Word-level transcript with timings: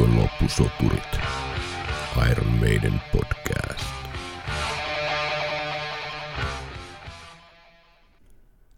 Viikonloppusoturit. 0.00 1.20
Iron 2.30 2.46
Maiden 2.46 3.00
podcast. 3.12 3.86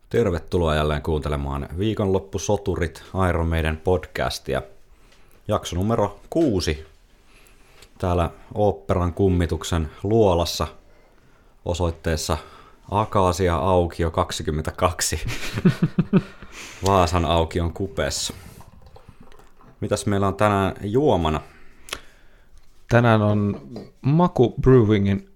Tervetuloa 0.08 0.74
jälleen 0.74 1.02
kuuntelemaan 1.02 1.68
Viikonloppusoturit 1.78 3.02
Iron 3.28 3.48
Maiden 3.48 3.76
podcastia. 3.76 4.62
Jakso 5.48 5.76
numero 5.76 6.20
kuusi. 6.30 6.86
Täällä 7.98 8.30
oopperan 8.54 9.14
kummituksen 9.14 9.90
luolassa 10.02 10.66
osoitteessa 11.64 12.38
Akaasia 12.90 13.56
aukio 13.56 14.10
22. 14.10 15.20
Vaasan 16.86 17.24
aukion 17.24 17.72
kupeessa. 17.72 18.34
Mitäs 19.82 20.06
meillä 20.06 20.28
on 20.28 20.34
tänään 20.34 20.74
juomana? 20.82 21.40
Tänään 22.88 23.22
on 23.22 23.60
Maku 24.02 24.54
Brewingin 24.60 25.30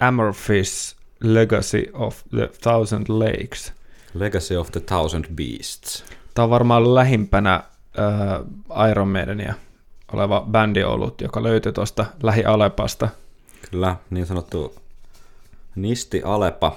Amorphis 0.00 0.96
Legacy 1.20 1.90
of 1.92 2.22
the 2.30 2.50
Thousand 2.62 3.06
Lakes. 3.08 3.72
Legacy 4.14 4.56
of 4.56 4.70
the 4.70 4.80
Thousand 4.80 5.24
Beasts. 5.34 6.04
Tämä 6.34 6.44
on 6.44 6.50
varmaan 6.50 6.94
lähimpänä 6.94 7.54
äh, 7.54 8.90
Iron 8.90 9.08
Maidenia 9.08 9.54
oleva 10.12 10.46
bändiolut, 10.50 11.20
joka 11.20 11.42
löytyi 11.42 11.72
tuosta 11.72 12.06
lähi-Alepasta. 12.22 13.08
Kyllä, 13.70 13.96
niin 14.10 14.26
sanottu 14.26 14.74
Nisti 15.74 16.22
Alepa. 16.24 16.76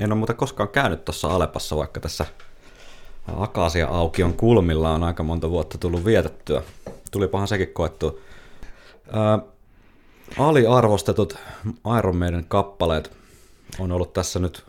En 0.00 0.12
ole 0.12 0.18
muuten 0.18 0.36
koskaan 0.36 0.68
käynyt 0.68 1.04
tuossa 1.04 1.28
Alepassa, 1.28 1.76
vaikka 1.76 2.00
tässä 2.00 2.26
Akasia 3.36 3.88
aukion 3.88 4.32
kulmilla 4.32 4.90
on 4.90 5.02
aika 5.02 5.22
monta 5.22 5.50
vuotta 5.50 5.78
tullut 5.78 6.04
vietettyä. 6.04 6.62
Tulipahan 7.10 7.48
sekin 7.48 7.68
koettu. 7.68 8.20
Ää, 9.12 9.38
aliarvostetut 10.38 11.36
Iron 11.98 12.16
Maiden 12.16 12.44
kappaleet 12.48 13.12
on 13.78 13.92
ollut 13.92 14.12
tässä 14.12 14.38
nyt 14.38 14.64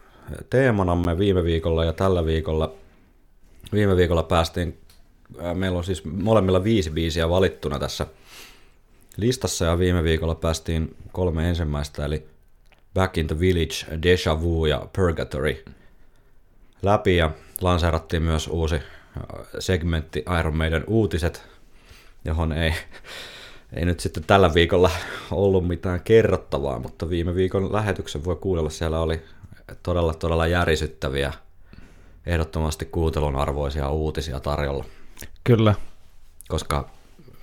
teemanamme 0.50 1.18
viime 1.18 1.44
viikolla 1.44 1.86
ja 1.86 1.94
tällä 1.94 2.26
viikolla. 2.26 2.74
Viime 3.74 3.96
viikolla 3.96 4.24
päästiin, 4.24 4.78
ää, 5.40 5.54
meillä 5.54 5.78
on 5.78 5.84
siis 5.84 6.06
molemmilla 6.06 6.64
viisi 6.64 6.90
biisiä 6.90 7.30
valittuna 7.30 7.80
tässä 7.80 8.08
listassa 9.18 9.66
ja 9.66 9.80
viime 9.80 10.04
viikolla 10.04 10.36
päästiin 10.36 10.96
kolme 11.12 11.50
ensimmäistä 11.50 12.06
eli 12.06 12.28
Back 12.94 13.18
in 13.18 13.28
the 13.28 13.40
Village, 13.40 14.02
Deja 14.04 14.42
Vu 14.42 14.66
ja 14.66 14.88
Purgatory 14.96 15.64
läpi 16.82 17.16
ja 17.16 17.32
lanseerattiin 17.62 18.24
myös 18.24 18.48
uusi 18.48 18.76
äh, 18.76 18.82
segmentti 19.60 20.26
Iron 20.40 20.58
Maiden 20.58 20.84
uutiset, 20.88 21.44
johon 22.26 22.52
ei, 22.52 22.74
ei 23.74 23.86
nyt 23.86 24.00
sitten 24.00 24.24
tällä 24.24 24.54
viikolla 24.54 24.92
ollut 25.32 25.68
mitään 25.68 26.02
kerrottavaa, 26.02 26.80
mutta 26.80 27.10
viime 27.10 27.36
viikon 27.36 27.74
lähetyksen 27.74 28.26
voi 28.26 28.36
kuunnella, 28.36 28.70
siellä 28.70 29.00
oli 29.00 29.22
todella 29.84 30.14
todella 30.14 30.48
järisyttäviä, 30.48 31.34
ehdottomasti 32.26 32.86
kuuntelun 32.86 33.36
arvoisia 33.36 33.90
uutisia 33.90 34.40
tarjolla. 34.40 34.86
Kyllä. 35.44 35.76
Koska 36.48 36.90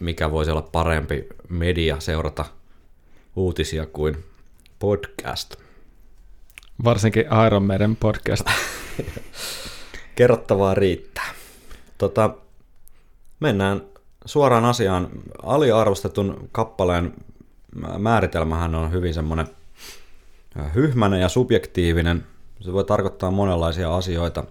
mikä 0.00 0.30
voisi 0.30 0.50
olla 0.50 0.62
parempi 0.62 1.26
media 1.48 2.00
seurata 2.00 2.44
uutisia 3.36 3.86
kuin 3.86 4.24
podcast. 4.78 5.54
Varsinkin 6.84 7.24
Iron 7.46 7.62
Maiden 7.62 7.96
podcast. 7.96 8.46
Kerrottavaa 10.16 10.74
riittää. 10.74 11.30
Tota, 11.98 12.30
mennään 13.40 13.82
suoraan 14.24 14.64
asiaan. 14.64 15.08
Aliarvostetun 15.42 16.48
kappaleen 16.52 17.14
määritelmähän 17.98 18.74
on 18.74 18.92
hyvin 18.92 19.14
semmoinen 19.14 19.46
hyhmäinen 20.74 21.20
ja 21.20 21.28
subjektiivinen. 21.28 22.26
Se 22.60 22.72
voi 22.72 22.84
tarkoittaa 22.84 23.30
monenlaisia 23.30 23.96
asioita. 23.96 24.44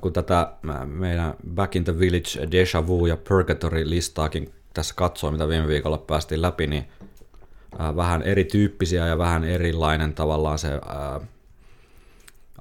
Kun 0.00 0.12
tätä 0.12 0.52
meidän 0.84 1.34
Back 1.54 1.76
in 1.76 1.84
the 1.84 1.98
Village, 1.98 2.50
Deja 2.50 2.86
Vu 2.86 3.06
ja 3.06 3.16
Purgatory 3.28 3.90
listaakin 3.90 4.52
tässä 4.74 4.94
katsoo, 4.94 5.30
mitä 5.30 5.48
viime 5.48 5.68
viikolla 5.68 5.98
päästiin 5.98 6.42
läpi, 6.42 6.66
niin 6.66 6.88
vähän 7.96 8.22
erityyppisiä 8.22 9.06
ja 9.06 9.18
vähän 9.18 9.44
erilainen 9.44 10.14
tavallaan 10.14 10.58
se 10.58 10.68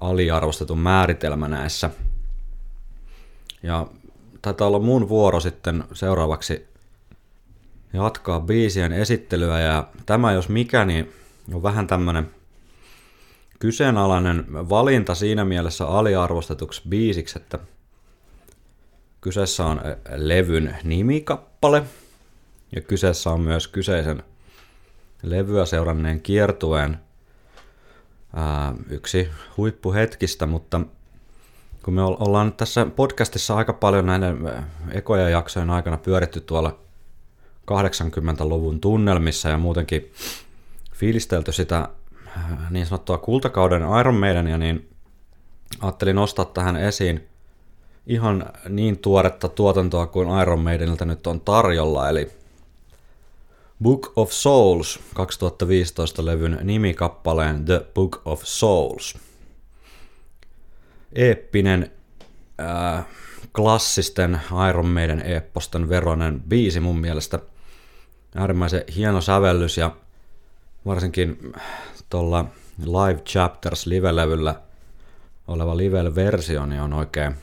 aliarvostetun 0.10 0.80
määritelmä 0.80 1.48
näissä. 1.48 1.90
Ja 3.64 3.88
taitaa 4.42 4.68
olla 4.68 4.80
mun 4.80 5.10
vuoro 5.10 5.40
sitten 5.40 5.84
seuraavaksi 5.94 6.68
jatkaa 7.94 8.40
biisien 8.40 8.92
esittelyä 8.92 9.60
ja 9.60 9.88
tämä 10.06 10.32
jos 10.32 10.50
mikä 10.50 10.86
niin 10.86 11.12
on 11.54 11.64
vähän 11.64 11.88
tämmönen 11.88 12.30
kyseenalainen 13.60 14.46
valinta 14.54 15.16
siinä 15.16 15.46
mielessä 15.46 15.88
aliarvostetuksi 15.88 16.82
biisiksi, 16.90 17.40
että 17.40 17.60
kyseessä 19.22 19.66
on 19.66 19.82
levyn 20.16 20.78
nimikappale 20.84 21.84
ja 22.76 22.82
kyseessä 22.82 23.30
on 23.30 23.42
myös 23.42 23.68
kyseisen 23.68 24.24
levyä 25.24 25.66
seuranneen 25.66 26.22
kiertueen 26.22 27.05
yksi 28.90 29.30
huippuhetkistä, 29.58 30.46
mutta 30.46 30.82
kun 31.84 31.94
me 31.94 32.02
ollaan 32.02 32.54
tässä 32.54 32.86
podcastissa 32.86 33.56
aika 33.56 33.74
paljon 33.74 34.06
näiden 34.06 34.38
ekoja 34.92 35.30
jaksojen 35.30 35.70
aikana 35.70 35.98
pyöritty 35.98 36.42
tuolla 36.42 36.80
80-luvun 37.72 38.82
tunnelmissa 38.82 39.50
ja 39.50 39.58
muutenkin 39.58 40.12
fiilistelty 40.94 41.52
sitä 41.52 41.90
niin 42.70 42.86
sanottua 42.86 43.18
kultakauden 43.18 43.82
Iron 44.00 44.16
Maidenia, 44.16 44.58
niin 44.58 44.90
ajattelin 45.82 46.16
nostaa 46.16 46.46
tähän 46.46 46.76
esiin 46.76 47.28
ihan 48.08 48.46
niin 48.70 48.98
tuoretta 48.98 49.50
tuotantoa 49.50 50.08
kuin 50.08 50.42
Iron 50.42 50.60
Maidenilta 50.60 51.06
nyt 51.06 51.28
on 51.28 51.42
tarjolla, 51.42 52.10
eli 52.10 52.32
Book 53.84 54.14
of 54.16 54.32
Souls 54.32 55.00
2015 55.14 56.26
levyn 56.26 56.60
nimikappaleen 56.64 57.66
The 57.66 57.86
Book 57.94 58.22
of 58.26 58.42
Souls. 58.44 59.18
Eeppinen 61.14 61.92
äh, 62.62 63.06
klassisten 63.56 64.42
Iron 64.70 64.88
Maiden 64.88 65.22
epposten 65.22 65.90
veronen 65.90 66.42
biisi 66.50 66.80
mun 66.80 67.00
mielestä. 67.00 67.40
Äärimmäisen 68.36 68.84
hieno 68.96 69.22
sävellys 69.22 69.78
ja 69.78 69.96
varsinkin 70.86 71.54
tuolla 72.10 72.46
Live 72.80 73.22
Chapters 73.22 73.86
live-levyllä 73.88 74.56
oleva 75.48 75.78
live-versio 75.78 76.66
niin 76.66 76.82
on 76.82 76.94
oikein, 76.94 77.36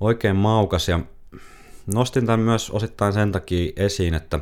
oikein 0.00 0.36
maukas 0.36 0.88
ja 0.88 1.00
nostin 1.86 2.26
tämän 2.26 2.40
myös 2.40 2.70
osittain 2.70 3.12
sen 3.12 3.32
takia 3.32 3.72
esiin, 3.76 4.14
että 4.14 4.40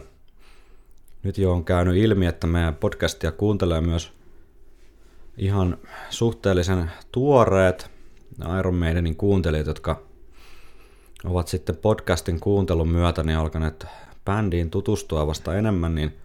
nyt 1.23 1.39
jo 1.39 1.53
on 1.53 1.65
käynyt 1.65 1.97
ilmi, 1.97 2.27
että 2.27 2.47
meidän 2.47 2.75
podcastia 2.75 3.33
kuuntelee 3.33 3.81
myös 3.81 4.13
ihan 5.37 5.79
suhteellisen 6.11 6.91
tuoreet 7.13 7.91
Iron 8.59 8.75
Maidenin 8.75 9.17
kuuntelijat, 9.17 9.67
jotka 9.67 10.03
ovat 11.25 11.49
sitten 11.49 11.77
podcastin 11.77 12.41
kuuntelun 12.41 12.89
myötä 12.89 13.23
niin 13.23 13.39
alkaneet 13.39 13.87
bändiin 14.25 14.71
tutustua 14.71 15.27
vasta 15.27 15.55
enemmän, 15.55 15.95
niin 15.95 16.17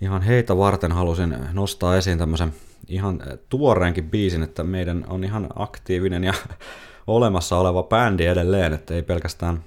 ihan 0.00 0.22
heitä 0.22 0.56
varten 0.56 0.92
halusin 0.92 1.36
nostaa 1.52 1.96
esiin 1.96 2.18
tämmöisen 2.18 2.52
ihan 2.88 3.22
tuoreenkin 3.48 4.10
biisin, 4.10 4.42
että 4.42 4.64
meidän 4.64 5.04
on 5.08 5.24
ihan 5.24 5.48
aktiivinen 5.56 6.24
ja 6.24 6.34
olemassa 7.06 7.58
oleva 7.58 7.82
bändi 7.82 8.26
edelleen, 8.26 8.72
että 8.72 8.94
ei 8.94 9.02
pelkästään 9.02 9.64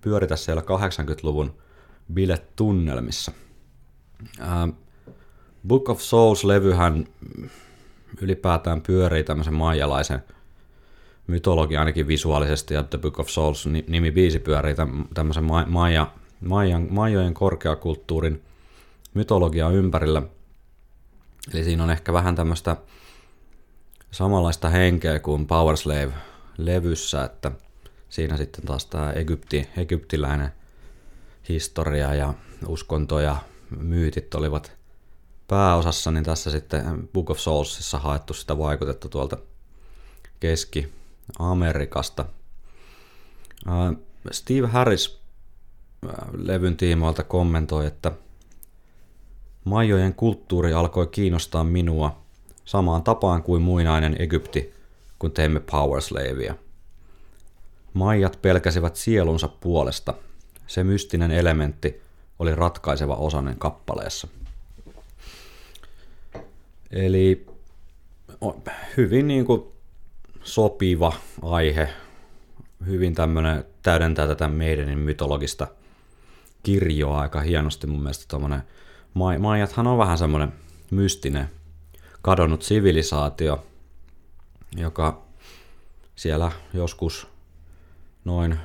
pyöritä 0.00 0.36
siellä 0.36 0.62
80-luvun 0.62 1.54
biletunnelmissa. 2.12 3.32
Uh, 4.40 4.74
Book 5.68 5.88
of 5.88 6.00
Souls-levyhän 6.00 7.06
ylipäätään 8.20 8.80
pyörii 8.80 9.24
tämmöisen 9.24 9.54
maijalaisen 9.54 10.24
mytologian 11.26 11.80
ainakin 11.80 12.08
visuaalisesti, 12.08 12.74
ja 12.74 12.82
The 12.82 12.98
Book 12.98 13.18
of 13.18 13.28
Souls 13.28 13.66
nimi 13.66 14.10
biisi 14.10 14.38
pyörii 14.38 14.74
tämmöisen 15.14 15.44
maija, 15.44 16.12
maijan, 16.40 16.86
maijojen 16.90 17.34
korkeakulttuurin 17.34 18.42
mytologiaa 19.14 19.70
ympärillä. 19.70 20.22
Eli 21.54 21.64
siinä 21.64 21.82
on 21.82 21.90
ehkä 21.90 22.12
vähän 22.12 22.34
tämmöistä 22.34 22.76
samanlaista 24.10 24.68
henkeä 24.68 25.18
kuin 25.18 25.46
Powerslave-levyssä, 25.46 27.24
että– 27.24 27.52
siinä 28.08 28.36
sitten 28.36 28.64
taas 28.64 28.86
tämä 28.86 29.12
Egypti, 29.12 29.68
egyptiläinen 29.76 30.52
historia 31.48 32.14
ja 32.14 32.34
uskonto 32.66 33.20
ja 33.20 33.36
myytit 33.80 34.34
olivat 34.34 34.72
pääosassa, 35.48 36.10
niin 36.10 36.24
tässä 36.24 36.50
sitten 36.50 37.08
Book 37.12 37.30
of 37.30 37.38
Soulsissa 37.38 37.98
haettu 37.98 38.34
sitä 38.34 38.58
vaikutetta 38.58 39.08
tuolta 39.08 39.36
Keski-Amerikasta. 40.40 42.24
Steve 44.30 44.66
Harris 44.66 45.20
levyn 46.32 46.76
tiimoilta 46.76 47.22
kommentoi, 47.22 47.86
että 47.86 48.12
Maijojen 49.64 50.14
kulttuuri 50.14 50.72
alkoi 50.72 51.06
kiinnostaa 51.06 51.64
minua 51.64 52.22
samaan 52.64 53.02
tapaan 53.02 53.42
kuin 53.42 53.62
muinainen 53.62 54.22
Egypti, 54.22 54.74
kun 55.18 55.32
teimme 55.32 55.60
Powerslavea. 55.60 56.54
Maijat 57.98 58.38
pelkäsivät 58.42 58.96
sielunsa 58.96 59.48
puolesta. 59.48 60.14
Se 60.66 60.84
mystinen 60.84 61.30
elementti 61.30 62.02
oli 62.38 62.54
ratkaiseva 62.54 63.14
osanen 63.14 63.58
kappaleessa. 63.58 64.28
Eli 66.90 67.46
hyvin 68.96 69.28
niin 69.28 69.44
kuin 69.44 69.64
sopiva 70.42 71.12
aihe, 71.42 71.88
hyvin 72.86 73.14
tämmöinen 73.14 73.64
täydentää 73.82 74.26
tätä 74.26 74.48
meidänin 74.48 74.98
mytologista 74.98 75.66
kirjoa 76.62 77.20
aika 77.20 77.40
hienosti 77.40 77.86
mun 77.86 78.02
mielestä 78.02 78.24
tuommoinen. 78.28 78.62
Maijathan 79.38 79.86
on 79.86 79.98
vähän 79.98 80.18
semmoinen 80.18 80.52
mystinen, 80.90 81.50
kadonnut 82.22 82.62
sivilisaatio, 82.62 83.66
joka 84.76 85.22
siellä 86.16 86.52
joskus 86.74 87.37
noin 88.28 88.58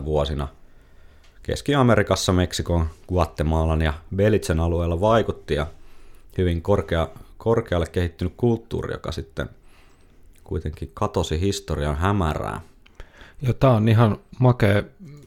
250-950 0.00 0.04
vuosina 0.04 0.48
Keski-Amerikassa, 1.42 2.32
Meksikon, 2.32 2.86
Guatemalan 3.08 3.82
ja 3.82 3.94
Belitsen 4.16 4.60
alueella 4.60 5.00
vaikutti 5.00 5.54
ja 5.54 5.66
hyvin 6.38 6.62
korkea, 6.62 7.08
korkealle 7.38 7.86
kehittynyt 7.86 8.34
kulttuuri, 8.36 8.94
joka 8.94 9.12
sitten 9.12 9.48
kuitenkin 10.44 10.90
katosi 10.94 11.40
historian 11.40 11.96
hämärää. 11.96 12.60
Ja 13.42 13.54
tämä 13.54 13.72
on 13.72 13.88
ihan 13.88 14.18
makea 14.38 14.82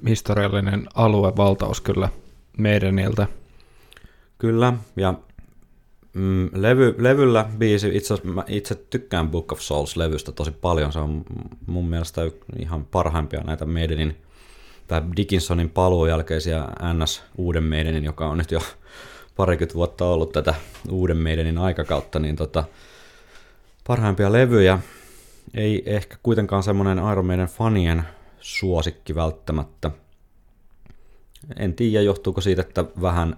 historiallinen 0.07 0.87
aluevaltaus 0.93 1.81
kyllä 1.81 2.09
meidäniltä. 2.57 3.27
Kyllä, 4.37 4.73
ja 4.95 5.13
mm, 6.13 6.49
levy, 6.53 6.95
levyllä 6.97 7.45
biisi, 7.57 7.89
itse 7.93 8.13
asiassa 8.13 8.43
itse 8.47 8.75
tykkään 8.75 9.29
Book 9.29 9.51
of 9.51 9.59
Souls-levystä 9.59 10.31
tosi 10.31 10.51
paljon, 10.51 10.93
se 10.93 10.99
on 10.99 11.25
mun 11.65 11.89
mielestä 11.89 12.21
ihan 12.59 12.85
parhaimpia 12.85 13.41
näitä 13.41 13.65
meidänin 13.65 14.17
tai 14.89 15.01
Dickinsonin 15.15 15.69
paluun 15.69 16.09
jälkeisiä 16.09 16.67
NS 16.93 17.23
Uuden 17.37 17.63
Meidenin, 17.63 18.03
joka 18.03 18.27
on 18.27 18.37
nyt 18.37 18.51
jo 18.51 18.61
parikymmentä 19.37 19.75
vuotta 19.75 20.05
ollut 20.05 20.31
tätä 20.31 20.55
Uuden 20.89 21.17
Meidenin 21.17 21.57
aikakautta, 21.57 22.19
niin 22.19 22.35
tota, 22.35 22.63
parhaimpia 23.87 24.31
levyjä. 24.31 24.79
Ei 25.53 25.83
ehkä 25.85 26.17
kuitenkaan 26.23 26.63
semmoinen 26.63 27.01
Iron 27.11 27.25
Maiden 27.25 27.47
fanien 27.47 28.03
suosikki 28.39 29.15
välttämättä. 29.15 29.91
En 31.59 31.73
tiedä, 31.73 32.01
johtuuko 32.03 32.41
siitä, 32.41 32.61
että 32.61 32.85
vähän 33.01 33.37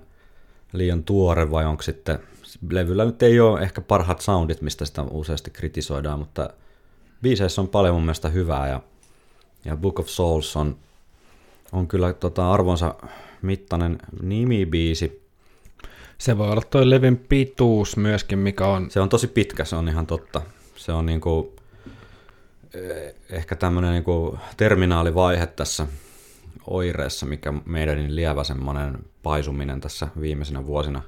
liian 0.74 1.04
tuore 1.04 1.52
vai 1.52 1.66
onko 1.66 1.84
sitten, 1.84 2.20
levyllä 2.70 3.06
nyt 3.06 3.24
ei 3.24 3.40
ole 3.40 3.60
ehkä 3.60 3.82
parhaat 3.82 4.22
soundit, 4.22 4.62
mistä 4.62 4.86
sitä 4.86 5.02
useasti 5.02 5.52
kritisoidaan, 5.52 6.20
mutta 6.20 6.50
biiseissä 7.22 7.62
on 7.62 7.68
paljon 7.68 7.96
mun 7.96 8.04
mielestä 8.04 8.30
hyvää 8.30 8.68
ja, 8.68 8.82
ja 9.66 9.78
Book 9.78 10.00
of 10.00 10.08
Souls 10.08 10.56
on 10.56 10.76
on 11.72 11.88
kyllä 11.88 12.14
tota, 12.14 12.52
arvonsa 12.52 12.96
mittainen 13.42 13.98
nimibiisi. 14.22 15.22
Se 16.18 16.38
voi 16.38 16.52
olla 16.52 16.62
toi 16.62 16.90
levin 16.90 17.18
pituus 17.18 17.98
myöskin, 17.98 18.40
mikä 18.40 18.68
on... 18.68 18.92
Se 18.92 19.00
on 19.00 19.10
tosi 19.10 19.28
pitkä, 19.28 19.66
se 19.66 19.76
on 19.76 19.90
ihan 19.90 20.08
totta. 20.08 20.42
Se 20.76 20.92
on 20.92 21.06
niinku, 21.06 21.56
eh, 22.74 23.16
ehkä 23.30 23.56
tämmöinen 23.56 23.92
niinku 23.92 24.38
terminaalivaihe 24.58 25.48
tässä 25.48 25.88
oireessa, 26.68 27.26
mikä 27.26 27.54
meidän 27.66 28.16
lievä 28.16 28.44
semmoinen 28.44 28.98
paisuminen 29.24 29.82
tässä 29.82 30.08
viimeisenä 30.22 30.66
vuosina 30.66 31.02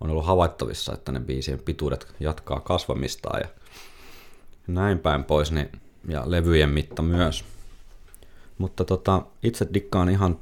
on 0.00 0.10
ollut 0.10 0.26
havaittavissa, 0.26 0.94
että 0.94 1.12
ne 1.12 1.20
biisien 1.20 1.58
pituudet 1.58 2.14
jatkaa 2.20 2.60
kasvamistaan 2.60 3.40
ja 3.40 3.48
näin 4.66 4.98
päin 4.98 5.24
pois, 5.24 5.52
niin, 5.52 5.72
ja 6.08 6.22
levyjen 6.26 6.70
mitta 6.70 7.02
myös. 7.02 7.44
Mutta 8.58 8.84
tota, 8.84 9.22
itse 9.42 9.68
dikkaan 9.74 10.08
ihan 10.08 10.38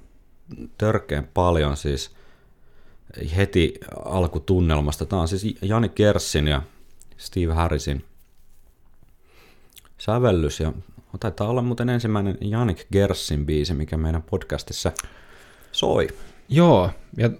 törkeän 0.79 1.29
paljon 1.35 1.77
siis 1.77 2.11
heti 3.37 3.75
alkutunnelmasta. 4.05 5.07
Tämä 5.07 5.23
on 5.23 5.29
siis 5.29 5.57
Jani 5.63 5.89
Kerssin 5.89 6.49
ja 6.49 6.63
Steve 7.17 7.53
Harrisin 7.53 8.05
sävellys 9.99 10.61
ja 10.61 10.73
taitaa 11.21 11.49
olla 11.49 11.63
muuten 11.63 11.89
ensimmäinen 11.89 12.39
Janik 12.41 12.87
Gerssin 12.93 13.47
biisi, 13.47 13.75
mikä 13.75 13.97
meidän 13.97 14.23
podcastissa 14.23 14.93
soi. 15.73 16.09
Joo, 16.49 16.91
ja 17.17 17.31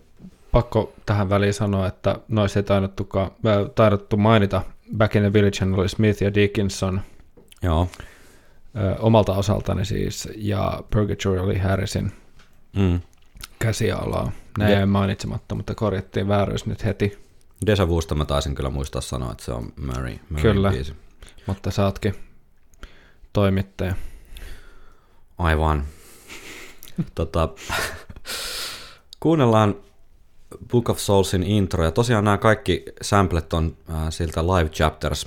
pakko 0.53 0.93
tähän 1.07 1.31
väliin 1.31 1.55
sanoa, 1.55 1.87
että 1.87 2.19
noissa 2.29 2.59
ei 2.59 2.65
taidettu 3.75 4.17
mainita 4.17 4.63
Back 4.97 5.17
in 5.17 5.23
the 5.23 5.33
Village 5.33 5.65
oli 5.77 5.89
Smith 5.89 6.23
ja 6.23 6.35
Dickinson. 6.35 7.01
Joo 7.63 7.89
omalta 8.99 9.35
osaltani 9.35 9.85
siis, 9.85 10.29
ja 10.37 10.83
Purgatory 10.91 11.39
oli 11.39 11.59
Harrisin 11.59 12.13
mm. 12.77 13.01
käsialaa. 13.59 14.33
Näin 14.59 14.73
jäi 14.73 14.87
mainitsematta, 14.87 15.55
mutta 15.55 15.75
korjattiin 15.75 16.29
vääryys 16.29 16.67
nyt 16.67 16.85
heti. 16.85 17.19
Deja 17.67 17.89
Vusta 17.89 18.15
mä 18.15 18.25
taisin 18.25 18.55
kyllä 18.55 18.71
muistaa 18.71 19.01
sanoa, 19.01 19.33
että 19.33 19.45
se 19.45 19.53
on 19.53 19.73
Murray, 19.77 20.17
Murray 20.31 20.43
Kyllä, 20.43 20.71
biisi. 20.71 20.95
mutta 21.47 21.71
sä 21.71 21.85
ootkin 21.85 22.15
toimittaja. 23.33 23.95
Aivan. 25.39 25.85
tota, 27.15 27.49
kuunnellaan 29.21 29.77
Book 30.71 30.89
of 30.89 30.99
Soulsin 30.99 31.43
intro, 31.43 31.85
ja 31.85 31.91
tosiaan 31.91 32.25
nämä 32.25 32.39
kaikki 32.39 32.85
samplet 33.03 33.53
on 33.53 33.77
äh, 33.91 33.97
siltä 34.11 34.47
Live 34.47 34.69
Chapters 34.69 35.27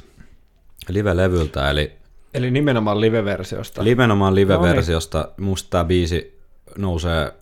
live-levyltä, 0.90 1.70
eli 1.70 2.02
Eli 2.34 2.52
nimenomaan 2.52 3.02
live-versiosta. 3.02 3.84
Nimenomaan 3.84 4.36
live-versiosta. 4.36 5.18
No 5.18 5.34
niin. 5.38 5.46
Musta 5.46 5.70
tämä 5.70 5.84
biisi 5.84 6.40
nousee 6.78 7.34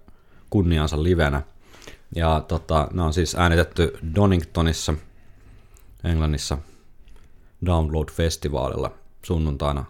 kunniansa 0.50 1.04
livenä. 1.04 1.42
Ja 2.16 2.44
tota, 2.48 2.88
ne 2.94 3.02
on 3.02 3.14
siis 3.14 3.36
äänitetty 3.36 3.98
Doningtonissa, 4.16 4.94
Englannissa, 6.04 6.58
Download-festivaalilla 7.66 8.92
sunnuntaina 9.26 9.86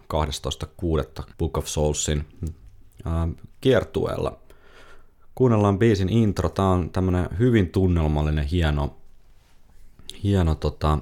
12.6. 1.22 1.24
Book 1.38 1.58
of 1.58 1.66
Soulsin 1.66 2.26
äh, 3.06 3.28
kiertueella. 3.60 4.38
Kuunnellaan 5.40 5.78
biisin 5.78 6.08
intro. 6.08 6.48
Tämä 6.48 6.70
on 6.70 6.90
tämmönen 6.90 7.28
hyvin 7.38 7.70
tunnelmallinen, 7.70 8.44
hieno, 8.44 8.96
hieno 10.22 10.54
tota, 10.54 10.98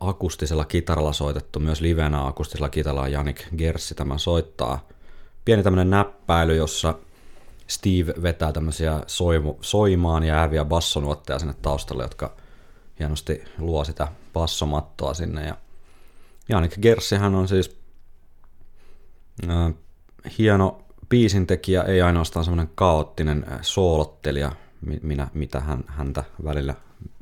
akustisella 0.00 0.64
kitaralla 0.64 1.12
soitettu, 1.12 1.60
myös 1.60 1.80
livenä 1.80 2.26
akustisella 2.26 2.68
kitaralla 2.68 3.08
Janik 3.08 3.42
Gerssi 3.58 3.94
tämän 3.94 4.18
soittaa. 4.18 4.88
Pieni 5.44 5.62
tämmöinen 5.62 5.90
näppäily, 5.90 6.56
jossa 6.56 6.94
Steve 7.66 8.14
vetää 8.22 8.52
tämmöisiä 8.52 9.00
soimu, 9.06 9.54
soimaan 9.60 10.24
jääviä 10.24 10.64
bassonuotteja 10.64 11.38
sinne 11.38 11.54
taustalle, 11.62 12.02
jotka 12.02 12.36
hienosti 12.98 13.44
luo 13.58 13.84
sitä 13.84 14.08
bassomattoa 14.32 15.14
sinne. 15.14 15.46
Ja 15.46 15.56
Janik 16.48 16.76
hän 17.20 17.34
on 17.34 17.48
siis 17.48 17.76
äh, 19.48 19.74
hieno 20.38 20.84
biisintekijä, 21.10 21.82
ei 21.82 22.02
ainoastaan 22.02 22.44
semmoinen 22.44 22.72
kaoottinen 22.74 23.46
soolottelija, 23.60 24.52
minä, 25.02 25.28
mitä 25.34 25.60
hän, 25.60 25.84
häntä 25.86 26.24
välillä 26.44 26.74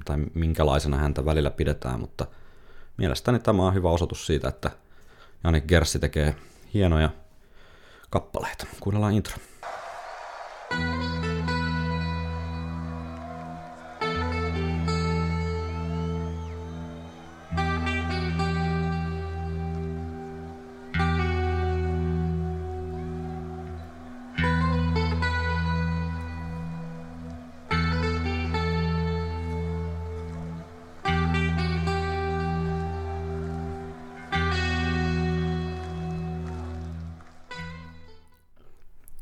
tai 0.04 0.18
minkälaisena 0.34 0.96
häntä 0.96 1.24
välillä 1.24 1.50
pidetään, 1.50 2.00
mutta 2.00 2.26
mielestäni 2.96 3.38
tämä 3.38 3.66
on 3.66 3.74
hyvä 3.74 3.90
osoitus 3.90 4.26
siitä, 4.26 4.48
että 4.48 4.70
Janik 5.44 5.66
Gerssi 5.66 5.98
tekee 5.98 6.36
hienoja 6.74 7.10
kappaleita. 8.10 8.66
Kuunnellaan 8.80 9.14
intro. 9.14 9.36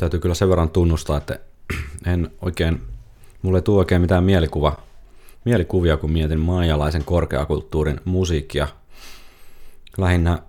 Täytyy 0.06 0.20
kyllä 0.20 0.34
sen 0.34 0.48
verran 0.48 0.70
tunnustaa, 0.70 1.16
että 1.16 1.38
en 2.12 2.30
oikein, 2.42 2.82
mulle 3.42 3.58
ei 3.58 3.62
tule 3.62 3.78
oikein 3.78 4.00
mitään 4.00 4.25
mielikuva, 4.25 4.76
mielikuvia, 5.44 5.96
kun 5.96 6.10
mietin 6.10 6.40
maajalaisen 6.40 7.04
korkeakulttuurin 7.04 8.00
musiikkia. 8.04 8.68
Lähinnä, 9.98 10.42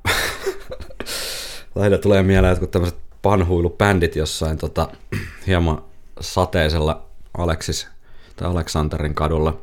lähinnä 1.76 1.98
tulee 1.98 2.24
mieleen 2.24 2.52
jotkut 2.52 2.72
tämmöiset 2.72 3.00
panhuilubändit 3.22 4.16
jossain 4.16 4.58
tota, 4.58 4.90
hieman 5.48 5.82
sateisella 6.20 7.06
Aleksis 7.38 7.88
tai 8.36 8.48
Aleksanterin 8.48 9.16
kadulla 9.16 9.60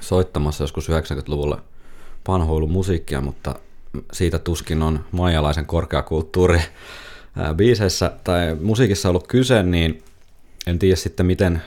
soittamassa 0.00 0.64
joskus 0.64 0.88
90-luvulla 0.88 1.62
panhuilumusiikkia, 2.24 3.20
mutta 3.20 3.54
siitä 4.12 4.38
tuskin 4.38 4.82
on 4.82 5.04
maijalaisen 5.12 5.66
korkeakulttuuri 5.66 6.60
biiseissä 7.56 8.12
tai 8.24 8.56
musiikissa 8.62 9.08
ollut 9.08 9.26
kyse, 9.26 9.62
niin 9.62 10.02
en 10.66 10.78
tiedä 10.78 10.96
sitten 10.96 11.26
miten 11.26 11.62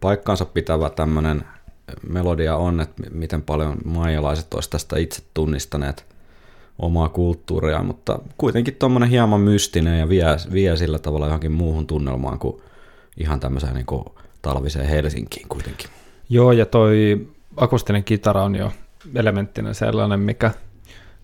paikkaansa 0.00 0.44
pitävä 0.44 0.90
tämmöinen 0.90 1.44
melodia 2.08 2.56
on, 2.56 2.80
että 2.80 3.02
miten 3.10 3.42
paljon 3.42 3.78
maijalaiset 3.84 4.54
olisi 4.54 4.70
tästä 4.70 4.98
itse 4.98 5.22
tunnistaneet 5.34 6.06
omaa 6.78 7.08
kulttuuria, 7.08 7.82
mutta 7.82 8.18
kuitenkin 8.38 8.74
tuommoinen 8.74 9.08
hieman 9.10 9.40
mystinen 9.40 9.98
ja 9.98 10.08
vie, 10.08 10.26
vie 10.52 10.76
sillä 10.76 10.98
tavalla 10.98 11.26
johonkin 11.26 11.52
muuhun 11.52 11.86
tunnelmaan 11.86 12.38
kuin 12.38 12.62
ihan 13.16 13.40
tämmöiseen 13.40 13.74
niin 13.74 13.86
kuin 13.86 14.04
talviseen 14.42 14.88
Helsinkiin 14.88 15.48
kuitenkin. 15.48 15.90
Joo, 16.28 16.52
ja 16.52 16.66
toi 16.66 17.26
akustinen 17.56 18.04
kitara 18.04 18.42
on 18.42 18.54
jo 18.54 18.72
elementtinä 19.14 19.74
sellainen, 19.74 20.20
mikä 20.20 20.50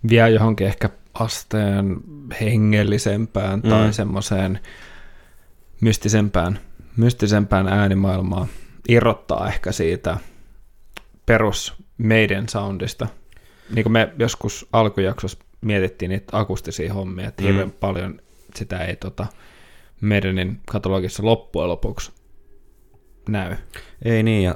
vie 0.08 0.30
johonkin 0.30 0.66
ehkä 0.66 0.90
asteen 1.14 1.96
hengellisempään 2.40 3.60
mm. 3.60 3.70
tai 3.70 3.92
semmoiseen 3.92 4.60
mystisempään, 5.80 6.58
mystisempään 6.96 7.68
äänimaailmaan. 7.68 8.48
Irrottaa 8.88 9.48
ehkä 9.48 9.72
siitä 9.72 10.16
perus 11.26 11.74
meidän 11.98 12.48
soundista. 12.48 13.06
Niin 13.74 13.82
kuin 13.82 13.92
me 13.92 14.12
joskus 14.18 14.68
alkujaksossa 14.72 15.38
mietittiin 15.60 16.08
niitä 16.08 16.38
akustisia 16.38 16.94
hommia, 16.94 17.28
että 17.28 17.42
mm. 17.42 17.46
hirveän 17.46 17.70
paljon 17.70 18.20
sitä 18.54 18.78
ei 18.78 18.96
tota, 18.96 19.26
meidänin 20.00 20.60
katalogissa 20.66 21.24
loppujen 21.24 21.68
lopuksi 21.68 22.12
näy. 23.28 23.56
Ei 24.04 24.22
niin, 24.22 24.44
ja 24.44 24.54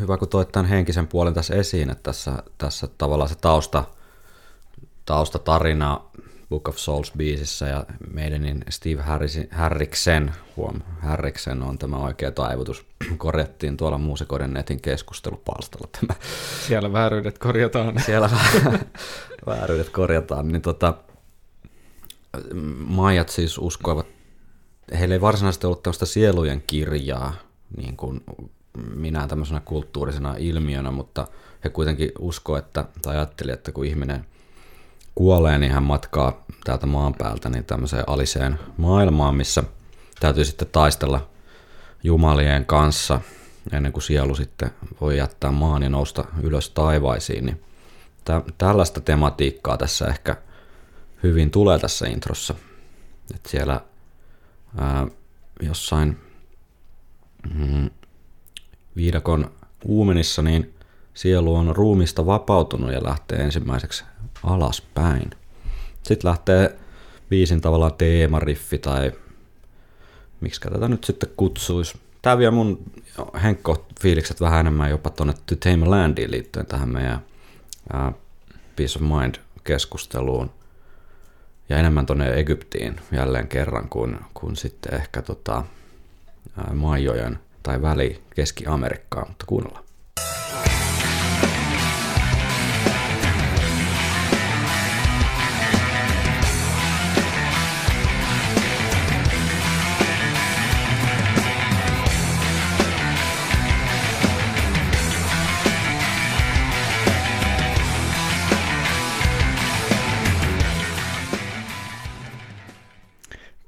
hyvä 0.00 0.16
kun 0.16 0.28
toit 0.28 0.52
tämän 0.52 0.68
henkisen 0.68 1.06
puolen 1.06 1.34
tässä 1.34 1.54
esiin, 1.54 1.90
että 1.90 2.02
tässä, 2.02 2.42
tässä 2.58 2.88
tavallaan 2.98 3.28
se 3.28 3.34
tausta, 3.34 3.84
taustatarina 5.06 6.00
Book 6.48 6.68
of 6.68 6.76
Souls-biisissä 6.76 7.66
ja 7.66 7.84
meidänin 8.12 8.64
Steve 8.68 9.02
Harriksen, 9.50 10.32
huom, 10.56 10.80
Harriksen 11.02 11.62
on 11.62 11.78
tämä 11.78 11.96
oikea 11.96 12.30
taivutus, 12.30 12.86
korjattiin 13.18 13.76
tuolla 13.76 13.98
muusikoiden 13.98 14.52
netin 14.52 14.80
keskustelupalstalla 14.80 15.88
tämä. 16.00 16.20
Siellä 16.66 16.92
vääryydet 16.92 17.38
korjataan. 17.38 18.00
Siellä 18.06 18.30
vääryydet 19.46 19.88
korjataan, 19.88 20.48
niin 20.48 20.62
tota, 20.62 20.94
Maijat 22.86 23.28
siis 23.28 23.58
uskoivat, 23.58 24.06
heillä 24.98 25.14
ei 25.14 25.20
varsinaisesti 25.20 25.66
ollut 25.66 25.82
tällaista 25.82 26.06
sielujen 26.06 26.62
kirjaa, 26.66 27.32
niin 27.76 27.96
kuin 27.96 28.20
minä 28.94 29.28
tämmöisenä 29.28 29.60
kulttuurisena 29.64 30.34
ilmiönä, 30.38 30.90
mutta 30.90 31.28
he 31.64 31.68
kuitenkin 31.68 32.12
usko, 32.18 32.56
että, 32.56 32.84
tai 33.02 33.16
ajatteli, 33.16 33.52
että 33.52 33.72
kun 33.72 33.86
ihminen 33.86 34.26
kuolee, 35.16 35.58
niin 35.58 35.72
hän 35.72 35.82
matkaa 35.82 36.44
täältä 36.64 36.86
maan 36.86 37.14
päältä 37.14 37.48
niin 37.48 37.64
tämmöiseen 37.64 38.04
aliseen 38.06 38.58
maailmaan, 38.76 39.34
missä 39.34 39.62
täytyy 40.20 40.44
sitten 40.44 40.68
taistella 40.72 41.28
jumalien 42.02 42.66
kanssa 42.66 43.20
ennen 43.72 43.92
kuin 43.92 44.02
sielu 44.02 44.34
sitten 44.34 44.70
voi 45.00 45.16
jättää 45.16 45.52
maan 45.52 45.82
ja 45.82 45.88
nousta 45.88 46.24
ylös 46.42 46.70
taivaisiin. 46.70 47.46
Niin 47.46 47.62
tä- 48.24 48.42
tällaista 48.58 49.00
tematiikkaa 49.00 49.76
tässä 49.76 50.06
ehkä 50.06 50.36
hyvin 51.22 51.50
tulee 51.50 51.78
tässä 51.78 52.06
introssa. 52.06 52.54
että 53.34 53.50
siellä 53.50 53.80
ää, 54.78 55.06
jossain 55.62 56.18
mm, 57.54 57.90
viidakon 58.96 59.50
uumenissa, 59.84 60.42
niin 60.42 60.74
sielu 61.14 61.54
on 61.54 61.76
ruumista 61.76 62.26
vapautunut 62.26 62.92
ja 62.92 63.04
lähtee 63.04 63.38
ensimmäiseksi 63.38 64.04
alaspäin. 64.42 65.30
Sitten 66.02 66.28
lähtee 66.28 66.78
viisin 67.30 67.60
tavallaan 67.60 67.94
teemariffi 67.94 68.78
tai 68.78 69.12
miksi 70.40 70.60
tätä 70.60 70.88
nyt 70.88 71.04
sitten 71.04 71.30
kutsuisi. 71.36 71.98
Tämä 72.22 72.38
vie 72.38 72.50
mun 72.50 72.82
henkko 73.42 73.86
fiilikset 74.00 74.40
vähän 74.40 74.60
enemmän 74.60 74.90
jopa 74.90 75.10
tuonne 75.10 75.34
To 75.46 75.56
Tame 75.56 75.86
Landiin 75.86 76.30
liittyen 76.30 76.66
tähän 76.66 76.88
meidän 76.88 77.20
uh, 77.94 78.14
Peace 78.76 78.98
of 78.98 79.02
Mind 79.02 79.34
keskusteluun 79.64 80.50
ja 81.68 81.76
enemmän 81.78 82.06
tuonne 82.06 82.34
Egyptiin 82.34 82.96
jälleen 83.12 83.48
kerran 83.48 83.88
kuin, 83.88 84.18
kuin 84.34 84.56
sitten 84.56 84.94
ehkä 84.94 85.22
tota, 85.22 85.64
uh, 86.58 86.74
Maijojen 86.74 87.38
tai 87.62 87.82
väli 87.82 88.22
Keski-Amerikkaa, 88.34 89.24
mutta 89.28 89.46
kuunnellaan. 89.46 89.85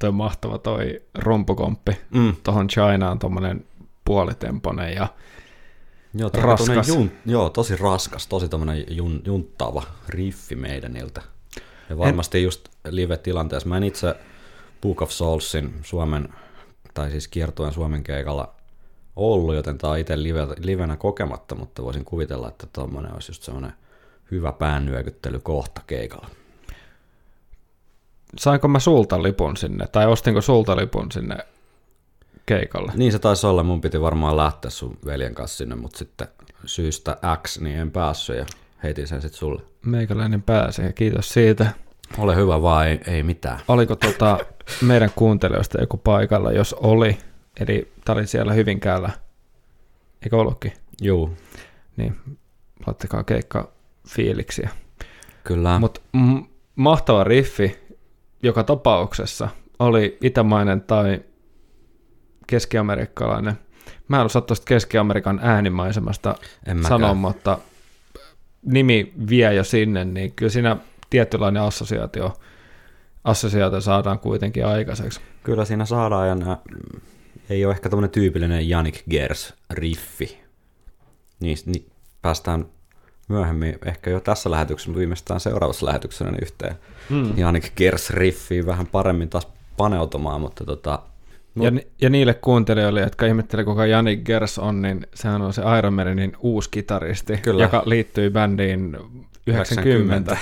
Toi 0.08 0.12
mahtava 0.12 0.58
toi 0.58 1.02
rumpukomppi. 1.14 1.92
Mm. 2.10 2.36
Tuohon 2.42 2.68
Chinaan 2.68 3.18
tuommoinen 3.18 3.64
puolitemponen 4.04 4.94
ja 4.94 5.08
joo, 6.14 6.30
raskas. 6.34 6.88
Jun, 6.88 7.10
joo, 7.26 7.50
tosi 7.50 7.76
raskas, 7.76 8.26
tosi 8.26 8.48
tämmöinen 8.48 8.84
jun, 8.88 9.22
junttaava 9.24 9.82
riffi 10.08 10.56
meidäniltä. 10.56 11.22
Ja 11.90 11.98
varmasti 11.98 12.38
en... 12.38 12.44
just 12.44 12.68
live-tilanteessa. 12.88 13.68
Mä 13.68 13.76
en 13.76 13.84
itse 13.84 14.14
Book 14.82 15.02
of 15.02 15.10
Soulsin 15.10 15.74
Suomen, 15.82 16.28
tai 16.94 17.10
siis 17.10 17.28
kiertuen 17.28 17.72
Suomen 17.72 18.02
keikalla 18.02 18.54
ollut, 19.16 19.54
joten 19.54 19.78
tämä 19.78 19.92
on 19.92 19.98
itse 19.98 20.22
live, 20.22 20.46
livenä 20.58 20.96
kokematta, 20.96 21.54
mutta 21.54 21.82
voisin 21.82 22.04
kuvitella, 22.04 22.48
että 22.48 22.66
tuommoinen 22.72 23.14
olisi 23.14 23.30
just 23.30 23.42
semmoinen 23.42 23.72
hyvä 24.30 24.52
päännyökyttely 24.52 25.40
kohta 25.40 25.80
keikalla 25.86 26.28
sainko 28.36 28.68
mä 28.68 28.78
sulta 28.78 29.22
lipun 29.22 29.56
sinne, 29.56 29.86
tai 29.86 30.06
ostinko 30.06 30.40
sulta 30.40 30.76
lipun 30.76 31.12
sinne 31.12 31.36
keikalle? 32.46 32.92
Niin 32.96 33.12
se 33.12 33.18
taisi 33.18 33.46
olla, 33.46 33.62
mun 33.62 33.80
piti 33.80 34.00
varmaan 34.00 34.36
lähteä 34.36 34.70
sun 34.70 34.98
veljen 35.06 35.34
kanssa 35.34 35.56
sinne, 35.56 35.74
mutta 35.74 35.98
sitten 35.98 36.28
syystä 36.64 37.16
X, 37.42 37.60
niin 37.60 37.78
en 37.78 37.90
päässyt 37.90 38.36
ja 38.36 38.46
heitin 38.82 39.06
sen 39.06 39.22
sitten 39.22 39.38
sulle. 39.38 39.62
Meikäläinen 39.86 40.42
pääsi 40.42 40.82
ja 40.82 40.92
kiitos 40.92 41.28
siitä. 41.28 41.66
Ole 42.18 42.36
hyvä 42.36 42.62
vaan, 42.62 42.88
ei, 42.88 43.00
ei 43.06 43.22
mitään. 43.22 43.60
Oliko 43.68 43.96
tota 43.96 44.38
meidän 44.82 45.10
kuuntelijoista 45.16 45.80
joku 45.80 45.96
paikalla, 45.96 46.52
jos 46.52 46.74
oli, 46.74 47.18
eli 47.60 47.92
tää 48.04 48.14
oli 48.14 48.26
siellä 48.26 48.52
Hyvinkäällä, 48.52 49.10
eikö 50.22 50.36
ollutkin? 50.36 50.72
Joo. 51.00 51.30
Niin, 51.96 52.16
laittakaa 52.86 53.24
keikka 53.24 53.72
fiiliksiä. 54.08 54.70
Kyllä. 55.44 55.78
Mutta 55.78 56.00
m- 56.12 56.42
mahtava 56.76 57.24
riffi, 57.24 57.78
joka 58.42 58.64
tapauksessa 58.64 59.48
oli 59.78 60.18
itämainen 60.20 60.80
tai 60.80 61.20
keskiamerikkalainen. 62.46 63.58
Mä 64.08 64.20
en 64.20 64.26
osaa 64.26 64.42
tuosta 64.42 64.64
Keski-Amerikan 64.64 65.40
äänimaisemasta 65.42 66.34
sanoa, 66.88 67.14
mutta 67.14 67.58
nimi 68.62 69.12
vie 69.28 69.54
jo 69.54 69.64
sinne, 69.64 70.04
niin 70.04 70.32
kyllä 70.32 70.50
siinä 70.50 70.76
tietynlainen 71.10 71.62
assosiaatio, 71.62 72.32
assosiaatio 73.24 73.80
saadaan 73.80 74.18
kuitenkin 74.18 74.66
aikaiseksi. 74.66 75.20
Kyllä 75.42 75.64
siinä 75.64 75.84
saadaan, 75.84 76.28
ja 76.28 76.34
nää, 76.34 76.56
ei 77.50 77.64
ole 77.64 77.74
ehkä 77.74 77.88
tämmöinen 77.88 78.10
tyypillinen 78.10 78.68
Janik 78.68 79.02
Gers-riffi. 79.10 80.36
Niin, 81.40 81.58
niin 81.66 81.90
päästään 82.22 82.66
myöhemmin, 83.28 83.78
ehkä 83.84 84.10
jo 84.10 84.20
tässä 84.20 84.50
lähetyksessä, 84.50 84.94
viimeistään 84.98 85.40
seuraavassa 85.40 85.86
lähetyksessä 85.86 86.24
niin 86.24 86.42
yhteen 86.42 86.74
mm. 87.10 87.38
Janik 87.38 87.64
Gers-riffiin 87.64 88.66
vähän 88.66 88.86
paremmin 88.86 89.28
taas 89.28 89.48
paneutumaan, 89.76 90.40
mutta 90.40 90.64
tota, 90.64 90.98
No. 91.54 91.64
Ja, 91.64 91.72
ja 92.00 92.10
niille 92.10 92.34
kuuntelijoille, 92.34 93.00
jotka 93.00 93.26
ihmettelee, 93.26 93.64
kuka 93.64 93.86
Janik 93.86 94.24
Gers 94.24 94.58
on, 94.58 94.82
niin 94.82 95.06
sehän 95.14 95.42
on 95.42 95.52
se 95.52 95.62
Iron 95.78 95.94
Maidenin 95.94 96.36
uusi 96.40 96.70
kitaristi, 96.70 97.36
Kyllä. 97.36 97.62
joka 97.62 97.82
liittyy 97.86 98.30
bändiin 98.30 98.96
90. 99.46 99.46
90. 99.46 100.36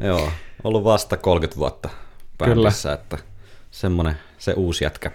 Joo, 0.08 0.30
ollut 0.64 0.84
vasta 0.84 1.16
30 1.16 1.58
vuotta 1.58 1.88
bändissä, 2.38 2.88
Kyllä. 2.88 2.94
että 2.94 3.18
semmoinen 3.70 4.16
se 4.38 4.52
uusi 4.52 4.84
jätkä. 4.84 5.10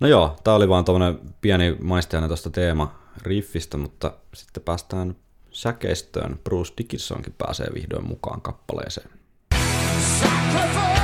No 0.00 0.08
joo, 0.08 0.36
tämä 0.44 0.54
oli 0.54 0.68
vaan 0.68 0.84
tuommoinen 0.84 1.20
pieni 1.40 1.76
maistajana 1.80 2.26
tuosta 2.26 2.50
teema 2.50 2.94
riffistä, 3.22 3.76
mutta 3.76 4.12
sitten 4.34 4.62
päästään 4.62 5.16
säkeistöön. 5.50 6.40
Bruce 6.44 6.72
Dickinsonkin 6.78 7.34
pääsee 7.38 7.66
vihdoin 7.74 8.06
mukaan 8.06 8.40
kappaleeseen. 8.40 9.10
Sacrifices 10.20 10.95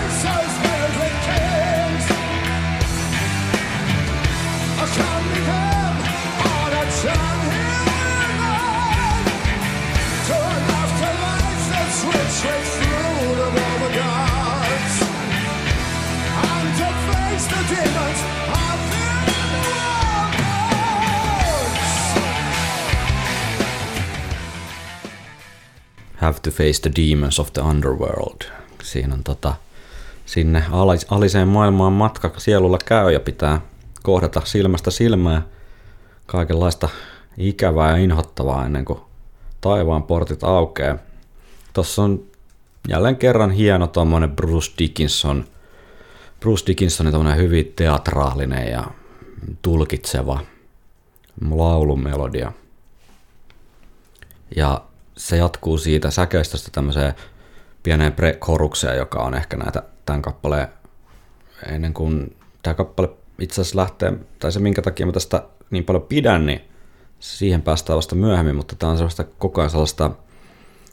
Have 26.23 26.39
to 26.43 26.51
face 26.51 26.83
the 26.83 26.91
demons 26.97 27.41
of 27.41 27.53
the 27.53 27.63
underworld. 27.63 28.43
Siinä 28.83 29.15
on 29.15 29.25
tota, 29.25 29.55
sinne 30.27 30.65
alis, 30.71 31.07
aliseen 31.11 31.49
maailmaan 31.49 31.93
matka 31.93 32.33
sielulla 32.37 32.79
käy 32.85 33.13
ja 33.13 33.21
pitää 33.21 33.61
kohdata 34.03 34.43
silmästä 34.45 34.91
silmää 34.91 35.43
kaikenlaista 36.27 36.89
ikävää 37.39 37.91
ja 37.91 37.97
inhottavaa 37.97 38.67
ennen 38.67 38.85
kuin 38.85 39.01
taivaan 39.61 40.03
portit 40.03 40.45
aukeaa. 40.45 40.99
Tuossa 41.73 42.03
on 42.03 42.25
jälleen 42.89 43.17
kerran 43.17 43.51
hieno 43.51 43.87
tuommoinen 43.87 44.37
Bruce 44.37 44.73
Dickinson, 44.79 45.45
Bruce 46.41 46.67
Dickinsonin 46.67 47.13
tuommoinen 47.13 47.45
hyvin 47.45 47.73
teatraalinen 47.77 48.71
ja 48.71 48.87
tulkitseva 49.63 50.41
laulumelodia. 51.51 52.53
Ja 54.57 54.85
se 55.17 55.37
jatkuu 55.37 55.79
siitä 55.79 56.11
säkeistöstä 56.11 56.69
tämmöiseen 56.73 57.15
pieneen 57.83 58.13
pre-korukseen, 58.13 58.97
joka 58.97 59.19
on 59.19 59.35
ehkä 59.35 59.57
näitä 59.57 59.83
tämän 60.07 60.23
kappaleen, 60.23 60.69
ennen 61.69 61.95
kuin 61.95 62.37
tämä 62.63 62.75
kappale 62.75 63.11
itse 63.39 63.61
asiassa 63.61 63.79
lähtee, 63.79 64.13
tai 64.39 64.53
se 64.53 64.61
minkä 64.61 64.83
takia 64.83 65.07
mä 65.07 65.13
tästä 65.13 65.43
niin 65.71 65.85
paljon 65.85 66.03
pidän, 66.03 66.47
niin 66.47 66.61
siihen 67.21 67.63
päästään 67.63 67.97
vasta 67.97 68.15
myöhemmin, 68.15 68.57
mutta 68.57 68.77
tämä 68.77 68.91
on 68.93 68.99
sellaista 68.99 69.25
koko 69.25 69.61
ajan 69.61 69.71
sellaista 69.71 70.11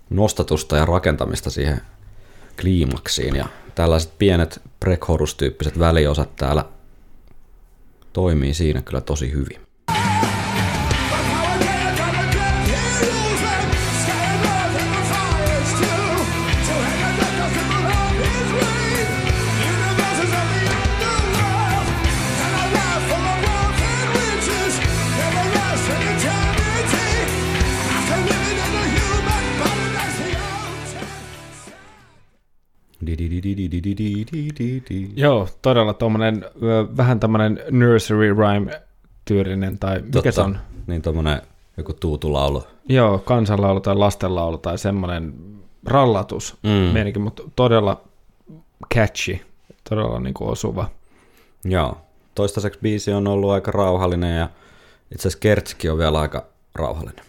nostatusta 0.09 0.77
ja 0.77 0.85
rakentamista 0.85 1.49
siihen 1.49 1.81
kliimaksiin, 2.61 3.35
ja 3.35 3.47
tällaiset 3.75 4.13
pienet 4.17 4.61
pre 4.79 4.97
tyyppiset 5.37 5.79
väliosat 5.79 6.35
täällä 6.35 6.65
toimii 8.13 8.53
siinä 8.53 8.81
kyllä 8.81 9.01
tosi 9.01 9.31
hyvin. 9.31 9.68
Joo, 35.15 35.47
todella 35.61 35.93
tuommoinen 35.93 36.45
vähän 36.97 37.19
tämmöinen 37.19 37.59
nursery 37.71 38.33
rhyme 38.33 38.81
tyylinen, 39.25 39.79
tai 39.79 39.95
mikä 40.01 40.11
Totta. 40.11 40.31
se 40.31 40.41
on? 40.41 40.57
Niin 40.87 41.01
tuommoinen 41.01 41.41
joku 41.77 41.93
tuutulaulu. 41.93 42.63
Joo, 42.89 43.19
kansanlaulu 43.19 43.79
tai 43.79 43.95
lastenlaulu 43.95 44.57
tai 44.57 44.77
semmoinen 44.77 45.33
rallatus 45.85 46.57
mm. 46.63 46.69
meininki, 46.69 47.19
mutta 47.19 47.43
todella 47.55 48.01
catchy, 48.95 49.39
todella 49.89 50.19
niin 50.19 50.33
kuin 50.33 50.49
osuva. 50.49 50.89
Joo, 51.65 51.97
toistaiseksi 52.35 52.79
biisi 52.79 53.13
on 53.13 53.27
ollut 53.27 53.51
aika 53.51 53.71
rauhallinen 53.71 54.37
ja 54.37 54.49
itse 55.11 55.27
asiassa 55.27 55.39
Kertski 55.39 55.89
on 55.89 55.97
vielä 55.97 56.19
aika 56.19 56.45
rauhallinen. 56.75 57.25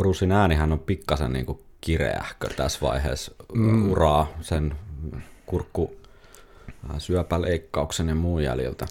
Brucein 0.00 0.32
äänihän 0.32 0.72
on 0.72 0.78
pikkasen 0.78 1.32
niin 1.32 1.46
kuin 1.46 1.58
kireähkö 1.80 2.48
tässä 2.56 2.78
vaiheessa 2.82 3.34
mm. 3.54 3.90
uraa 3.90 4.28
sen 4.40 4.74
kurkku 5.46 5.96
syöpäleikkauksen 6.98 8.08
ja 8.08 8.14
muun 8.14 8.42
jäljiltä. 8.42 8.86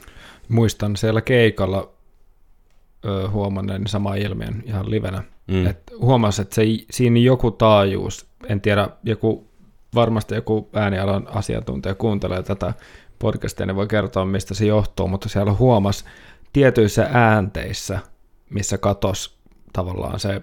Muistan 0.50 0.98
siellä 0.98 1.22
keikalla 1.22 1.90
ö, 3.06 3.30
huomanneen 3.30 3.88
sama 3.88 4.16
ilmiön 4.16 4.64
ihan 4.66 4.92
livenä. 4.92 5.24
Mm. 5.48 5.68
Et 5.68 5.80
huomasin, 6.00 6.44
että 6.44 6.56
se, 6.56 6.64
siinä 6.92 7.20
joku 7.20 7.52
taajuus, 7.52 8.26
en 8.50 8.62
tiedä, 8.62 8.90
joku, 9.04 9.48
varmasti 9.96 10.36
joku 10.36 10.70
äänialan 10.74 11.28
asiantuntija 11.28 11.96
kuuntelee 11.96 12.44
tätä 12.44 12.74
podcastia, 13.20 13.66
niin 13.66 13.76
voi 13.76 13.88
kertoa, 13.88 14.26
mistä 14.26 14.54
se 14.54 14.66
johtuu, 14.66 15.08
mutta 15.08 15.30
siellä 15.30 15.54
huomas 15.54 16.06
tietyissä 16.54 17.10
äänteissä, 17.14 18.00
missä 18.50 18.78
katos 18.78 19.40
tavallaan 19.74 20.20
se 20.20 20.42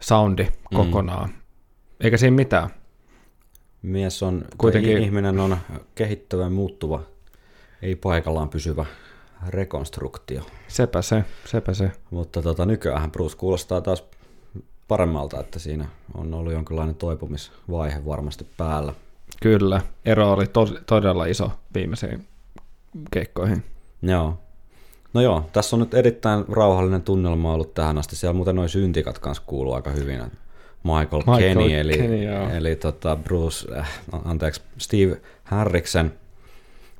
soundi 0.00 0.44
mm. 0.44 0.76
kokonaan. 0.76 1.30
Eikä 2.00 2.16
siinä 2.16 2.36
mitään. 2.36 2.70
Mies 3.82 4.22
on, 4.22 4.44
Kuitenkin... 4.58 4.98
ihminen 4.98 5.40
on 5.40 5.56
kehittyvä 5.94 6.50
muuttuva, 6.50 7.02
ei 7.82 7.96
paikallaan 7.96 8.48
pysyvä 8.48 8.84
rekonstruktio. 9.48 10.42
Sepä 10.68 11.02
se, 11.02 11.24
sepä 11.44 11.74
se. 11.74 11.92
Mutta 12.10 12.42
tota, 12.42 12.66
nykyään 12.66 13.10
Bruce 13.10 13.36
kuulostaa 13.36 13.80
taas 13.80 14.04
paremmalta, 14.88 15.40
että 15.40 15.58
siinä 15.58 15.88
on 16.14 16.34
ollut 16.34 16.52
jonkinlainen 16.52 16.94
toipumisvaihe 16.94 18.04
varmasti 18.06 18.46
päällä. 18.56 18.94
Kyllä, 19.42 19.80
ero 20.04 20.32
oli 20.32 20.46
to- 20.46 20.80
todella 20.86 21.26
iso 21.26 21.50
viimeisiin 21.74 22.26
keikkoihin. 23.10 23.64
Joo. 24.02 24.38
No 25.14 25.20
joo, 25.20 25.44
tässä 25.52 25.76
on 25.76 25.80
nyt 25.80 25.94
erittäin 25.94 26.44
rauhallinen 26.48 27.02
tunnelma 27.02 27.54
ollut 27.54 27.74
tähän 27.74 27.98
asti. 27.98 28.16
Siellä 28.16 28.34
muuten 28.34 28.56
noin 28.56 28.68
syntikat 28.68 29.18
kanssa 29.18 29.42
kuuluu 29.46 29.72
aika 29.72 29.90
hyvin. 29.90 30.20
Michael, 30.82 31.22
Michael 31.26 31.38
Kenny, 31.38 31.78
eli, 31.78 31.98
Kenny, 31.98 32.56
eli 32.56 32.76
tota 32.76 33.16
Bruce, 33.16 33.78
äh, 33.78 34.00
anteeksi, 34.24 34.60
Steve 34.78 35.20
Harriksen 35.44 36.12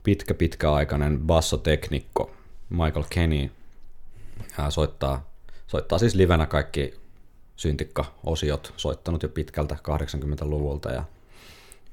pitkä 0.02 0.34
pitkäaikainen 0.34 1.20
bassoteknikko 1.20 2.30
Michael 2.70 3.04
Kenny 3.10 3.50
äh, 4.60 4.66
soittaa, 4.68 5.30
soittaa 5.66 5.98
siis 5.98 6.14
livenä 6.14 6.46
kaikki 6.46 6.94
syntikka-osiot, 7.56 8.74
soittanut 8.76 9.22
jo 9.22 9.28
pitkältä 9.28 9.76
80-luvulta 9.88 10.90
ja 10.90 11.04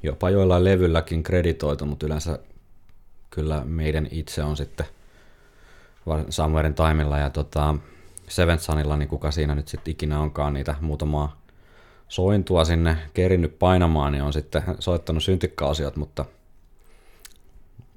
jopa 0.03 0.29
joillain 0.29 0.63
levylläkin 0.63 1.23
kreditoitu, 1.23 1.85
mutta 1.85 2.05
yleensä 2.05 2.39
kyllä 3.29 3.61
meidän 3.65 4.07
itse 4.11 4.43
on 4.43 4.57
sitten– 4.57 4.85
Samuelin 6.29 6.73
Taimilla 6.73 7.17
ja 7.17 7.29
tota, 7.29 7.75
Seventh 8.27 8.63
Sunilla, 8.63 8.97
niin 8.97 9.09
kuka 9.09 9.31
siinä 9.31 9.55
nyt 9.55 9.67
sitten 9.67 9.91
ikinä 9.91 10.19
onkaan 10.19 10.53
niitä 10.53 10.75
muutamaa 10.81 11.41
sointua 12.07 12.65
sinne 12.65 12.97
kerinnyt 13.13 13.59
painamaan, 13.59 14.11
niin 14.11 14.23
on 14.23 14.33
sitten 14.33 14.63
soittanut 14.79 15.23
syntikkaosiot, 15.23 15.95
mutta 15.95 16.25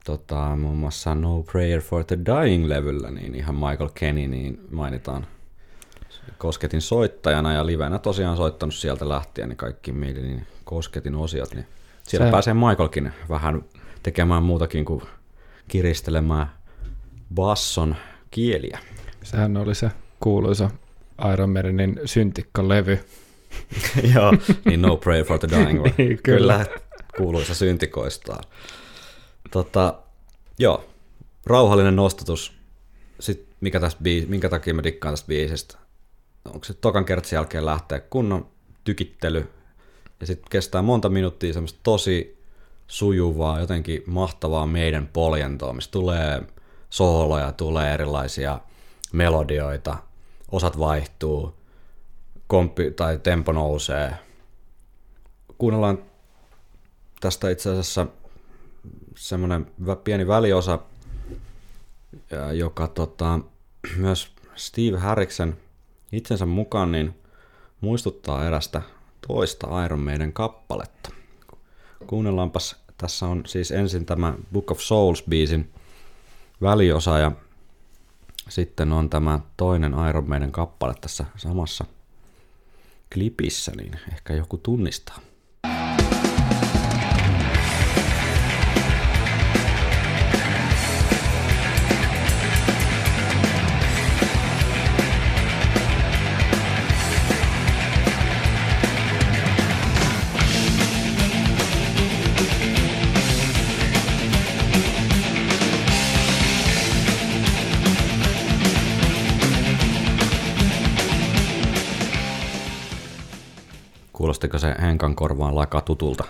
tota, 0.04 0.56
muun 0.56 0.76
muassa 0.76 1.14
No 1.14 1.42
Prayer 1.42 1.80
for 1.80 2.04
the 2.04 2.18
Dying-levyllä, 2.26 3.10
niin 3.10 3.34
ihan 3.34 3.54
Michael 3.54 3.90
Kenny 3.94 4.26
niin 4.26 4.60
mainitaan 4.70 5.26
Kosketin 6.38 6.80
soittajana 6.80 7.52
ja 7.52 7.66
livenä 7.66 7.98
tosiaan 7.98 8.36
soittanut 8.36 8.74
sieltä 8.74 9.08
lähtien 9.08 9.48
niin 9.48 9.56
kaikki 9.56 9.92
meidän 9.92 10.22
niin 10.22 10.46
Kosketin 10.64 11.14
osiot, 11.14 11.54
niin 11.54 11.66
siellä 12.02 12.26
Se... 12.26 12.30
pääsee 12.30 12.54
Michaelkin 12.54 13.12
vähän 13.28 13.64
tekemään 14.02 14.42
muutakin 14.42 14.84
kuin 14.84 15.02
kiristelemään 15.68 16.55
basson 17.34 17.96
kieliä. 18.30 18.78
Sehän 19.22 19.56
oli 19.56 19.74
se 19.74 19.90
kuuluisa 20.20 20.70
Iron 21.32 21.50
Maidenin 21.50 22.00
syntikkalevy. 22.04 22.98
Joo, 24.14 24.32
niin 24.64 24.82
No 24.82 24.96
Prayer 24.96 25.24
for 25.24 25.38
the 25.38 25.48
Dying. 25.48 25.82
niin, 25.98 26.18
kyllä. 26.22 26.64
kyllä. 26.64 26.66
kuuluisa 27.16 27.54
syntikoistaa. 27.54 28.40
Tota, 29.50 29.94
joo, 30.58 30.84
rauhallinen 31.46 31.96
nostatus. 31.96 32.52
Sitten 33.20 33.54
mikä 33.60 33.80
tästä 33.80 34.02
biis, 34.02 34.28
minkä 34.28 34.48
takia 34.48 34.74
mä 34.74 34.82
dikkaan 34.82 35.12
tästä 35.12 35.26
biisistä? 35.26 35.78
Onko 36.44 36.64
se 36.64 36.74
tokan 36.74 37.04
kertsin 37.04 37.36
jälkeen 37.36 37.66
lähtee 37.66 38.00
kunnon 38.00 38.46
tykittely 38.84 39.48
ja 40.20 40.26
sitten 40.26 40.50
kestää 40.50 40.82
monta 40.82 41.08
minuuttia 41.08 41.52
semmoista 41.52 41.80
tosi 41.82 42.42
sujuvaa, 42.86 43.60
jotenkin 43.60 44.02
mahtavaa 44.06 44.66
meidän 44.66 45.08
poljentoa, 45.12 45.72
missä 45.72 45.90
tulee 45.90 46.42
sooloja, 46.96 47.52
tulee 47.52 47.94
erilaisia 47.94 48.60
melodioita, 49.12 49.96
osat 50.52 50.78
vaihtuu, 50.78 51.54
kompi 52.46 52.90
tai 52.90 53.18
tempo 53.18 53.52
nousee. 53.52 54.14
Kuunnellaan 55.58 55.98
tästä 57.20 57.50
itse 57.50 57.70
asiassa 57.70 58.06
semmoinen 59.16 59.66
pieni 60.04 60.26
väliosa, 60.26 60.78
joka 62.52 62.88
tota, 62.88 63.40
myös 63.96 64.32
Steve 64.54 64.98
Harriksen 64.98 65.56
itsensä 66.12 66.46
mukaan 66.46 66.92
niin 66.92 67.20
muistuttaa 67.80 68.46
erästä 68.46 68.82
toista 69.28 69.84
Iron 69.84 70.00
Maiden 70.00 70.32
kappaletta. 70.32 71.10
Kuunnellaanpas 72.06 72.86
Tässä 72.98 73.26
on 73.26 73.42
siis 73.46 73.70
ensin 73.70 74.06
tämä 74.06 74.34
Book 74.52 74.70
of 74.70 74.78
Souls-biisin 74.78 75.64
väliosa 76.62 77.18
ja 77.18 77.32
sitten 78.48 78.92
on 78.92 79.10
tämä 79.10 79.40
toinen 79.56 79.94
Iron 80.08 80.28
Maiden 80.28 80.52
kappale 80.52 80.94
tässä 81.00 81.24
samassa 81.36 81.84
klipissä, 83.14 83.72
niin 83.76 83.98
ehkä 84.12 84.34
joku 84.34 84.56
tunnistaa. 84.56 85.18
Kuulostiko 114.16 114.58
se 114.58 114.74
Henkan 114.80 115.14
korvaan 115.14 115.54
laika 115.54 115.80
tutulta? 115.80 116.24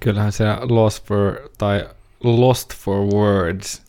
Kyllähän 0.00 0.32
se 0.32 0.44
Lost 0.60 1.04
for, 1.04 1.36
tai 1.58 1.88
Lost 2.22 2.74
for 2.74 3.00
Words. 3.14 3.82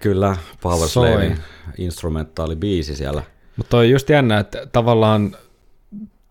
Kyllä, 0.00 0.36
Power 0.62 0.88
Slavin 0.88 1.38
instrumentaali 1.78 2.56
biisi 2.56 2.96
siellä. 2.96 3.22
Mutta 3.56 3.76
on 3.76 3.90
just 3.90 4.08
jännä, 4.08 4.38
että 4.38 4.66
tavallaan 4.72 5.36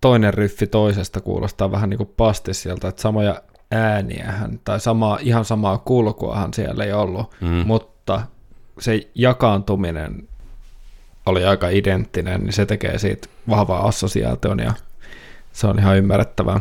toinen 0.02 0.34
riffi 0.34 0.67
toisesta 0.67 1.21
kuulostaa 1.21 1.71
vähän 1.71 1.89
niin 1.89 1.97
kuin 1.97 2.13
pastissilta, 2.17 2.88
että 2.88 3.02
samoja 3.02 3.41
ääniähän 3.71 4.60
tai 4.63 4.80
samaa, 4.80 5.17
ihan 5.21 5.45
samaa 5.45 5.78
kulkuahan 5.78 6.54
siellä 6.54 6.84
ei 6.84 6.93
ollut, 6.93 7.36
mm. 7.41 7.47
mutta 7.47 8.21
se 8.80 9.10
jakaantuminen 9.15 10.28
oli 11.26 11.45
aika 11.45 11.69
identtinen, 11.69 12.41
niin 12.41 12.54
se 12.54 12.65
tekee 12.65 13.00
siitä 13.00 13.28
vahvaa 13.50 13.88
assosiaation 13.88 14.60
ja 14.60 14.74
se 15.53 15.67
on 15.67 15.79
ihan 15.79 15.97
ymmärrettävää. 15.97 16.59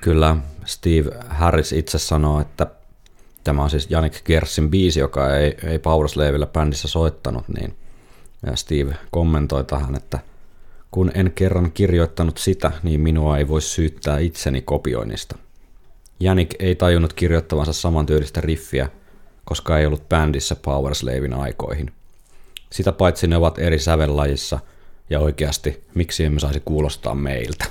Kyllä, 0.00 0.36
Steve 0.64 1.10
Harris 1.28 1.72
itse 1.72 1.98
sanoo, 1.98 2.40
että 2.40 2.66
tämä 3.44 3.62
on 3.62 3.70
siis 3.70 3.90
Janik 3.90 4.24
Gersin 4.24 4.70
biisi, 4.70 5.00
joka 5.00 5.36
ei, 5.36 5.56
ei 5.64 5.78
Powerslavilla 5.78 6.46
bändissä 6.46 6.88
soittanut, 6.88 7.44
niin 7.48 7.76
Steve 8.54 8.96
kommentoi 9.10 9.64
tähän, 9.64 9.94
että 9.94 10.18
kun 10.90 11.10
en 11.14 11.32
kerran 11.34 11.72
kirjoittanut 11.72 12.38
sitä, 12.38 12.72
niin 12.82 13.00
minua 13.00 13.38
ei 13.38 13.48
voi 13.48 13.62
syyttää 13.62 14.18
itseni 14.18 14.62
kopioinnista. 14.62 15.38
Janik 16.20 16.54
ei 16.58 16.74
tajunnut 16.74 17.12
kirjoittavansa 17.12 17.72
samantyylistä 17.72 18.40
riffiä, 18.40 18.88
koska 19.44 19.78
ei 19.78 19.86
ollut 19.86 20.08
bändissä 20.08 20.56
Powerslavin 20.56 21.34
aikoihin. 21.34 21.92
Sitä 22.72 22.92
paitsi 22.92 23.26
ne 23.26 23.36
ovat 23.36 23.58
eri 23.58 23.78
sävellajissa, 23.78 24.58
ja 25.10 25.20
oikeasti 25.20 25.84
miksi 25.94 26.24
emme 26.24 26.40
saisi 26.40 26.62
kuulostaa 26.64 27.14
meiltä. 27.14 27.64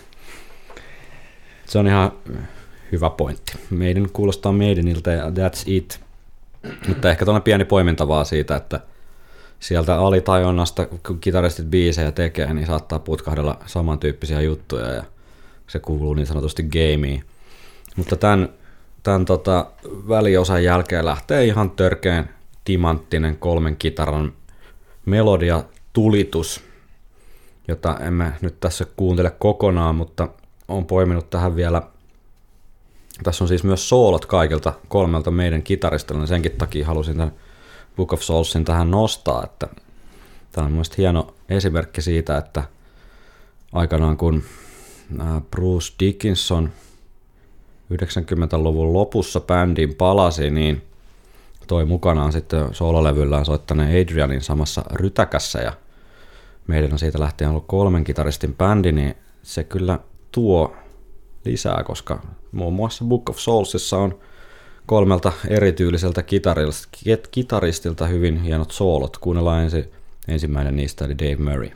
Se 1.70 1.80
on 1.80 1.88
ihan 1.88 2.12
hyvä 2.92 3.10
pointti. 3.10 3.54
Meidän 3.70 4.10
kuulostaa 4.14 4.52
meidäniltä 4.52 5.12
ja 5.12 5.30
that's 5.30 5.64
it. 5.66 6.00
Mutta 6.88 7.10
ehkä 7.10 7.26
tuollainen 7.26 7.44
pieni 7.44 7.66
poiminta 7.66 8.08
vaan 8.08 8.26
siitä, 8.26 8.56
että 8.56 8.80
sieltä 9.60 9.96
alitajunnasta, 10.00 10.86
kun 10.86 11.20
kitaristit 11.20 11.66
biisejä 11.66 12.12
tekee, 12.12 12.54
niin 12.54 12.68
saattaa 12.68 13.00
putkahdella 13.00 13.60
samantyyppisiä 13.66 14.42
juttuja 14.42 14.88
ja 14.88 15.04
se 15.68 15.80
kuuluu 15.80 16.14
niin 16.14 16.28
sanotusti 16.28 16.64
gameen. 16.64 17.24
Mutta 17.96 18.16
tämän, 18.16 18.50
tämän 19.04 19.26
tota, 19.26 19.66
väliosan 20.10 20.64
jälkeen 20.64 21.06
lähtee 21.06 21.46
ihan 21.46 21.72
törkeen 21.72 22.30
timanttinen 22.66 23.38
kolmen 23.38 23.76
kitaran 23.76 24.34
melodia 25.06 25.64
tulitus, 25.94 26.64
jota 27.68 27.98
emme 27.98 28.34
nyt 28.42 28.60
tässä 28.60 28.86
kuuntele 28.96 29.32
kokonaan, 29.40 29.96
mutta 29.96 30.28
on 30.70 30.86
poiminut 30.86 31.30
tähän 31.30 31.56
vielä, 31.56 31.82
tässä 33.24 33.44
on 33.44 33.48
siis 33.48 33.64
myös 33.64 33.90
soolot 33.90 34.26
kaikilta 34.26 34.74
kolmelta 34.88 35.32
meidän 35.32 35.64
kitaristilla, 35.64 36.20
niin 36.20 36.28
senkin 36.28 36.52
takia 36.52 36.86
halusin 36.86 37.18
tämän 37.18 37.34
Book 37.96 38.14
of 38.14 38.22
Soulsin 38.22 38.66
tähän 38.66 38.92
nostaa, 38.92 39.44
että 39.44 39.68
tämä 40.52 40.66
on 40.66 40.72
mielestäni 40.72 40.98
hieno 40.98 41.34
esimerkki 41.50 42.02
siitä, 42.02 42.38
että 42.38 42.64
aikanaan 43.72 44.18
kun 44.18 44.44
Bruce 45.52 45.94
Dickinson 46.00 46.70
90-luvun 47.94 48.94
lopussa 48.94 49.40
bändiin 49.40 49.96
palasi, 49.96 50.50
niin 50.50 50.82
toi 51.68 51.86
mukanaan 51.86 52.32
sitten 52.32 52.76
soololevyllään 52.76 53.46
soittaneen 53.46 54.02
Adrianin 54.02 54.42
samassa 54.42 54.84
rytäkässä 54.92 55.60
ja 55.60 55.74
meidän 56.68 56.94
on 56.94 57.00
siitä 57.00 57.20
lähtien 57.20 57.50
ollut 57.50 57.68
kolmen 57.68 58.04
kitaristin 58.04 58.56
bändi, 58.56 58.92
niin 58.92 59.16
se 59.44 59.64
kyllä 59.64 60.00
tuo 60.40 60.76
lisää, 61.46 61.84
koska 61.84 62.22
muun 62.52 62.74
muassa 62.74 63.06
Book 63.06 63.30
of 63.30 63.38
Soulsissa 63.38 63.98
on 63.98 64.20
kolmelta 64.86 65.32
erityyliseltä 65.48 66.24
kitaristilta 67.32 68.08
hyvin 68.08 68.42
hienot 68.42 68.72
soolot. 68.72 69.18
Kuunnellaan 69.18 69.64
ensin 69.64 69.92
ensimmäinen 70.28 70.76
niistä, 70.76 71.06
eli 71.06 71.18
Dave 71.18 71.36
Murray. 71.36 71.70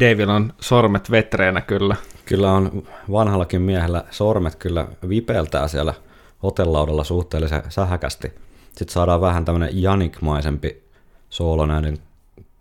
Davilla 0.00 0.34
on 0.34 0.52
sormet 0.60 1.10
vetreenä 1.10 1.60
kyllä. 1.60 1.96
Kyllä 2.26 2.52
on 2.52 2.82
vanhallakin 3.10 3.62
miehellä 3.62 4.04
sormet 4.10 4.54
kyllä 4.54 4.88
vipeltää 5.08 5.68
siellä 5.68 5.94
hotellaudalla 6.42 7.04
suhteellisen 7.04 7.62
sähäkästi. 7.68 8.32
Sitten 8.72 8.88
saadaan 8.88 9.20
vähän 9.20 9.44
tämmöinen 9.44 9.82
janikmaisempi 9.82 10.82
soolo 11.30 11.66
näiden 11.66 11.98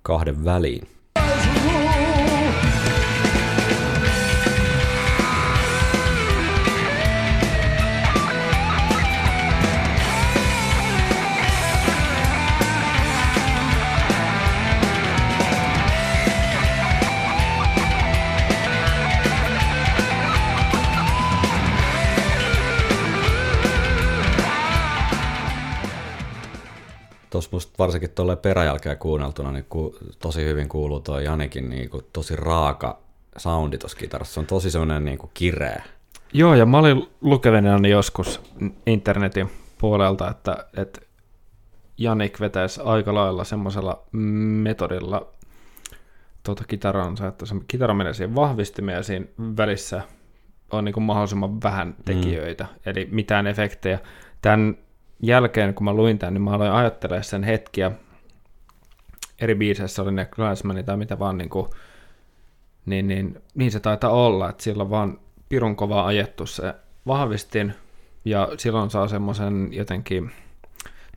kahden 0.01 0.45
väliin. 0.45 0.87
Tuossa 27.29 27.49
musta 27.53 27.73
varsinkin 27.79 28.09
tuolle 28.09 28.35
peräjälkeen 28.35 28.97
kuunneltuna, 28.97 29.51
niin 29.51 29.65
ku, 29.69 29.95
tosi 30.19 30.45
hyvin 30.45 30.69
kuuluu 30.69 30.99
tuo 30.99 31.19
Janikin 31.19 31.69
niin 31.69 31.89
kuin, 31.89 32.05
tosi 32.13 32.35
raaka 32.35 32.99
soundi 33.37 33.77
tuossa 33.77 33.97
kitarassa. 33.97 34.33
Se 34.33 34.39
on 34.39 34.45
tosi 34.45 34.71
semmoinen 34.71 35.05
niin 35.05 35.19
kireä. 35.33 35.83
Joo, 36.33 36.55
ja 36.55 36.65
mä 36.65 36.77
olin 36.77 37.07
lukevinani 37.21 37.89
joskus 37.89 38.41
internetin 38.85 39.49
puolelta, 39.77 40.29
että, 40.29 40.65
että 40.77 41.01
Janik 41.97 42.39
vetäisi 42.39 42.81
aika 42.83 43.13
lailla 43.13 43.43
semmoisella 43.43 44.03
metodilla 44.11 45.27
tuota 46.43 46.63
kitaransa, 46.67 47.27
että 47.27 47.45
se 47.45 47.55
kitara 47.67 47.93
menee 47.93 48.13
siihen 48.13 48.35
vahvistimeen 48.35 48.95
ja 48.95 49.03
siinä 49.03 49.25
välissä 49.57 50.01
on 50.71 50.85
niin 50.85 50.93
kuin 50.93 51.03
mahdollisimman 51.03 51.61
vähän 51.61 51.95
tekijöitä, 52.05 52.63
mm. 52.63 52.69
eli 52.85 53.07
mitään 53.11 53.47
efektejä. 53.47 53.99
Tämän 54.41 54.77
jälkeen, 55.21 55.73
kun 55.73 55.85
mä 55.85 55.93
luin 55.93 56.19
tämän, 56.19 56.33
niin 56.33 56.41
mä 56.41 56.51
aloin 56.51 56.71
ajattelemaan 56.71 57.23
sen 57.23 57.43
hetkiä. 57.43 57.91
Eri 59.41 59.55
biiseissä 59.55 60.01
oli 60.01 60.11
ne 60.11 60.25
Glassmani 60.25 60.83
tai 60.83 60.97
mitä 60.97 61.19
vaan, 61.19 61.37
niin, 61.37 61.49
kuin, 61.49 61.67
niin, 62.85 63.07
niin, 63.07 63.41
niin 63.55 63.71
se 63.71 63.79
taitaa 63.79 64.11
olla, 64.11 64.49
että 64.49 64.63
sillä 64.63 64.83
on 64.83 64.89
vaan 64.89 65.19
pirun 65.49 65.75
kova 65.75 66.05
ajettu 66.05 66.45
se 66.45 66.73
vahvistin, 67.07 67.73
ja 68.25 68.49
silloin 68.57 68.89
saa 68.89 69.07
semmoisen 69.07 69.69
jotenkin 69.71 70.31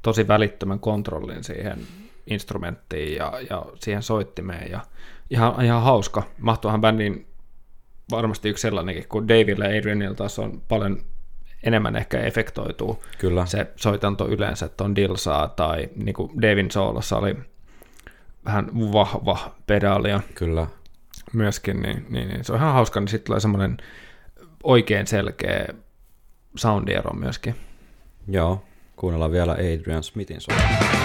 tosi 0.03 0.29
välittömän 0.29 0.81
kontrollin 0.81 1.45
siihen 1.45 1.79
instrumenttiin 2.27 3.17
ja, 3.17 3.33
ja 3.51 3.67
siihen 3.81 4.03
soittimeen, 4.03 4.71
ja 4.71 4.81
ihan, 5.31 5.65
ihan 5.65 5.83
hauska. 5.83 6.23
Mahtuuhan 6.39 6.81
bändin 6.81 7.27
varmasti 8.11 8.49
yksi 8.49 8.63
sellainenkin, 8.63 9.09
kun 9.09 9.29
Daville 9.29 9.65
ja 9.65 9.79
Adrianilla 9.79 10.15
taas 10.15 10.39
on 10.39 10.63
paljon 10.69 11.03
enemmän 11.63 11.97
ehkä 11.97 12.21
efektoituu 12.21 13.05
Kyllä. 13.19 13.47
se 13.47 13.67
soitanto 13.77 14.29
yleensä, 14.29 14.67
että 14.67 14.85
on 14.85 14.97
Dilsaa 14.97 15.49
tai 15.49 15.89
niin 15.97 16.15
kuin 16.15 16.43
Devin 16.43 16.71
Soolossa 16.71 17.17
oli 17.17 17.37
vähän 18.45 18.71
vahva 18.75 19.55
pedaalia 19.67 20.21
Kyllä. 20.35 20.67
myöskin, 21.33 21.83
niin, 21.83 22.07
niin, 22.09 22.29
niin 22.29 22.45
se 22.45 22.53
on 22.53 22.59
ihan 22.59 22.73
hauska, 22.73 23.01
niin 23.01 23.09
sitten 23.09 23.27
tulee 23.27 23.41
semmoinen 23.41 23.77
oikein 24.63 25.07
selkeä 25.07 25.67
soundiero 26.57 27.15
myöskin. 27.15 27.55
Joo. 28.29 28.65
Kuunnellaan 28.97 29.33
vielä 29.33 29.53
Adrian 29.53 30.03
Smithin 30.03 30.41
soitto. 30.41 31.02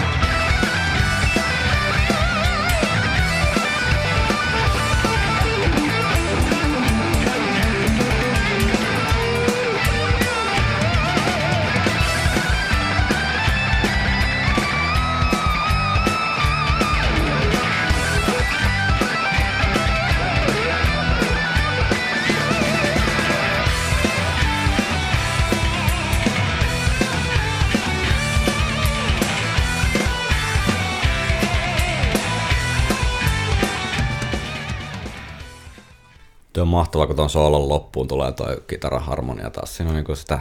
Mahtavaa, 36.77 37.07
kun 37.07 37.15
tuon 37.15 37.29
soolon 37.29 37.69
loppuun 37.69 38.07
tulee 38.07 38.31
tuo 38.31 38.47
kitaraharmonia 38.67 39.49
taas. 39.49 39.77
Siinä 39.77 39.89
on 39.89 39.95
niinku 39.95 40.15
sitä 40.15 40.39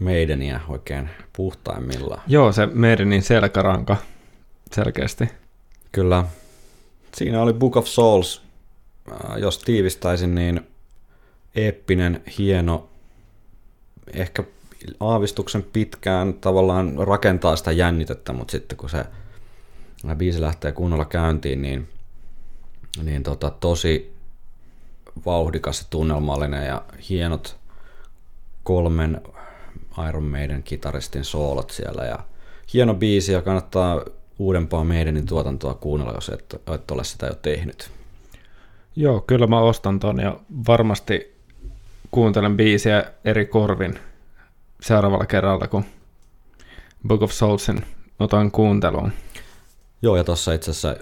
meideniä 0.00 0.60
oikein 0.68 1.10
puhtaimmillaan. 1.36 2.22
Joo, 2.26 2.52
se 2.52 2.66
Maidenin 2.66 3.22
selkäranka 3.22 3.96
selkeästi. 4.72 5.28
Kyllä. 5.92 6.24
Siinä 7.14 7.42
oli 7.42 7.52
Book 7.52 7.76
of 7.76 7.86
Souls, 7.86 8.42
äh, 9.12 9.38
jos 9.38 9.58
tiivistäisin, 9.58 10.34
niin 10.34 10.60
eeppinen, 11.54 12.22
hieno, 12.38 12.88
ehkä 14.14 14.44
aavistuksen 15.00 15.62
pitkään 15.62 16.34
tavallaan 16.34 16.94
rakentaa 16.98 17.56
sitä 17.56 17.72
jännitettä, 17.72 18.32
mutta 18.32 18.52
sitten 18.52 18.78
kun 18.78 18.90
se 18.90 19.04
biisi 20.16 20.40
lähtee 20.40 20.72
kunnolla 20.72 21.04
käyntiin, 21.04 21.62
niin, 21.62 21.88
niin 23.02 23.22
tota, 23.22 23.50
tosi 23.50 24.19
vauhdikas 25.26 25.80
ja 25.80 25.86
tunnelmallinen 25.90 26.66
ja 26.66 26.82
hienot 27.08 27.56
kolmen 28.62 29.20
Iron 30.08 30.24
Maiden 30.24 30.62
kitaristin 30.62 31.24
soolot 31.24 31.70
siellä 31.70 32.04
ja 32.04 32.18
hieno 32.74 32.94
biisi 32.94 33.32
ja 33.32 33.42
kannattaa 33.42 34.04
uudempaa 34.38 34.84
Maidenin 34.84 35.26
tuotantoa 35.26 35.74
kuunnella, 35.74 36.14
jos 36.14 36.28
et, 36.28 36.62
et 36.74 36.90
ole 36.90 37.04
sitä 37.04 37.26
jo 37.26 37.34
tehnyt. 37.34 37.90
Joo, 38.96 39.20
kyllä 39.20 39.46
mä 39.46 39.60
ostan 39.60 40.00
ton 40.00 40.20
ja 40.20 40.40
varmasti 40.68 41.34
kuuntelen 42.10 42.56
biisiä 42.56 43.04
eri 43.24 43.46
korvin 43.46 43.98
seuraavalla 44.80 45.26
kerralla, 45.26 45.66
kun 45.66 45.84
Book 47.08 47.22
of 47.22 47.30
Soulsin 47.30 47.84
otan 48.18 48.50
kuunteluun. 48.50 49.12
Joo, 50.02 50.16
ja 50.16 50.24
tuossa 50.24 50.52
itse 50.52 50.70
asiassa 50.70 50.96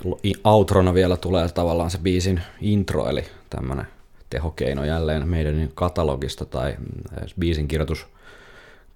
outrona 0.44 0.94
vielä 0.94 1.16
tulee 1.16 1.48
tavallaan 1.48 1.90
se 1.90 1.98
biisin 1.98 2.42
intro, 2.61 3.09
eli 3.09 3.24
tämmönen 3.50 3.87
tehokeino 4.30 4.84
jälleen 4.84 5.28
meidän 5.28 5.70
katalogista 5.74 6.44
tai 6.44 6.74
mm, 6.78 7.26
biisin 7.38 7.68
kirjoitus 7.68 8.06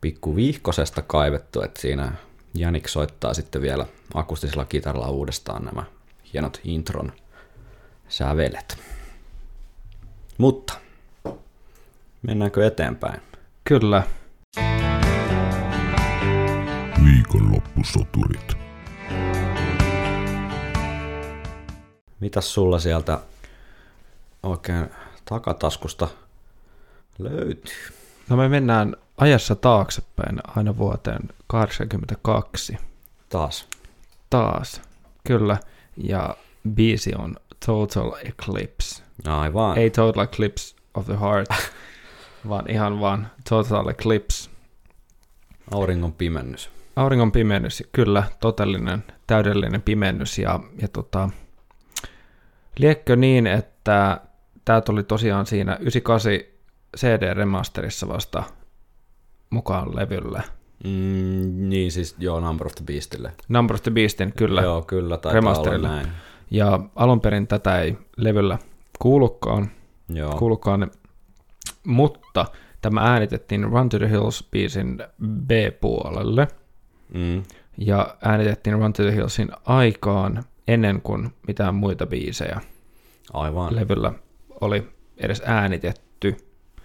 pikku 0.01 0.37
vihkosesta 0.37 1.03
kaivettu, 1.03 1.63
että 1.63 1.81
siinä 1.81 2.13
Janik 2.55 2.89
soittaa 2.89 3.35
sitten 3.35 3.63
vielä 3.63 3.87
akustisella 4.15 4.65
kitaralla 4.65 5.11
uudestaan 5.11 5.65
nämä 5.65 5.85
hienot 6.33 6.61
intron 6.65 7.13
sävelet. 8.09 8.79
Mutta 10.39 10.75
mennäänkö 12.23 12.67
eteenpäin? 12.67 13.21
Kyllä. 13.65 14.03
Viikonloppusoturit. 17.05 18.57
Mitäs 22.21 22.55
sulla 22.55 22.79
sieltä 22.79 23.19
oikein 24.43 24.91
takataskusta 25.25 26.09
löytyy? 27.19 27.75
No 28.29 28.37
me 28.37 28.49
mennään 28.49 28.97
ajassa 29.19 29.55
taaksepäin 29.55 30.39
aina 30.57 30.77
vuoteen 30.79 31.23
82 31.47 32.77
Taas. 33.29 33.69
taas. 34.31 34.83
Kyllä. 35.27 35.59
Ja 35.97 36.37
biisi 36.75 37.15
on 37.19 37.37
Total 37.67 38.13
Eclipse. 38.25 39.03
Aivan. 39.27 39.79
Ei 39.79 39.91
Total 39.91 40.25
Eclipse 40.25 40.77
of 40.95 41.07
the 41.07 41.21
Heart, 41.21 41.49
vaan 42.49 42.71
ihan 42.71 43.01
vaan 43.01 43.31
Total 43.49 43.89
Eclipse. 43.89 44.51
Auringon 45.75 46.13
pimennys. 46.13 46.71
Auringon 46.97 47.33
pimennys, 47.33 47.83
kyllä, 47.93 48.23
totellinen, 48.41 49.05
täydellinen 49.27 49.83
pimennys. 49.83 50.39
Ja, 50.39 50.61
ja 50.83 50.89
tota, 50.89 51.31
liekkö 52.79 53.17
niin, 53.17 53.47
että 53.47 54.21
tämä 54.65 54.81
tuli 54.81 55.03
tosiaan 55.05 55.47
siinä 55.47 55.77
98 55.81 56.33
CD-remasterissa 56.97 58.09
vasta 58.09 58.43
mukaan 59.51 59.97
levylle. 59.97 60.43
Mm, 60.85 61.69
niin 61.69 61.93
siis 61.93 62.17
joo, 62.19 62.41
Number 62.41 62.67
of 62.67 62.75
the 62.75 62.85
Beastille. 62.85 63.33
Number 63.49 63.75
of 63.75 63.83
the 63.83 63.91
Beastin, 63.91 64.33
kyllä. 64.33 64.63
Joo, 64.63 64.83
kyllä. 64.83 65.17
Taitaa 65.17 65.33
Remasterille. 65.33 65.89
näin. 65.89 66.07
Ja 66.51 66.81
alun 66.97 67.21
perin 67.21 67.47
tätä 67.47 67.81
ei 67.81 67.97
levyllä 68.17 68.59
kuulukaan, 68.99 69.71
Joo. 70.09 70.33
kuulukaan 70.39 70.91
mutta 71.87 72.47
tämä 72.81 73.01
äänitettiin 73.01 73.65
Run 73.65 73.89
to 73.89 73.99
the 73.99 74.07
Hills-biisin 74.09 75.07
B-puolelle. 75.47 76.49
Mm, 77.15 77.43
ja 77.79 78.17
äänitettiin 78.23 78.79
Run 78.79 78.93
to 78.93 79.03
the 79.03 79.15
Hillsin 79.15 79.51
aikaan 79.65 80.43
ennen 80.69 81.01
kuin 81.03 81.31
mitään 81.47 81.75
muita 81.75 82.07
biisejä 82.07 82.61
aivan. 83.33 83.77
levyllä 83.77 84.13
oli 84.63 84.89
edes 85.17 85.43
äänitetty. 85.47 86.37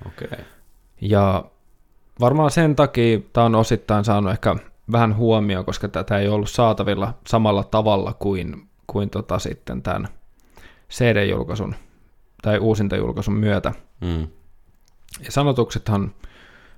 Okay. 0.07 0.45
Ja 1.01 1.45
varmaan 2.19 2.51
sen 2.51 2.75
takia 2.75 3.19
tämä 3.33 3.45
on 3.45 3.55
osittain 3.55 4.05
saanut 4.05 4.31
ehkä 4.31 4.55
vähän 4.91 5.15
huomioon, 5.15 5.65
koska 5.65 5.87
tätä 5.87 6.17
ei 6.17 6.27
ollut 6.27 6.49
saatavilla 6.49 7.13
samalla 7.27 7.63
tavalla 7.63 8.13
kuin, 8.13 8.67
kuin 8.87 9.09
tota 9.09 9.39
sitten 9.39 9.81
tämän 9.81 10.07
CD-julkaisun 10.89 11.75
tai 12.41 12.59
uusintajulkaisun 12.59 13.33
myötä. 13.33 13.73
Mm. 14.01 14.27
Ja 15.25 15.31
sanotuksethan 15.31 16.13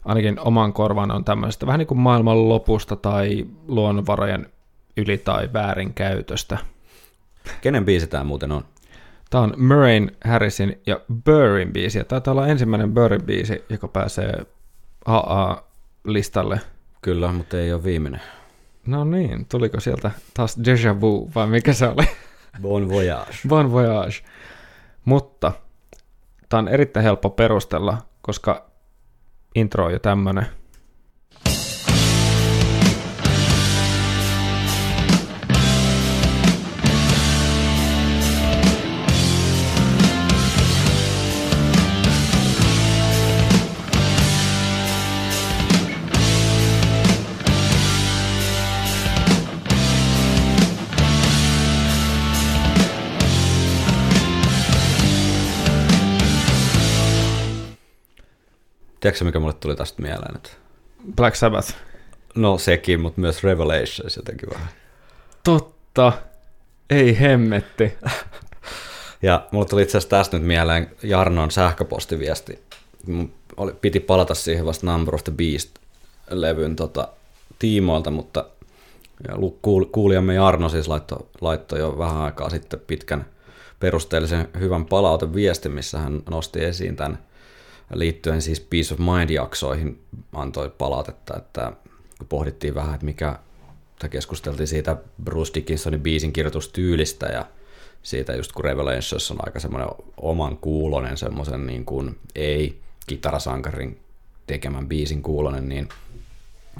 ainakin 0.05 0.39
oman 0.39 0.73
korvan 0.73 1.12
on 1.12 1.25
tämmöisestä 1.25 1.65
vähän 1.65 1.79
niin 1.79 1.88
kuin 1.88 1.99
maailman 1.99 2.49
lopusta 2.49 2.95
tai 2.95 3.45
luonnonvarojen 3.67 4.49
yli- 4.97 5.17
tai 5.17 5.49
väärinkäytöstä. 5.53 6.57
Kenen 7.62 7.85
biisi 7.85 8.07
tämä 8.07 8.23
muuten 8.23 8.51
on? 8.51 8.65
Tämä 9.30 9.44
on 9.44 9.54
Murrayn, 9.58 10.12
Harrisin 10.26 10.82
ja 10.86 11.00
Burrin 11.26 11.74
biisi. 11.74 11.98
Ja 11.98 12.06
taitaa 12.06 12.32
olla 12.32 12.48
ensimmäinen 12.48 12.94
Burrin 12.94 13.24
biisi, 13.24 13.63
joka 13.70 13.88
pääsee 13.88 14.46
AA-listalle. 15.06 16.60
Kyllä, 17.02 17.32
mutta 17.32 17.58
ei 17.58 17.74
ole 17.74 17.84
viimeinen. 17.84 18.22
No 18.86 19.04
niin, 19.04 19.46
tuliko 19.46 19.80
sieltä 19.80 20.12
taas 20.34 20.58
Deja 20.65 21.02
Vu, 21.02 21.32
vai 21.36 21.48
mikä 21.48 21.74
se 21.74 21.88
oli? 21.88 22.08
Bon 22.62 22.89
Voyage. 22.89 23.36
Bon 23.48 23.72
Voyage. 23.72 24.15
Mutta 25.06 25.52
tämä 26.50 26.60
on 26.60 26.68
erittäin 26.68 27.04
helppo 27.04 27.30
perustella, 27.30 27.98
koska 28.22 28.65
intro 29.56 29.86
on 29.86 29.94
jo 29.94 30.00
tämmönen. 30.00 30.46
Tiedätkö 58.99 59.25
mikä 59.25 59.39
mulle 59.39 59.53
tuli 59.53 59.75
tästä 59.75 60.01
mieleen? 60.01 60.35
Että... 60.35 60.49
Black 61.15 61.35
Sabbath. 61.35 61.75
No 62.35 62.57
sekin, 62.57 63.01
mutta 63.01 63.21
myös 63.21 63.43
Revelations 63.43 64.15
jotenkin 64.15 64.49
vähän. 64.53 64.69
Totta. 65.43 66.13
Ei 66.89 67.19
hemmetti. 67.19 67.93
Ja 69.21 69.47
mulle 69.51 69.65
tuli 69.65 69.81
itse 69.81 69.97
asiassa 69.97 70.17
tästä 70.17 70.38
nyt 70.38 70.47
mieleen 70.47 70.91
Jarnon 71.03 71.51
sähköpostiviesti. 71.51 72.63
Mun 73.07 73.33
oli, 73.57 73.73
piti 73.81 73.99
palata 73.99 74.35
siihen 74.35 74.65
vasta 74.65 74.91
Number 74.91 75.15
of 75.15 75.23
the 75.23 75.33
Beast-levyn 75.33 76.75
tota, 76.75 77.07
tiimoilta, 77.59 78.12
mutta 78.12 78.45
ja 79.27 79.35
kuulijamme 79.91 80.33
Jarno 80.33 80.69
siis 80.69 80.88
laittoi, 80.88 81.25
laittoi 81.41 81.79
jo 81.79 81.97
vähän 81.97 82.17
aikaa 82.17 82.49
sitten 82.49 82.79
pitkän 82.88 83.25
perusteellisen 83.79 84.49
hyvän 84.59 84.85
palauteviestin, 84.85 85.71
missä 85.71 85.99
hän 85.99 86.21
nosti 86.29 86.63
esiin 86.63 86.95
tämän 86.95 87.19
liittyen 87.93 88.41
siis 88.41 88.60
Peace 88.60 88.93
of 88.93 88.99
Mind-jaksoihin 88.99 90.02
antoi 90.34 90.69
palautetta, 90.78 91.38
että 91.38 91.73
kun 92.17 92.28
pohdittiin 92.28 92.75
vähän, 92.75 92.93
että 92.93 93.06
mikä, 93.06 93.39
tai 93.99 94.10
keskusteltiin 94.10 94.67
siitä 94.67 94.97
Bruce 95.23 95.54
Dickinsonin 95.54 96.02
biisin 96.02 96.34
kirjoitustyylistä 96.34 97.25
ja 97.25 97.45
siitä 98.04 98.36
just 98.36 98.52
kun 98.52 98.65
Revelations 98.65 99.32
on 99.32 99.38
aika 99.45 99.60
semmoinen 99.60 99.89
oman 100.17 100.58
kuulonen, 100.58 101.17
semmoisen 101.17 101.67
niin 101.67 101.86
kuin 101.86 102.19
ei 102.36 102.82
kitarasankarin 103.08 103.99
tekemän 104.47 104.88
biisin 104.88 105.21
kuulonen, 105.21 105.69
niin 105.69 105.89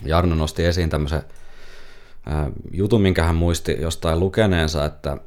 Jarno 0.06 0.36
nosti 0.36 0.66
esiin 0.66 0.90
tämmöisen 0.90 1.24
jutun, 2.72 3.02
minkä 3.02 3.24
hän 3.24 3.36
muisti 3.36 3.78
jostain 3.82 4.20
lukeneensa, 4.20 4.86
että 4.86 5.18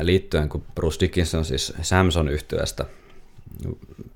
liittyen 0.00 0.48
kun 0.48 0.64
Bruce 0.74 1.00
Dickinson 1.00 1.44
siis 1.44 1.72
Samson 1.82 2.28
yhtyöstä 2.28 2.84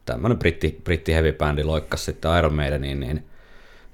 tämmöinen 0.06 0.38
britti, 0.38 0.80
britti 0.84 1.12
heavy 1.12 1.32
bändi 1.32 1.64
loikkasi 1.64 2.04
sitten 2.04 2.38
Iron 2.38 2.54
Maideniin, 2.54 3.00
niin, 3.00 3.24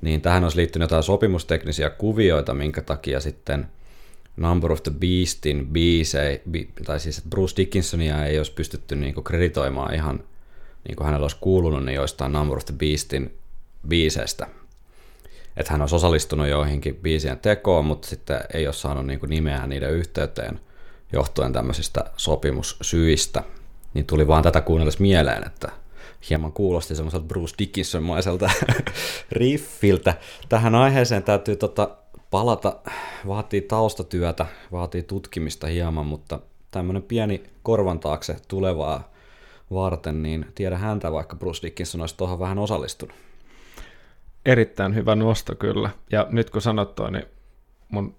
niin 0.00 0.20
tähän 0.20 0.42
olisi 0.42 0.56
liittynyt 0.56 0.84
jotain 0.84 1.02
sopimusteknisiä 1.02 1.90
kuvioita, 1.90 2.54
minkä 2.54 2.82
takia 2.82 3.20
sitten 3.20 3.66
Number 4.36 4.72
of 4.72 4.82
the 4.82 4.92
Beastin 5.00 5.66
biisei, 5.66 6.42
bi, 6.50 6.68
tai 6.84 7.00
siis 7.00 7.22
Bruce 7.30 7.56
Dickinsonia 7.56 8.24
ei 8.24 8.38
olisi 8.38 8.52
pystytty 8.52 8.96
niinku 8.96 9.22
kreditoimaan 9.22 9.94
ihan 9.94 10.24
niin 10.88 10.96
kuin 10.96 11.04
hänellä 11.04 11.24
olisi 11.24 11.36
kuulunut 11.40 11.84
niin 11.84 11.96
joistain 11.96 12.32
Number 12.32 12.56
of 12.56 12.64
the 12.64 12.74
Beastin 12.78 13.38
biiseistä. 13.88 14.46
Että 15.56 15.72
hän 15.72 15.80
olisi 15.80 15.94
osallistunut 15.94 16.48
joihinkin 16.48 16.96
biisien 16.96 17.38
tekoon, 17.38 17.84
mutta 17.84 18.08
sitten 18.08 18.40
ei 18.54 18.66
ole 18.66 18.74
saanut 18.74 19.06
niin 19.06 19.20
kuin 19.20 19.30
nimeä 19.30 19.66
niiden 19.66 19.90
yhteyteen 19.90 20.60
johtuen 21.12 21.52
tämmöisistä 21.52 22.04
sopimussyistä. 22.16 23.42
Niin 23.96 24.06
tuli 24.06 24.26
vaan 24.26 24.42
tätä 24.42 24.60
kuunnellessa 24.60 25.02
mieleen, 25.02 25.46
että 25.46 25.68
hieman 26.30 26.52
kuulosti 26.52 26.94
semmoiselta 26.94 27.26
Bruce 27.26 27.54
Dickinson-maiselta 27.58 28.50
riffiltä. 29.32 30.14
Tähän 30.48 30.74
aiheeseen 30.74 31.22
täytyy 31.22 31.56
tota 31.56 31.90
palata, 32.30 32.76
vaatii 33.26 33.60
taustatyötä, 33.60 34.46
vaatii 34.72 35.02
tutkimista 35.02 35.66
hieman, 35.66 36.06
mutta 36.06 36.40
tämmöinen 36.70 37.02
pieni 37.02 37.42
korvan 37.62 38.00
taakse 38.00 38.36
tulevaa 38.48 39.12
varten, 39.72 40.22
niin 40.22 40.46
tiedä 40.54 40.78
häntä, 40.78 41.12
vaikka 41.12 41.36
Bruce 41.36 41.66
Dickinson 41.66 42.00
olisi 42.00 42.16
tuohon 42.16 42.38
vähän 42.38 42.58
osallistunut. 42.58 43.16
Erittäin 44.46 44.94
hyvä 44.94 45.14
nosto 45.14 45.54
kyllä. 45.54 45.90
Ja 46.12 46.26
nyt 46.30 46.50
kun 46.50 46.62
sanot 46.62 46.94
toi, 46.94 47.10
niin 47.10 47.26
mun 47.88 48.14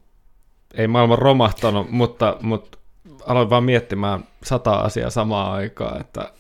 ei 0.73 0.87
maailma 0.87 1.15
romahtanut, 1.15 1.91
mutta, 1.91 2.37
mutta 2.41 2.77
aloin 3.25 3.49
vaan 3.49 3.63
miettimään 3.63 4.23
sata 4.43 4.75
asiaa 4.75 5.09
samaan 5.09 5.51
aikaan, 5.51 6.01
että, 6.01 6.31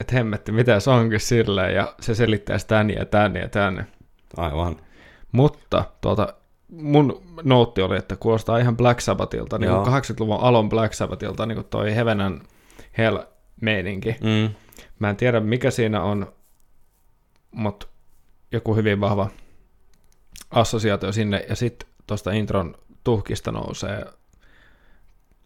että 0.00 0.14
hemmetti, 0.14 0.52
mitä 0.52 0.80
se 0.80 0.90
onkin 0.90 1.20
silleen, 1.20 1.74
ja 1.74 1.94
se 2.00 2.14
selittää 2.14 2.56
tän 2.66 2.90
ja 2.90 3.04
tän 3.04 3.36
ja 3.36 3.48
tän. 3.48 3.86
Aivan. 4.36 4.76
Mutta 5.32 5.84
tuota, 6.00 6.34
mun 6.68 7.22
noutti 7.42 7.82
oli, 7.82 7.96
että 7.96 8.16
kuulostaa 8.16 8.58
ihan 8.58 8.76
Black 8.76 9.00
Sabbathilta, 9.00 9.58
niin 9.58 9.68
Joo. 9.68 9.84
80-luvun 9.84 10.40
alon 10.40 10.68
Black 10.68 10.94
Sabbathilta, 10.94 11.46
niin 11.46 11.56
kuin 11.56 11.66
toi 11.70 11.94
Heaven 11.94 12.20
and 12.20 12.42
Hell 12.98 13.18
meininki. 13.60 14.16
Mm. 14.20 14.54
Mä 14.98 15.10
en 15.10 15.16
tiedä, 15.16 15.40
mikä 15.40 15.70
siinä 15.70 16.02
on, 16.02 16.32
mutta 17.50 17.86
joku 18.52 18.74
hyvin 18.76 19.00
vahva 19.00 19.30
assosiaatio 20.50 21.12
sinne, 21.12 21.46
ja 21.48 21.56
sitten 21.56 21.88
tuosta 22.06 22.32
intron 22.32 22.74
tuhkista 23.04 23.52
nousee 23.52 24.04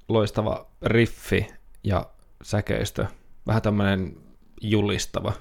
loistava 0.09 0.67
riffi 0.83 1.47
ja 1.85 2.11
säkeistö, 2.43 3.07
vähän 3.47 3.63
tämmöinen 3.63 4.17
julistava. 4.61 5.33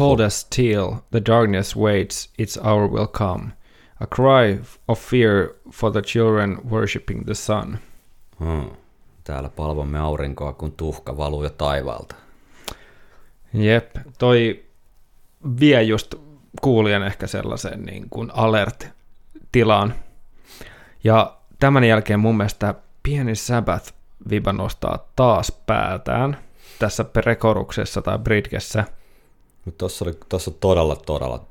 Cold 0.00 0.20
as 0.20 0.40
steel, 0.40 0.94
the 1.10 1.20
darkness 1.26 1.76
waits, 1.76 2.30
its 2.38 2.58
hour 2.64 2.88
will 2.88 3.06
come. 3.06 3.52
A 4.00 4.06
cry 4.06 4.60
of 4.88 4.98
fear 4.98 5.48
for 5.70 5.92
the 5.92 6.02
children 6.02 6.58
worshipping 6.70 7.24
the 7.24 7.34
sun. 7.34 7.78
Hmm. 8.38 8.70
Täällä 9.24 9.48
palvomme 9.48 9.98
aurinkoa, 9.98 10.52
kun 10.52 10.72
tuhka 10.72 11.16
valuu 11.16 11.42
jo 11.42 11.50
taivaalta. 11.50 12.14
Jep, 13.52 13.96
toi 14.18 14.64
vie 15.60 15.82
just 15.82 16.14
kuulijan 16.60 17.02
ehkä 17.02 17.26
sellaisen 17.26 17.82
niin 17.82 18.10
kuin 18.10 18.30
alert-tilaan. 18.34 19.94
Ja 21.04 21.36
tämän 21.58 21.84
jälkeen 21.84 22.20
mun 22.20 22.36
mielestä 22.36 22.74
pieni 23.02 23.32
Sabbath-viba 23.32 24.52
nostaa 24.52 25.08
taas 25.16 25.52
päätään 25.66 26.36
tässä 26.78 27.04
prekoruksessa 27.04 28.02
tai 28.02 28.18
bridgessä. 28.18 28.84
Mutta 29.64 29.78
tossa, 29.78 30.04
oli, 30.04 30.14
tossa 30.28 30.50
on 30.50 30.56
todella, 30.60 30.96
todella 30.96 31.46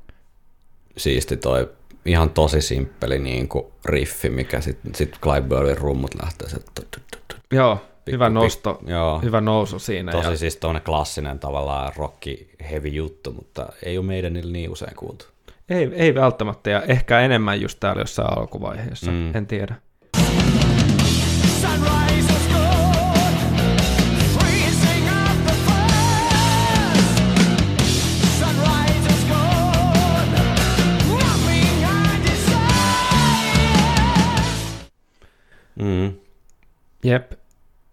siisti 0.96 1.36
toi 1.36 1.70
ihan 2.04 2.30
tosi 2.30 2.60
simppeli 2.60 3.18
niin 3.18 3.48
kuin 3.48 3.66
riffi, 3.84 4.30
mikä 4.30 4.60
sitten 4.60 4.94
sit 4.94 5.18
Clyburnin 5.22 5.78
rummut 5.78 6.14
lähtee. 6.22 6.48
Se, 6.48 6.56
tut, 6.56 6.74
tut, 6.74 7.02
tut, 7.10 7.22
tut. 7.28 7.40
Joo, 7.52 7.74
Pikku- 7.76 8.12
hyvä 8.12 8.28
nosto, 8.28 8.78
joo. 8.86 9.20
hyvä 9.20 9.40
nousu 9.40 9.78
siinä. 9.78 10.12
Tosi 10.12 10.30
ja, 10.30 10.36
siis 10.36 10.56
tommonen 10.56 10.82
klassinen 10.82 11.38
tavallaan 11.38 11.92
rocki 11.96 12.50
heavy 12.70 12.88
juttu, 12.88 13.32
mutta 13.32 13.66
ei 13.82 13.98
ole 13.98 14.06
meidän 14.06 14.32
niin 14.32 14.70
usein 14.70 14.96
kuultu. 14.96 15.24
ei, 15.68 15.90
ei 15.94 16.14
välttämättä, 16.14 16.70
ja 16.70 16.82
ehkä 16.82 17.20
enemmän 17.20 17.60
just 17.60 17.80
täällä 17.80 18.02
jossain 18.02 18.38
alkuvaiheessa, 18.38 19.10
mm. 19.10 19.36
en 19.36 19.46
tiedä. 19.46 19.74
Sunrise 21.60 22.49
Mm. 35.82 36.12
Jep. 37.04 37.32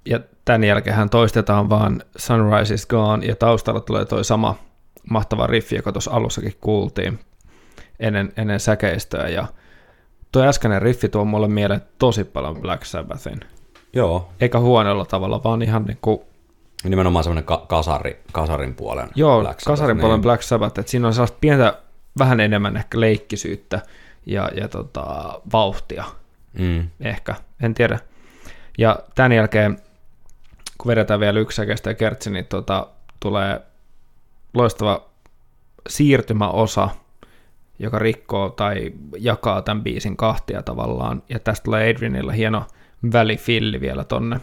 Ja 0.06 0.20
tämän 0.46 0.64
jälkeen 0.64 1.10
toistetaan 1.10 1.70
vaan 1.70 2.04
Sunrise 2.16 2.74
is 2.74 2.86
Gone, 2.86 3.26
ja 3.26 3.36
taustalla 3.36 3.80
tulee 3.80 4.06
toi 4.06 4.26
sama 4.26 4.56
mahtava 5.10 5.48
riffi, 5.48 5.76
joka 5.76 5.92
tuossa 5.92 6.12
alussakin 6.12 6.54
kuultiin 6.62 7.20
ennen, 8.00 8.34
ennen 8.38 8.60
säkeistöä, 8.60 9.28
ja 9.28 9.48
toi 10.32 10.48
äskeinen 10.48 10.82
riffi 10.82 11.10
tuo 11.10 11.26
mulle 11.26 11.48
mieleen 11.48 11.82
tosi 12.00 12.24
paljon 12.24 12.62
Black 12.62 12.86
Sabbathin. 12.86 13.40
Joo, 13.94 14.30
Eikä 14.40 14.60
huonolla 14.60 15.06
tavalla, 15.06 15.44
vaan 15.44 15.62
ihan 15.62 15.84
niin 15.84 15.98
kuin, 16.02 16.20
nimenomaan 16.84 17.24
semmoinen 17.24 17.44
ka- 17.44 17.66
kasari, 17.68 18.20
kasarin 18.32 18.76
puolen 18.76 19.10
joo, 19.16 19.42
Black 19.42 19.60
Sabbath, 19.60 19.80
kasarin 19.80 20.00
puolen 20.00 20.16
niin. 20.16 20.22
Black 20.22 20.44
Sabbath, 20.44 20.80
että 20.80 20.92
siinä 20.92 21.08
on 21.08 21.14
sellaista 21.14 21.38
pientä, 21.42 21.82
vähän 22.20 22.40
enemmän 22.40 22.78
ehkä 22.78 23.00
leikkisyyttä 23.00 23.82
ja, 24.26 24.50
ja 24.56 24.68
tota, 24.68 25.42
vauhtia. 25.52 26.04
Mm. 26.60 26.90
ehkä, 27.00 27.36
en 27.62 27.74
tiedä. 27.74 28.00
Ja 28.78 29.00
tämän 29.16 29.32
jälkeen, 29.32 29.78
kun 30.78 30.90
vedetään 30.90 31.20
vielä 31.20 31.40
yksi 31.40 31.56
säkeistä 31.56 31.90
ja 31.90 31.94
kertsi, 31.94 32.30
niin 32.30 32.46
tota, 32.46 32.88
tulee 33.20 33.62
loistava 34.54 35.10
siirtymäosa, 35.88 36.90
joka 37.80 38.00
rikkoo 38.00 38.50
tai 38.50 38.92
jakaa 39.18 39.62
tämän 39.62 39.84
biisin 39.84 40.18
kahtia 40.18 40.64
tavallaan. 40.64 41.24
Ja 41.30 41.40
tästä 41.40 41.64
tulee 41.64 41.92
Adrianilla 41.92 42.32
hieno 42.32 42.64
välifilli 43.14 43.82
vielä 43.82 44.04
tonne. 44.04 44.40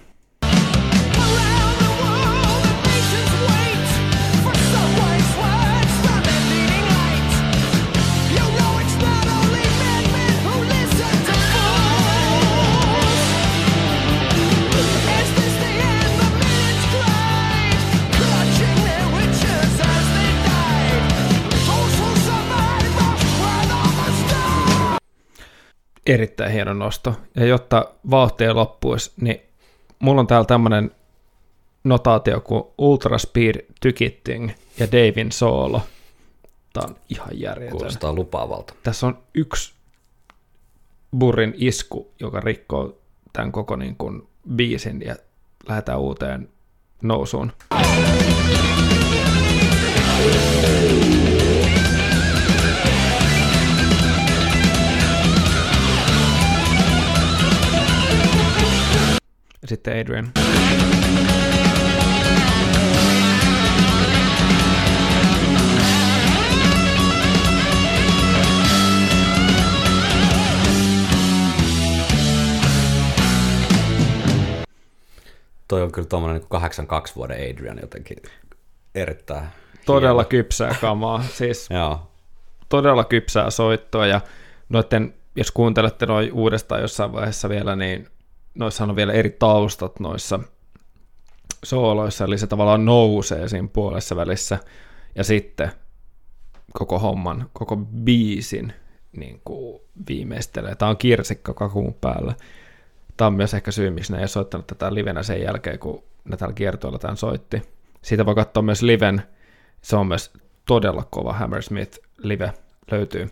Erittäin 26.06 26.52
hieno 26.52 26.74
nosto. 26.74 27.14
Ja 27.36 27.44
jotta 27.44 27.88
vauhtia 28.10 28.54
loppuisi, 28.54 29.12
niin 29.20 29.40
mulla 29.98 30.20
on 30.20 30.26
täällä 30.26 30.46
tämmönen 30.46 30.90
notaatio 31.84 32.40
kuin 32.40 32.64
Ultra 32.78 33.18
Speed 33.18 33.66
Tykitting 33.80 34.50
ja 34.78 34.86
Davin 34.92 35.32
Soolo. 35.32 35.82
Tää 36.72 36.82
on 36.88 36.96
ihan 37.08 37.40
järjetön. 37.40 37.76
Kuulostaa 37.76 38.12
lupaavalta. 38.12 38.74
Tässä 38.82 39.06
on 39.06 39.18
yksi 39.34 39.74
burrin 41.18 41.54
isku, 41.56 42.12
joka 42.20 42.40
rikkoo 42.40 42.98
tämän 43.32 43.52
koko 43.52 43.76
niin 43.76 43.96
kuin 43.96 44.28
biisin 44.56 45.02
ja 45.06 45.16
lähdetään 45.68 46.00
uuteen 46.00 46.48
nousuun. 47.02 47.52
Ja 47.70 47.76
Sitten 59.64 60.00
Adrian. 60.00 60.32
Toi 75.68 75.82
on 75.82 75.92
kyllä 75.92 76.08
tuommoinen 76.08 76.40
niin 76.40 76.48
82 76.48 77.14
vuoden 77.16 77.50
Adrian 77.50 77.78
jotenkin 77.82 78.16
erittäin 78.94 79.44
Todella 79.86 80.22
hieno. 80.22 80.28
kypsää 80.28 80.74
kamaa. 80.80 81.22
Siis 81.38 81.68
Joo, 81.70 82.10
todella 82.68 83.04
kypsää 83.04 83.50
soittoa 83.50 84.06
ja 84.06 84.20
noitten, 84.68 85.14
jos 85.36 85.50
kuuntelette 85.50 86.06
noin 86.06 86.32
uudestaan 86.32 86.80
jossain 86.80 87.12
vaiheessa 87.12 87.48
vielä, 87.48 87.76
niin 87.76 88.08
noissa 88.54 88.84
on 88.84 88.96
vielä 88.96 89.12
eri 89.12 89.30
taustat 89.30 90.00
noissa 90.00 90.40
sooloissa, 91.64 92.24
eli 92.24 92.38
se 92.38 92.46
tavallaan 92.46 92.84
nousee 92.84 93.48
siinä 93.48 93.68
puolessa 93.72 94.16
välissä 94.16 94.58
ja 95.14 95.24
sitten 95.24 95.70
koko 96.72 96.98
homman, 96.98 97.50
koko 97.52 97.76
biisin 97.76 98.72
niin 99.16 99.40
kuin 99.44 99.82
viimeistelee. 100.08 100.74
Tämä 100.74 100.90
on 100.90 100.96
kirsikka 100.96 101.54
kakun 101.54 101.94
päällä. 101.94 102.34
Tämä 103.16 103.26
on 103.26 103.34
myös 103.34 103.54
ehkä 103.54 103.70
syy, 103.70 103.90
miksi 103.90 104.12
ne 104.12 104.20
ei 104.20 104.28
soittanut 104.28 104.66
tätä 104.66 104.94
livenä 104.94 105.22
sen 105.22 105.42
jälkeen, 105.42 105.78
kun 105.78 106.04
ne 106.24 106.36
täällä 106.36 106.54
kiertoilla 106.54 106.98
tämän 106.98 107.16
soitti. 107.16 107.62
Siitä 108.02 108.26
voi 108.26 108.34
katsoa 108.34 108.62
myös 108.62 108.82
liven. 108.82 109.22
Se 109.82 109.96
on 109.96 110.06
myös 110.06 110.32
todella 110.66 111.06
kova 111.10 111.32
Hammersmith 111.32 111.98
live 112.18 112.52
löytyy. 112.90 113.30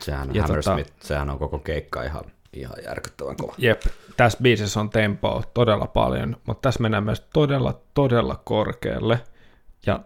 sehän 0.00 0.28
on 0.28 0.34
Ja 0.34 0.42
Hammersmith, 0.42 0.90
tota- 0.90 1.06
sehän 1.06 1.30
on 1.30 1.38
koko 1.38 1.58
keikka 1.58 2.02
ihan, 2.02 2.24
ihan 2.52 2.76
järkyttävän 2.84 3.36
kova. 3.36 3.54
Jep, 3.58 3.82
tässä 4.16 4.38
biisissä 4.42 4.80
on 4.80 4.90
tempoa 4.90 5.42
todella 5.54 5.86
paljon, 5.86 6.36
mutta 6.46 6.68
tässä 6.68 6.82
mennään 6.82 7.04
myös 7.04 7.26
todella, 7.32 7.80
todella 7.94 8.40
korkealle. 8.44 9.20
Ja 9.86 10.00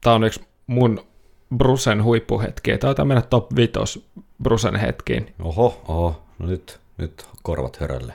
tämä 0.00 0.16
on 0.16 0.24
yksi 0.24 0.44
mun 0.66 1.00
Brusen 1.56 2.04
huippuhetkiä. 2.04 2.78
Taitaa 2.78 3.04
mennä 3.04 3.22
top 3.22 3.56
5 3.56 4.06
Brusen 4.42 4.76
hetkiin. 4.76 5.34
Oho, 5.42 5.80
oho, 5.88 6.22
no 6.38 6.46
nyt, 6.46 6.80
nyt 6.96 7.26
korvat 7.42 7.76
hörölle. 7.76 8.14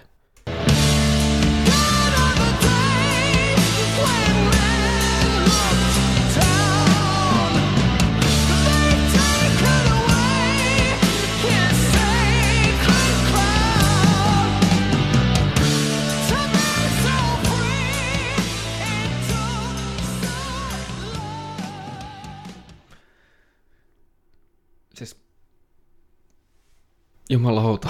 Jumalauta. 27.29 27.89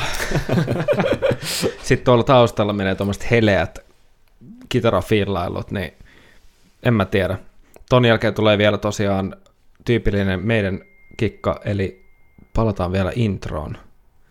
Sitten 1.84 2.06
tuolla 2.06 2.24
taustalla 2.24 2.74
menee 2.74 2.96
tuommoiset 2.96 3.32
heleät 3.32 3.80
kitarafillailut, 4.70 5.72
niin 5.72 5.94
en 6.84 6.94
mä 6.94 7.06
tiedä. 7.06 7.38
Ton 7.90 8.06
jälkeen 8.06 8.34
tulee 8.34 8.58
vielä 8.58 8.78
tosiaan 8.78 9.36
tyypillinen 9.86 10.40
meidän 10.46 10.82
kikka, 11.18 11.62
eli 11.66 12.06
palataan 12.54 12.92
vielä 12.92 13.12
introon. 13.16 13.78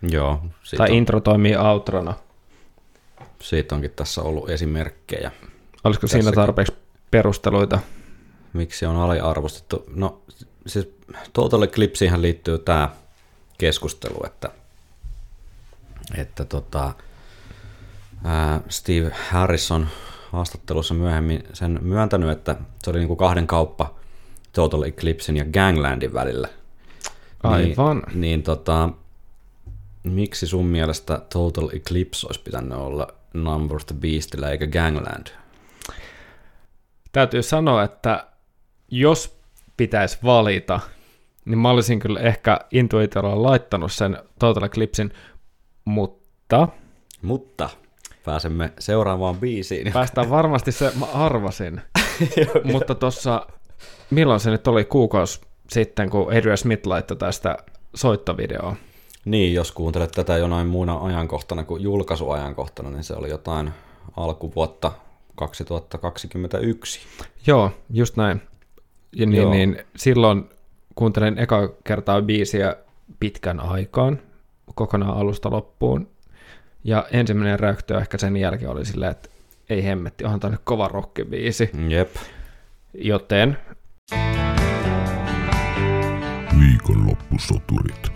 Joo, 0.02 0.40
tai 0.76 0.90
on, 0.90 0.96
intro 0.96 1.20
toimii 1.20 1.56
outrona. 1.56 2.14
siitä 3.40 3.74
onkin 3.74 3.90
tässä 3.90 4.22
ollut 4.22 4.50
esimerkkejä. 4.50 5.30
Olisiko 5.84 6.06
siinä 6.06 6.22
Tässäkin. 6.22 6.40
tarpeeksi 6.40 6.74
perusteluita? 7.10 7.78
Miksi 8.52 8.86
on 8.86 8.96
aliarvostettu? 8.96 9.84
No 9.94 10.22
siis 10.66 10.94
Total 11.32 11.62
Eclipseihän 11.62 12.22
liittyy 12.22 12.58
tämä 12.58 12.88
keskustelu, 13.58 14.26
että, 14.26 14.48
että 16.16 16.44
tota, 16.44 16.92
ää, 18.24 18.60
Steve 18.68 19.12
Harrison 19.30 19.88
haastattelussa 20.32 20.94
myöhemmin 20.94 21.44
sen 21.52 21.78
myöntänyt, 21.82 22.30
että 22.30 22.56
se 22.82 22.90
oli 22.90 22.98
niinku 22.98 23.16
kahden 23.16 23.46
kauppa 23.46 23.94
Total 24.52 24.82
Eclipsein 24.82 25.36
ja 25.36 25.44
Ganglandin 25.44 26.14
välillä. 26.14 26.48
Aivan. 27.42 28.02
Niin, 28.08 28.20
niin 28.20 28.42
tota, 28.42 28.88
miksi 30.02 30.46
sun 30.46 30.66
mielestä 30.66 31.20
Total 31.32 31.68
Eclipse 31.72 32.26
olisi 32.26 32.40
pitänyt 32.40 32.78
olla 32.78 33.08
Number 33.34 33.76
of 33.76 33.86
the 33.86 33.94
Beastillä 33.94 34.50
eikä 34.50 34.66
Gangland? 34.66 35.26
Täytyy 37.12 37.42
sanoa, 37.42 37.82
että 37.82 38.26
jos 38.90 39.38
pitäisi 39.76 40.18
valita, 40.24 40.80
niin 41.44 41.58
mä 41.58 41.70
olisin 41.70 42.00
kyllä 42.00 42.20
ehkä 42.20 42.60
intuitiolla 42.70 43.42
laittanut 43.42 43.92
sen 43.92 44.18
Total 44.38 44.62
Eclipsein, 44.62 45.12
mutta 45.84 46.68
Mutta 47.22 47.70
pääsemme 48.24 48.72
seuraavaan 48.78 49.36
biisiin. 49.36 49.92
päästään 49.92 50.30
varmasti 50.40 50.72
se, 50.72 50.92
mä 50.98 51.06
arvasin. 51.06 51.80
mutta 52.72 52.94
tuossa, 52.94 53.46
milloin 54.10 54.40
se 54.40 54.50
nyt 54.50 54.68
oli 54.68 54.84
kuukausi 54.84 55.40
sitten, 55.70 56.10
kun 56.10 56.32
Adrian 56.36 56.58
Smith 56.58 56.86
laittoi 56.86 57.16
tästä 57.16 57.56
soittovideoa. 57.94 58.76
Niin, 59.24 59.54
jos 59.54 59.72
kuuntelet 59.72 60.10
tätä 60.12 60.36
jonain 60.36 60.66
muuna 60.66 60.98
ajankohtana 60.98 61.64
kuin 61.64 61.82
julkaisuajankohtana, 61.82 62.90
niin 62.90 63.04
se 63.04 63.14
oli 63.14 63.30
jotain 63.30 63.70
alkuvuotta 64.16 64.92
2021. 65.34 67.00
Joo, 67.46 67.70
just 67.90 68.16
näin. 68.16 68.42
Ja 69.16 69.26
niin, 69.26 69.42
Joo. 69.42 69.50
niin 69.50 69.78
silloin 69.96 70.48
kuuntelin 70.94 71.38
eka 71.38 71.68
kertaa 71.84 72.22
biisiä 72.22 72.76
pitkän 73.20 73.60
aikaan, 73.60 74.18
kokonaan 74.74 75.16
alusta 75.16 75.50
loppuun. 75.50 76.08
Ja 76.84 77.06
ensimmäinen 77.12 77.60
reaktio 77.60 77.98
ehkä 77.98 78.18
sen 78.18 78.36
jälkeen 78.36 78.70
oli 78.70 78.84
silleen, 78.84 79.10
että 79.10 79.28
ei 79.70 79.84
hemmetti, 79.84 80.24
onhan 80.24 80.40
tämä 80.40 80.50
nyt 80.50 80.60
kova 80.64 80.88
rockibiisi. 80.88 81.70
Jep. 81.88 82.14
Joten 82.94 83.58
Viikonloppusoturit. 86.60 88.12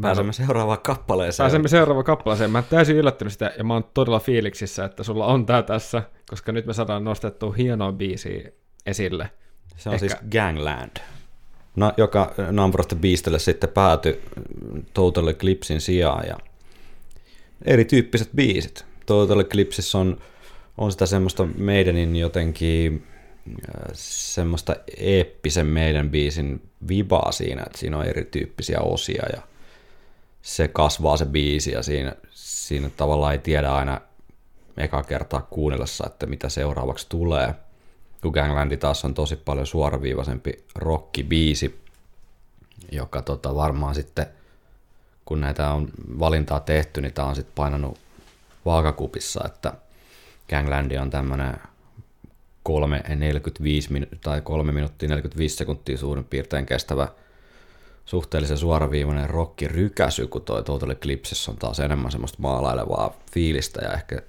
Pääsemme 0.00 0.32
seuraavaan 0.32 0.78
kappaleeseen. 0.82 1.44
pääsemme 1.44 1.68
seuraavaan 1.68 2.04
kappaleeseen. 2.04 2.50
Mä 2.50 2.58
oon 2.58 2.64
täysin 2.70 2.96
yllättynyt 2.96 3.32
sitä 3.32 3.52
ja 3.58 3.64
mä 3.64 3.74
oon 3.74 3.84
todella 3.94 4.20
fiiliksissä, 4.20 4.84
että 4.84 5.02
sulla 5.02 5.26
on 5.26 5.46
tää 5.46 5.62
tässä, 5.62 6.02
koska 6.30 6.52
nyt 6.52 6.66
me 6.66 6.72
saadaan 6.72 7.04
nostettua 7.04 7.52
hienoa 7.52 7.92
biisiä 7.92 8.50
esille. 8.86 9.30
Se 9.76 9.88
on 9.88 9.94
Ehkä- 9.94 10.08
siis 10.08 10.20
Gangland, 10.32 10.96
no, 11.76 11.92
joka 11.96 12.34
Number 12.50 12.80
of 12.80 12.88
the 12.88 12.96
Beastille 12.96 13.38
sitten 13.38 13.70
päätyi 13.70 14.20
Total 14.94 15.28
Eclipsein 15.28 15.80
sijaan. 15.80 16.26
Ja 16.28 16.38
erityyppiset 17.64 18.28
biisit. 18.34 18.84
Total 19.06 19.40
Eclipsessä 19.40 19.98
on, 19.98 20.20
on 20.78 20.92
sitä 20.92 21.06
semmoista 21.06 21.48
meidänin 21.56 22.16
jotenkin 22.16 23.06
äh, 23.48 23.90
semmoista 23.92 24.76
eeppisen 24.96 25.66
meidän 25.66 26.10
biisin 26.10 26.62
vibaa 26.88 27.32
siinä, 27.32 27.62
että 27.66 27.78
siinä 27.78 27.98
on 27.98 28.06
erityyppisiä 28.06 28.80
osia 28.80 29.22
ja 29.32 29.42
se 30.42 30.68
kasvaa 30.68 31.16
se 31.16 31.26
biisi 31.26 31.72
ja 31.72 31.82
siinä, 31.82 32.12
siinä 32.30 32.90
tavallaan 32.96 33.32
ei 33.32 33.38
tiedä 33.38 33.72
aina 33.72 34.00
eka 34.76 35.02
kertaa 35.02 35.46
kuunnellessa, 35.50 36.04
että 36.06 36.26
mitä 36.26 36.48
seuraavaksi 36.48 37.06
tulee. 37.08 37.54
Kun 38.24 38.32
Ganglandi 38.32 38.76
taas 38.76 39.04
on 39.04 39.14
tosi 39.14 39.36
paljon 39.36 39.66
suoraviivaisempi 39.66 40.64
rockibiisi, 40.74 41.80
joka 42.92 43.22
tota, 43.22 43.54
varmaan 43.54 43.94
sitten, 43.94 44.26
kun 45.24 45.40
näitä 45.40 45.70
on 45.70 45.88
valintaa 46.18 46.60
tehty, 46.60 47.00
niin 47.00 47.12
tämä 47.12 47.28
on 47.28 47.34
sitten 47.34 47.54
painanut 47.54 47.98
vaakakupissa, 48.64 49.40
että 49.46 49.72
Ganglandi 50.50 50.98
on 50.98 51.10
tämmöinen 51.10 51.56
3, 52.62 53.02
45 53.08 53.92
minu- 53.92 54.18
tai 54.20 54.40
3 54.40 54.72
minuuttia 54.72 55.08
45 55.08 55.56
sekuntia 55.56 55.98
suurin 55.98 56.24
piirtein 56.24 56.66
kestävä 56.66 57.08
suhteellisen 58.04 58.58
suoraviivainen 58.58 59.30
rockirykäsy, 59.30 60.26
kun 60.26 60.42
toi 60.42 60.62
Total 60.62 60.90
Eclipses 60.90 61.48
on 61.48 61.56
taas 61.56 61.80
enemmän 61.80 62.12
semmoista 62.12 62.38
maalailevaa 62.42 63.16
fiilistä 63.32 63.84
ja 63.84 63.92
ehkä 63.92 64.22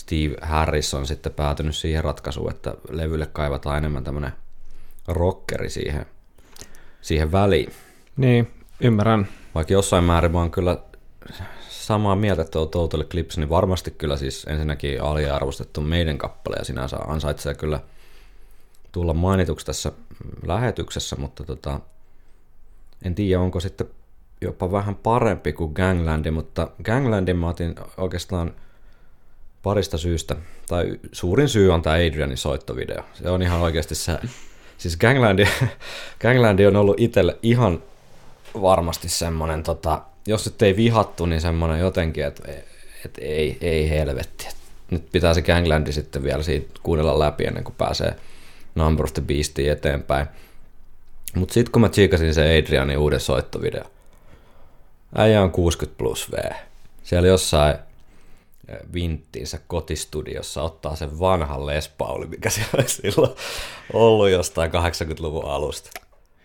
Steve 0.00 0.36
Harris 0.42 0.94
on 0.94 1.06
sitten 1.06 1.32
päätynyt 1.32 1.76
siihen 1.76 2.04
ratkaisuun, 2.04 2.50
että 2.50 2.74
levylle 2.90 3.26
kaivataan 3.26 3.78
enemmän 3.78 4.04
tämmöinen 4.04 4.32
rockeri 5.08 5.70
siihen, 5.70 6.06
siihen 7.00 7.32
väliin. 7.32 7.72
Niin, 8.16 8.50
ymmärrän. 8.80 9.28
Vaikka 9.54 9.72
jossain 9.72 10.04
määrin 10.04 10.32
mä 10.32 10.38
oon 10.38 10.50
kyllä 10.50 10.78
samaa 11.68 12.16
mieltä, 12.16 12.42
että 12.42 12.52
tuo 12.52 12.66
Total 12.66 13.00
Eclipse, 13.00 13.40
niin 13.40 13.48
varmasti 13.48 13.90
kyllä 13.90 14.16
siis 14.16 14.46
ensinnäkin 14.48 15.02
aliarvostettu 15.02 15.80
meidän 15.80 16.18
kappale 16.18 16.56
ja 16.58 16.64
sinänsä 16.64 16.96
ansaitsee 16.96 17.54
kyllä 17.54 17.80
tulla 18.92 19.14
mainituksi 19.14 19.66
tässä 19.66 19.92
lähetyksessä, 20.46 21.16
mutta 21.16 21.44
tota, 21.44 21.80
en 23.04 23.14
tiedä 23.14 23.40
onko 23.40 23.60
sitten 23.60 23.86
jopa 24.40 24.72
vähän 24.72 24.94
parempi 24.94 25.52
kuin 25.52 25.72
Ganglandi, 25.72 26.30
mutta 26.30 26.70
Ganglandin 26.84 27.36
mä 27.36 27.48
otin 27.48 27.74
oikeastaan 27.96 28.54
parista 29.62 29.98
syystä, 29.98 30.36
tai 30.68 30.98
suurin 31.12 31.48
syy 31.48 31.72
on 31.72 31.82
tämä 31.82 31.96
Adrianin 31.96 32.36
soittovideo. 32.36 33.02
Se 33.14 33.30
on 33.30 33.42
ihan 33.42 33.60
oikeasti 33.60 33.94
se, 33.94 34.18
siis 34.78 34.96
Ganglandi, 34.96 35.46
Ganglandi 36.22 36.66
on 36.66 36.76
ollut 36.76 37.00
itselle 37.00 37.36
ihan 37.42 37.82
varmasti 38.62 39.08
semmoinen, 39.08 39.62
tota, 39.62 40.02
jos 40.26 40.46
nyt 40.46 40.62
ei 40.62 40.76
vihattu, 40.76 41.26
niin 41.26 41.40
semmoinen 41.40 41.80
jotenkin, 41.80 42.24
että 42.24 42.52
et 43.04 43.18
ei, 43.18 43.58
ei 43.60 43.90
helvetti. 43.90 44.46
Et 44.48 44.56
nyt 44.90 45.12
pitää 45.12 45.34
se 45.34 45.42
Ganglandi 45.42 45.92
sitten 45.92 46.22
vielä 46.22 46.42
siitä 46.42 46.80
kuunnella 46.82 47.18
läpi 47.18 47.44
ennen 47.44 47.64
kuin 47.64 47.74
pääsee 47.78 48.16
Number 48.74 49.04
of 49.04 49.14
the 49.14 49.22
Beastiin 49.22 49.72
eteenpäin. 49.72 50.26
Mutta 51.34 51.54
sitten 51.54 51.72
kun 51.72 51.82
mä 51.82 51.88
tsiikasin 51.88 52.34
se 52.34 52.58
Adrianin 52.58 52.98
uuden 52.98 53.20
soittovideo, 53.20 53.84
äijä 55.14 55.42
on 55.42 55.50
60 55.50 55.98
plus 55.98 56.32
V. 56.32 56.52
Siellä 57.02 57.28
jossain 57.28 57.74
vinttiinsä 58.94 59.58
kotistudiossa 59.66 60.62
ottaa 60.62 60.96
sen 60.96 61.18
vanhan 61.18 61.66
Les 61.66 61.88
Pauli, 61.88 62.26
mikä 62.26 62.50
siellä 62.60 62.70
oli 62.74 62.88
silloin 62.88 63.32
ollut 63.92 64.30
jostain 64.30 64.70
80-luvun 64.70 65.44
alusta. 65.44 65.90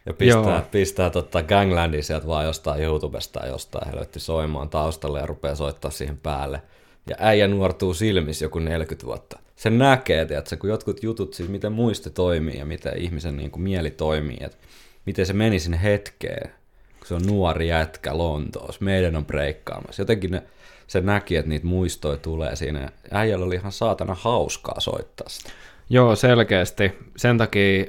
Ja 0.05 0.13
pistää, 0.13 0.55
Joo. 0.55 0.61
pistää 0.71 1.09
tota 1.09 1.43
Ganglandin 1.43 2.03
sieltä 2.03 2.28
vaan 2.28 2.45
jostain 2.45 2.82
YouTubesta 2.82 3.39
tai 3.39 3.49
jostain 3.49 3.88
helvetti 3.88 4.19
soimaan 4.19 4.69
taustalle 4.69 5.19
ja 5.19 5.26
rupeaa 5.26 5.55
soittaa 5.55 5.91
siihen 5.91 6.17
päälle. 6.17 6.61
Ja 7.09 7.15
äijä 7.19 7.47
nuortuu 7.47 7.93
silmissä 7.93 8.45
joku 8.45 8.59
40 8.59 9.05
vuotta. 9.05 9.39
Se 9.55 9.69
näkee, 9.69 10.26
tiedätkö, 10.26 10.57
kun 10.57 10.69
jotkut 10.69 11.03
jutut, 11.03 11.34
siis 11.34 11.49
miten 11.49 11.71
muisti 11.71 12.09
toimii 12.09 12.57
ja 12.57 12.65
miten 12.65 12.97
ihmisen 12.97 13.38
niin 13.38 13.51
kuin 13.51 13.63
mieli 13.63 13.91
toimii, 13.91 14.38
että 14.41 14.57
miten 15.05 15.26
se 15.26 15.34
meni 15.34 15.59
sinne 15.59 15.80
hetkeen, 15.84 16.51
kun 16.99 17.07
se 17.07 17.13
on 17.13 17.21
nuori 17.28 17.67
jätkä 17.67 18.17
Lontoossa, 18.17 18.84
meidän 18.84 19.15
on 19.15 19.26
breikkaamassa. 19.26 20.01
Jotenkin 20.01 20.32
ne, 20.32 20.43
se 20.88 21.01
näki, 21.01 21.36
että 21.36 21.49
niitä 21.49 21.67
muistoja 21.67 22.17
tulee 22.17 22.55
siinä. 22.55 22.89
Äijällä 23.11 23.45
oli 23.45 23.55
ihan 23.55 23.71
saatana 23.71 24.15
hauskaa 24.19 24.79
soittaa 24.79 25.29
sitä. 25.29 25.49
Joo, 25.89 26.15
selkeästi. 26.15 26.91
Sen 27.17 27.38
takia 27.38 27.86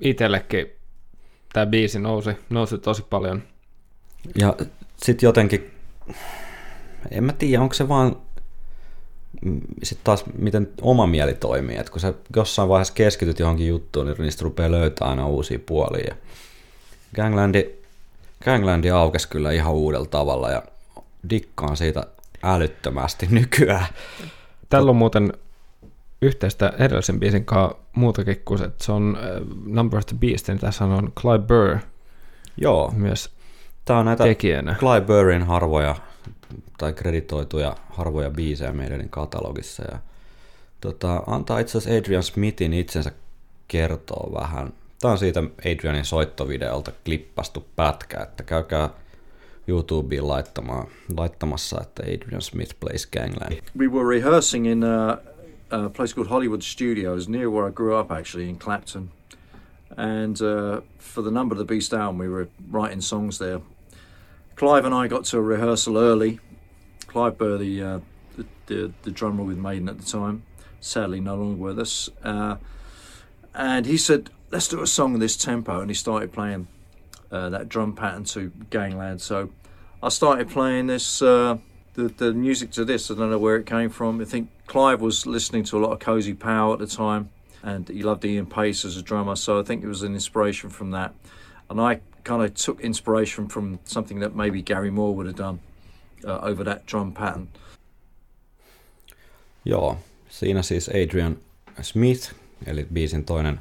itsellekin 0.00 0.66
tämä 1.52 1.66
biisi 1.66 1.98
nousi, 1.98 2.30
nousi 2.50 2.78
tosi 2.78 3.02
paljon. 3.10 3.42
Ja 4.38 4.54
sitten 4.96 5.26
jotenkin, 5.26 5.70
en 7.10 7.24
mä 7.24 7.32
tiedä, 7.32 7.62
onko 7.62 7.74
se 7.74 7.88
vaan 7.88 8.16
sitten 9.82 10.04
taas 10.04 10.24
miten 10.38 10.68
oma 10.80 11.06
mieli 11.06 11.34
toimii, 11.34 11.76
että 11.76 11.92
kun 11.92 12.00
sä 12.00 12.14
jossain 12.36 12.68
vaiheessa 12.68 12.94
keskityt 12.94 13.38
johonkin 13.38 13.68
juttuun, 13.68 14.06
niin 14.06 14.16
niistä 14.18 14.44
rupeaa 14.44 14.70
löytää 14.70 15.08
aina 15.08 15.26
uusia 15.26 15.58
puolia. 15.66 16.14
Ganglandi, 17.16 17.70
Ganglandi 18.44 18.90
aukesi 18.90 19.28
kyllä 19.28 19.52
ihan 19.52 19.74
uudella 19.74 20.06
tavalla 20.06 20.50
ja 20.50 20.62
dikkaan 21.30 21.76
siitä 21.76 22.06
älyttömästi 22.44 23.26
nykyään. 23.30 23.86
Tällä 24.68 24.90
on 24.90 24.96
muuten 24.96 25.32
yhteistä 26.22 26.72
edellisen 26.78 27.20
biisin 27.20 27.44
kanssa 27.44 27.76
muutakin 27.92 28.42
kuin 28.44 28.58
se, 28.58 28.64
että 28.64 28.84
se 28.84 28.92
on 28.92 29.18
äh, 29.20 29.30
Number 29.66 29.98
of 29.98 30.06
the 30.06 30.16
Beast, 30.20 30.48
niin 30.48 30.58
tässä 30.58 30.84
on 30.84 31.12
Clive 31.20 31.38
Burr 31.38 31.78
Joo, 32.56 32.92
myös 32.96 33.30
tää 33.84 33.98
on 33.98 34.06
näitä 34.06 34.24
tekijänä. 34.24 34.74
Clive 34.78 35.00
Burrin 35.00 35.42
harvoja 35.42 35.96
tai 36.78 36.92
kreditoituja 36.92 37.76
harvoja 37.90 38.30
biisejä 38.30 38.72
meidän 38.72 39.08
katalogissa. 39.08 39.82
Ja, 39.92 39.98
tota, 40.80 41.22
antaa 41.26 41.58
itse 41.58 41.78
asiassa 41.78 41.98
Adrian 41.98 42.22
Smithin 42.22 42.72
itsensä 42.72 43.12
kertoa 43.68 44.40
vähän. 44.40 44.72
Tämä 45.00 45.12
on 45.12 45.18
siitä 45.18 45.42
Adrianin 45.60 46.04
soittovideolta 46.04 46.92
klippastu 47.04 47.66
pätkä, 47.76 48.22
että 48.22 48.42
käykää 48.42 48.90
YouTubeen 49.68 50.28
laittamaan, 50.28 50.86
laittamassa, 51.16 51.80
että 51.80 52.02
Adrian 52.02 52.42
Smith 52.42 52.76
plays 52.80 53.06
Gangland. 53.06 53.52
we 53.78 53.88
were 53.88 54.08
rehearsing 54.08 54.66
in 54.66 54.84
a, 54.84 55.12
a 55.70 55.90
place 55.90 56.14
called 56.14 56.30
Hollywood 56.30 56.62
Studios, 56.62 57.28
near 57.28 57.50
where 57.50 57.68
I 57.68 57.72
grew 57.72 58.00
up 58.00 58.10
actually, 58.10 58.48
in 58.48 58.58
Clapton. 58.58 59.10
And 59.96 60.36
uh, 60.40 60.80
for 60.98 61.22
the 61.22 61.30
Number 61.30 61.54
of 61.54 61.58
the 61.58 61.74
Beast 61.74 61.92
album, 61.92 62.18
we 62.18 62.28
were 62.28 62.48
writing 62.70 63.02
songs 63.02 63.38
there. 63.38 63.60
Clive 64.56 64.84
and 64.84 64.94
I 64.94 65.08
got 65.08 65.24
to 65.24 65.38
a 65.38 65.42
rehearsal 65.42 65.96
early. 65.96 66.38
Clive 67.06 67.38
the, 67.38 67.82
uh, 67.82 68.00
the, 68.36 68.46
the, 68.66 68.92
the 69.02 69.10
drummer 69.10 69.44
with 69.44 69.58
Maiden 69.58 69.88
at 69.88 69.98
the 69.98 70.04
time, 70.04 70.42
sadly 70.80 71.20
no 71.20 71.36
longer 71.36 71.62
with 71.62 71.78
us. 71.78 72.10
Uh, 72.24 72.56
and 73.54 73.86
he 73.86 73.96
said, 73.96 74.30
let's 74.50 74.68
do 74.68 74.82
a 74.82 74.86
song 74.86 75.14
in 75.14 75.20
this 75.20 75.36
tempo. 75.36 75.80
And 75.80 75.90
he 75.90 75.94
started 75.94 76.32
playing 76.32 76.66
uh, 77.34 77.50
that 77.50 77.68
drum 77.68 77.92
pattern 77.94 78.24
to 78.24 78.50
Gangland. 78.70 79.20
So 79.20 79.50
I 80.02 80.08
started 80.08 80.48
playing 80.48 80.86
this, 80.86 81.22
uh, 81.22 81.56
the, 81.94 82.08
the 82.08 82.32
music 82.32 82.70
to 82.72 82.84
this. 82.84 83.10
I 83.10 83.14
don't 83.14 83.30
know 83.30 83.38
where 83.38 83.56
it 83.56 83.66
came 83.66 83.90
from. 83.90 84.20
I 84.20 84.24
think 84.24 84.48
Clive 84.66 85.00
was 85.00 85.26
listening 85.26 85.64
to 85.64 85.78
a 85.78 85.80
lot 85.80 85.92
of 85.92 85.98
Cozy 85.98 86.34
Powell 86.34 86.72
at 86.72 86.78
the 86.78 86.86
time, 86.86 87.28
and 87.62 87.88
he 87.88 88.02
loved 88.02 88.24
Ian 88.24 88.46
Pace 88.46 88.84
as 88.84 88.96
a 88.96 89.02
drummer. 89.02 89.36
So 89.36 89.60
I 89.60 89.64
think 89.64 89.82
it 89.82 89.88
was 89.88 90.02
an 90.02 90.14
inspiration 90.14 90.70
from 90.70 90.92
that. 90.92 91.12
And 91.68 91.80
I 91.80 92.00
kind 92.22 92.42
of 92.42 92.54
took 92.54 92.80
inspiration 92.80 93.48
from 93.48 93.78
something 93.84 94.20
that 94.20 94.34
maybe 94.34 94.62
Gary 94.62 94.90
Moore 94.90 95.14
would 95.14 95.26
have 95.26 95.36
done 95.36 95.58
uh, 96.24 96.38
over 96.50 96.64
that 96.64 96.86
drum 96.86 97.12
pattern. 97.12 97.48
Joo, 99.66 99.96
siinä 100.28 100.62
siis 100.62 100.88
Adrian 100.88 101.38
Smith, 101.82 102.32
eli 102.66 102.84
biisin 102.84 103.24
toinen 103.24 103.60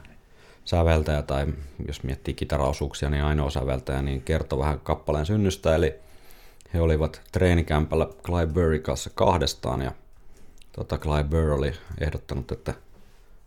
säveltäjä, 0.65 1.21
tai 1.21 1.47
jos 1.87 2.03
miettii 2.03 2.33
kitaraosuuksia, 2.33 3.09
niin 3.09 3.23
ainoa 3.23 3.49
säveltäjä, 3.49 4.01
niin 4.01 4.21
kertoo 4.21 4.59
vähän 4.59 4.79
kappaleen 4.79 5.25
synnystä, 5.25 5.75
eli 5.75 5.95
he 6.73 6.81
olivat 6.81 7.21
treenikämpällä 7.31 8.07
Clive 8.23 8.53
Burry 8.53 8.79
kanssa 8.79 9.09
kahdestaan, 9.15 9.81
ja 9.81 9.91
tota 10.71 10.97
Clive 10.97 11.23
Burr 11.23 11.51
oli 11.51 11.73
ehdottanut, 12.01 12.51
että 12.51 12.73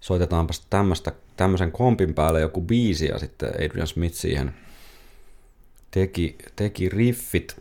soitetaanpas 0.01 0.67
tämmöstä, 0.71 1.13
tämmöisen 1.37 1.73
kompin 1.73 2.15
päälle 2.15 2.41
joku 2.41 2.61
biisi, 2.61 3.07
ja 3.07 3.19
sitten 3.19 3.49
Adrian 3.49 3.87
Smith 3.87 4.15
siihen 4.15 4.55
teki, 5.91 6.37
teki 6.57 6.89
riffit. 6.89 7.57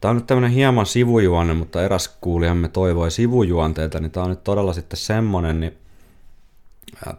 Tämä 0.00 0.10
on 0.10 0.16
nyt 0.16 0.26
tämmöinen 0.26 0.50
hieman 0.50 0.86
sivujuonne, 0.86 1.54
mutta 1.54 1.82
eräs 1.82 2.16
kuulijamme 2.20 2.68
toivoi 2.68 3.10
sivujuonteita, 3.10 4.00
niin 4.00 4.10
tämä 4.10 4.24
on 4.24 4.30
nyt 4.30 4.44
todella 4.44 4.72
sitten 4.72 4.96
semmonen, 4.96 5.60
niin 5.60 5.78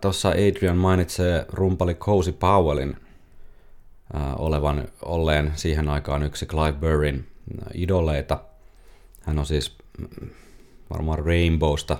tuossa 0.01 0.30
Adrian 0.30 0.78
mainitsee 0.78 1.45
rumpali 1.49 1.95
Cozy 1.95 2.32
Powellin 2.32 2.95
olevan 4.38 4.88
olleen 5.01 5.51
siihen 5.55 5.89
aikaan 5.89 6.24
yksi 6.24 6.45
Clive 6.45 6.74
Burrin 6.74 7.28
idoleita. 7.74 8.43
Hän 9.22 9.39
on 9.39 9.45
siis 9.45 9.76
mm, 9.97 10.30
varmaan 10.89 11.20
Rainbowsta 11.20 11.97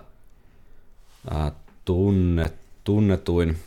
tunne, 1.86 2.46
tunnetuin 2.84 3.58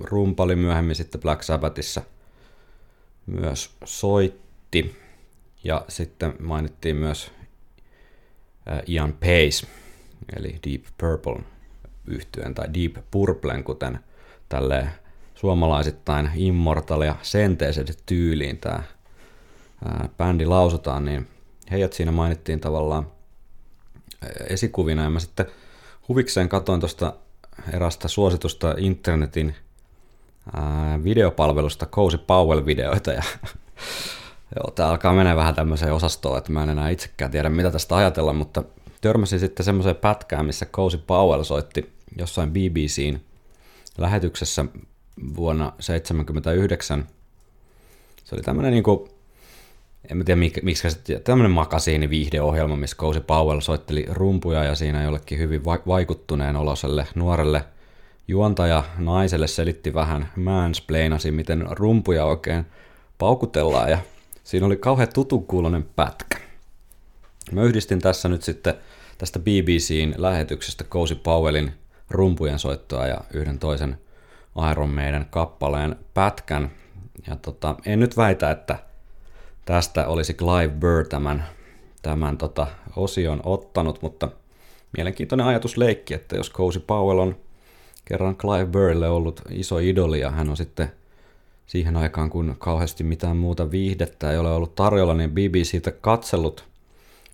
rumpali 0.00 0.56
myöhemmin 0.56 0.96
sitten 0.96 1.20
Black 1.20 1.42
Sabbathissa 1.42 2.02
myös 3.26 3.70
soitti. 3.84 4.96
Ja 5.64 5.84
sitten 5.88 6.34
mainittiin 6.40 6.96
myös 6.96 7.30
Ian 8.86 9.12
Pace, 9.12 9.66
eli 10.36 10.58
Deep 10.66 10.84
Purple 10.98 11.42
yhtyen 12.06 12.54
tai 12.54 12.74
Deep 12.74 12.96
Purplen, 13.10 13.64
kuten 13.64 13.98
tälle 14.48 14.88
suomalaisittain 15.34 16.30
Immortal 16.34 17.02
ja 17.02 17.16
Senteised 17.22 17.88
tyyliin 18.06 18.58
tämä 18.58 18.82
bändi 20.18 20.46
lausutaan, 20.46 21.04
niin 21.04 21.28
heidät 21.70 21.92
siinä 21.92 22.12
mainittiin 22.12 22.60
tavallaan 22.60 23.06
esikuvina, 24.48 25.02
ja 25.02 25.10
mä 25.10 25.20
sitten 25.20 25.46
huvikseen 26.08 26.48
katoin 26.48 26.80
tuosta 26.80 27.14
erästä 27.72 28.08
suositusta 28.08 28.74
internetin 28.78 29.54
videopalvelusta 31.04 31.86
Cozy 31.86 32.18
Powell-videoita, 32.18 33.12
ja 33.12 33.22
Joo, 34.56 34.70
tää 34.70 34.88
alkaa 34.88 35.12
mennä 35.12 35.36
vähän 35.36 35.54
tämmöiseen 35.54 35.92
osastoon, 35.92 36.38
että 36.38 36.52
mä 36.52 36.62
en 36.62 36.70
enää 36.70 36.88
itsekään 36.88 37.30
tiedä, 37.30 37.48
mitä 37.48 37.70
tästä 37.70 37.96
ajatella, 37.96 38.32
mutta 38.32 38.64
törmäsin 39.02 39.40
sitten 39.40 39.64
semmoiseen 39.64 39.96
pätkään, 39.96 40.46
missä 40.46 40.66
Cozy 40.66 40.98
Powell 40.98 41.42
soitti 41.42 41.92
jossain 42.18 42.50
BBCn 42.50 43.18
lähetyksessä 43.98 44.64
vuonna 45.36 45.64
1979 45.64 47.06
Se 48.24 48.34
oli 48.34 48.42
tämmöinen 48.42 48.72
niinku, 48.72 49.08
en 50.10 50.16
mä 50.16 50.24
tiedä 50.24 50.38
mik, 50.38 50.62
miksi 50.62 50.90
se, 50.90 51.18
tämmöinen 51.18 51.50
makasiini 51.50 52.10
viihdeohjelma, 52.10 52.76
missä 52.76 52.96
Cozy 52.96 53.20
Powell 53.20 53.60
soitteli 53.60 54.06
rumpuja 54.08 54.64
ja 54.64 54.74
siinä 54.74 55.02
jollekin 55.02 55.38
hyvin 55.38 55.64
va- 55.64 55.82
vaikuttuneen 55.86 56.56
oloselle 56.56 57.06
nuorelle 57.14 57.64
juontaja 58.28 58.84
naiselle 58.98 59.46
selitti 59.46 59.94
vähän 59.94 60.32
mansplainasi, 60.36 61.30
miten 61.30 61.66
rumpuja 61.70 62.24
oikein 62.24 62.66
paukutellaan 63.18 63.90
ja 63.90 63.98
siinä 64.44 64.66
oli 64.66 64.76
kauhean 64.76 65.12
tutun 65.14 65.46
kuulonen 65.46 65.82
pätkä. 65.96 66.38
Mä 67.52 67.62
yhdistin 67.62 67.98
tässä 67.98 68.28
nyt 68.28 68.42
sitten 68.42 68.74
tästä 69.22 69.38
BBCn 69.38 70.14
lähetyksestä 70.16 70.84
Cozy 70.84 71.14
Powellin 71.14 71.72
rumpujen 72.10 72.58
soittoa 72.58 73.06
ja 73.06 73.20
yhden 73.34 73.58
toisen 73.58 73.98
Iron 74.70 74.88
Maiden 74.88 75.26
kappaleen 75.30 75.96
pätkän. 76.14 76.70
Ja 77.26 77.36
tota, 77.36 77.76
en 77.86 78.00
nyt 78.00 78.16
väitä, 78.16 78.50
että 78.50 78.78
tästä 79.64 80.06
olisi 80.06 80.34
Clive 80.34 80.68
Burr 80.68 81.06
tämän, 81.08 81.46
tämän 82.02 82.38
tota, 82.38 82.66
osion 82.96 83.40
ottanut, 83.44 84.02
mutta 84.02 84.28
mielenkiintoinen 84.96 85.46
ajatusleikki, 85.46 86.14
että 86.14 86.36
jos 86.36 86.52
Cozy 86.52 86.80
Powell 86.80 87.18
on 87.18 87.36
kerran 88.04 88.36
Clive 88.36 88.66
Burrille 88.66 89.08
ollut 89.08 89.42
iso 89.50 89.78
idoli 89.78 90.20
ja 90.20 90.30
hän 90.30 90.48
on 90.48 90.56
sitten 90.56 90.92
siihen 91.66 91.96
aikaan, 91.96 92.30
kun 92.30 92.56
kauheasti 92.58 93.04
mitään 93.04 93.36
muuta 93.36 93.70
viihdettä 93.70 94.30
ei 94.30 94.38
ole 94.38 94.52
ollut 94.52 94.74
tarjolla, 94.74 95.14
niin 95.14 95.30
BBCtä 95.30 95.90
katsellut 95.90 96.64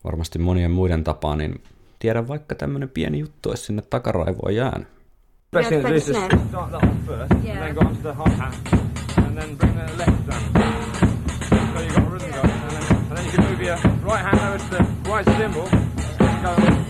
varmasti 0.05 0.39
monien 0.39 0.71
muiden 0.71 1.05
tapaan, 1.05 1.39
niin 1.39 1.63
tiedän 1.99 2.29
vaikka 2.29 2.55
tämmöinen 2.55 2.89
pieni 2.89 3.19
juttu 3.19 3.49
olisi 3.49 3.65
sinne 3.65 3.83
takaraivoon 3.83 4.55
jäänyt. 4.55 4.89
Best 5.53 5.69
thing 5.69 5.83
to 5.83 5.89
do 5.89 5.95
is 5.95 6.11
thanks, 15.19 15.35
just 15.35 15.57
Ned. 15.57 16.88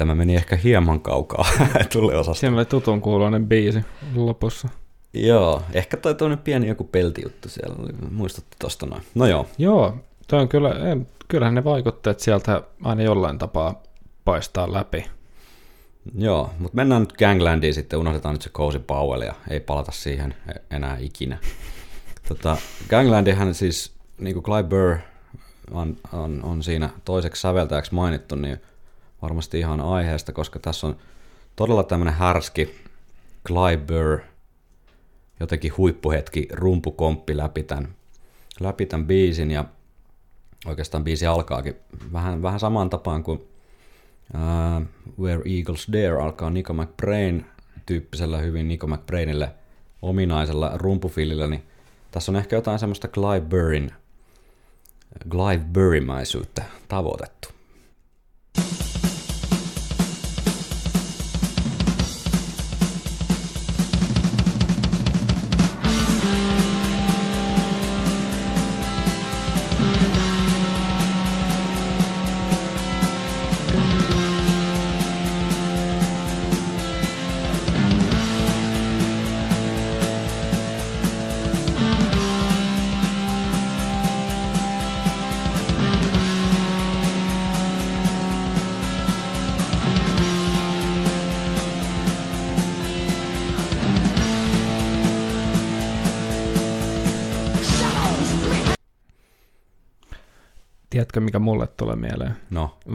Tämä 0.00 0.14
meni 0.14 0.36
ehkä 0.36 0.56
hieman 0.56 1.00
kaukaa 1.00 1.46
tulee 1.92 2.16
osasta. 2.16 2.40
Siinä 2.40 2.56
oli 2.56 2.64
tutun 2.64 3.00
kuuloinen 3.00 3.46
biisi 3.46 3.80
lopussa. 4.14 4.68
Joo, 5.14 5.62
ehkä 5.72 5.96
toi 5.96 6.14
toinen 6.14 6.38
pieni 6.38 6.68
joku 6.68 6.84
peltijuttu 6.84 7.48
siellä 7.48 7.76
muistutti 8.10 8.56
tosta 8.58 8.86
noin. 8.86 9.02
No 9.14 9.26
joo, 9.26 9.46
Joo, 9.58 9.96
toi 10.28 10.40
on 10.40 10.48
kyllä, 10.48 10.68
ei, 10.68 10.96
kyllähän 11.28 11.54
ne 11.54 11.64
vaikutteet 11.64 12.20
sieltä 12.20 12.62
aina 12.82 13.02
jollain 13.02 13.38
tapaa 13.38 13.82
paistaa 14.24 14.72
läpi. 14.72 15.04
joo, 16.18 16.50
mutta 16.58 16.76
mennään 16.76 17.02
nyt 17.02 17.12
Ganglandiin 17.12 17.74
sitten, 17.74 17.98
unohdetaan 17.98 18.34
nyt 18.34 18.42
se 18.42 18.50
Cozy 18.50 18.78
Powell 18.78 19.22
ja 19.22 19.34
ei 19.50 19.60
palata 19.60 19.92
siihen 19.92 20.34
e- 20.54 20.76
enää 20.76 20.96
ikinä. 21.00 21.38
Tota, 22.28 22.56
Ganglandihan 22.90 23.54
siis, 23.54 23.92
niin 24.18 24.34
kuin 24.34 24.44
Clive 24.44 24.62
Burr 24.68 24.96
on, 25.70 25.96
on, 26.12 26.40
on 26.44 26.62
siinä 26.62 26.90
toiseksi 27.04 27.42
säveltäjäksi 27.42 27.94
mainittu, 27.94 28.34
niin 28.36 28.60
varmasti 29.22 29.58
ihan 29.58 29.80
aiheesta, 29.80 30.32
koska 30.32 30.58
tässä 30.58 30.86
on 30.86 30.96
todella 31.56 31.82
tämmöinen 31.82 32.14
härski 32.14 32.74
Burr 33.86 34.20
jotenkin 35.40 35.76
huippuhetki 35.76 36.48
rumpukomppi 36.52 37.36
läpi 37.36 37.62
tämän, 37.62 37.88
läpi 38.60 38.86
tämän 38.86 39.06
biisin 39.06 39.50
ja 39.50 39.64
oikeastaan 40.66 41.04
biisi 41.04 41.26
alkaakin 41.26 41.76
vähän, 42.12 42.42
vähän 42.42 42.60
samaan 42.60 42.90
tapaan 42.90 43.22
kuin 43.22 43.38
uh, 44.34 44.86
Where 45.20 45.42
Eagles 45.56 45.88
Dare 45.92 46.22
alkaa 46.22 46.50
Nico 46.50 46.72
McBrain 46.72 47.46
tyyppisellä 47.86 48.38
hyvin 48.38 48.68
Nico 48.68 48.86
McBrainille 48.86 49.52
ominaisella 50.02 50.70
rumpufilillä, 50.74 51.46
niin 51.46 51.62
tässä 52.10 52.32
on 52.32 52.36
ehkä 52.36 52.56
jotain 52.56 52.78
semmoista 52.78 53.08
Clive 53.08 53.40
Burrin 53.40 53.90
Clive 55.30 55.64
Burrimäisyyttä 55.72 56.62
tavoitettu. 56.88 57.59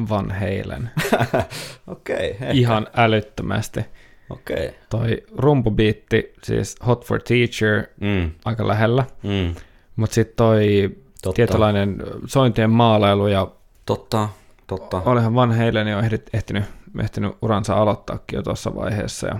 Van 0.09 0.31
Halen. 0.31 0.89
okei. 1.87 2.31
Okay, 2.31 2.49
Ihan 2.53 2.87
älyttömästi. 2.95 3.85
Okei. 4.29 4.55
Okay. 4.67 4.79
Toi 4.89 5.23
rumpubiitti, 5.37 6.33
siis 6.43 6.75
Hot 6.87 7.05
for 7.05 7.21
Teacher, 7.21 7.83
Mm, 8.01 8.31
aika 8.45 8.67
lähellä. 8.67 9.05
mm. 9.23 9.55
Mutta 9.95 10.13
sitten 10.13 10.35
toi 10.35 10.89
Totta. 11.21 11.35
tietynlainen 11.35 12.03
sointien 12.27 12.69
maalailu 12.69 13.27
ja 13.27 13.47
Totta, 13.85 14.29
totta. 14.67 15.01
olihan 15.05 15.35
Van 15.35 15.51
Halen 15.57 15.87
jo 15.87 15.99
ehdit, 15.99 16.29
ehtinyt, 16.33 16.63
ehtinyt 17.01 17.37
uransa 17.41 17.73
aloittaakin 17.73 18.37
jo 18.37 18.43
tuossa 18.43 18.75
vaiheessa 18.75 19.27
ja 19.27 19.39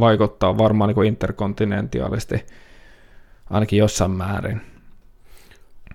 vaikuttaa 0.00 0.58
varmaan 0.58 0.88
niin 0.88 0.94
kuin 0.94 1.08
interkontinentiaalisti 1.08 2.46
ainakin 3.50 3.78
jossain 3.78 4.10
määrin. 4.10 4.60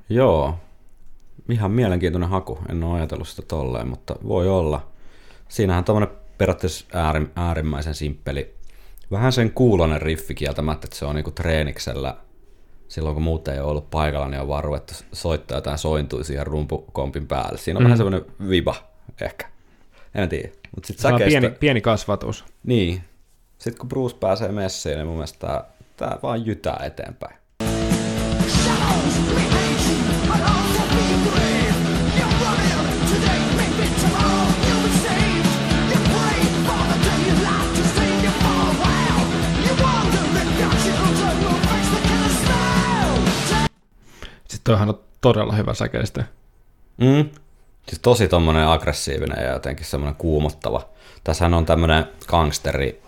Joo, 0.09 0.59
ihan 1.49 1.71
mielenkiintoinen 1.71 2.29
haku. 2.29 2.59
En 2.69 2.83
ole 2.83 2.97
ajatellut 2.97 3.27
sitä 3.27 3.41
tolleen, 3.41 3.87
mutta 3.87 4.15
voi 4.27 4.49
olla. 4.49 4.87
Siinähän 5.49 5.83
tämmöinen 5.83 6.09
periaatteessa 6.37 6.85
äärim, 6.93 7.27
äärimmäisen 7.35 7.95
simppeli. 7.95 8.55
Vähän 9.11 9.31
sen 9.31 9.51
kuulonen 9.51 10.01
riffi 10.01 10.35
kieltämättä, 10.35 10.85
että 10.85 10.97
se 10.97 11.05
on 11.05 11.15
niinku 11.15 11.31
treeniksellä. 11.31 12.15
Silloin 12.87 13.13
kun 13.13 13.23
muut 13.23 13.47
ei 13.47 13.59
ole 13.59 13.71
ollut 13.71 13.89
paikalla, 13.89 14.27
niin 14.27 14.41
on 14.41 14.47
vaan 14.47 14.63
ruvettu 14.63 14.93
soittaa 15.11 15.57
jotain 15.57 15.77
sointui 15.77 16.25
siihen 16.25 16.47
rumpukompin 16.47 17.27
päälle. 17.27 17.57
Siinä 17.57 17.77
on 17.77 17.83
mm. 17.83 17.85
vähän 17.85 17.97
semmoinen 17.97 18.25
viba 18.49 18.75
ehkä. 19.21 19.47
En 20.15 20.29
tiedä. 20.29 20.49
Se 20.81 21.07
on 21.07 21.13
säkeistä... 21.13 21.39
pieni, 21.39 21.55
pieni 21.59 21.81
kasvatus. 21.81 22.45
Niin. 22.63 23.03
Sitten 23.57 23.79
kun 23.79 23.89
Bruce 23.89 24.17
pääsee 24.19 24.51
messiin, 24.51 24.95
niin 24.95 25.07
mun 25.07 25.15
mielestä 25.15 25.47
tää, 25.47 25.63
tää 25.97 26.19
vaan 26.23 26.45
jytää 26.45 26.79
eteenpäin. 26.83 27.35
Toihan 44.67 44.89
on 44.89 44.99
todella 45.21 45.53
hyvä 45.53 45.73
säkeistö. 45.73 46.23
Mm. 46.97 47.29
Siis 47.87 47.99
tosi 48.01 48.27
tommonen 48.27 48.67
aggressiivinen 48.67 49.43
ja 49.43 49.51
jotenkin 49.51 49.85
semmoinen 49.85 50.15
kuumottava. 50.15 50.89
Tässähän 51.23 51.53
on 51.53 51.65
tämmönen 51.65 52.05
gangsteri, 52.27 53.01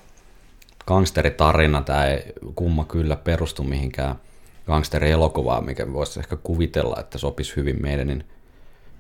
gangsteritarina, 0.88 1.82
tämä 1.82 2.05
ei 2.05 2.34
kumma 2.55 2.86
kyllä 2.86 3.16
perustu 3.16 3.64
mihinkään 3.64 4.16
gangsterielokuvaan, 4.68 5.66
mikä 5.66 5.93
voisi 5.93 6.20
ehkä 6.20 6.36
kuvitella, 6.36 6.95
että 6.99 7.18
sopisi 7.18 7.55
hyvin 7.55 7.82
meidänin, 7.82 8.24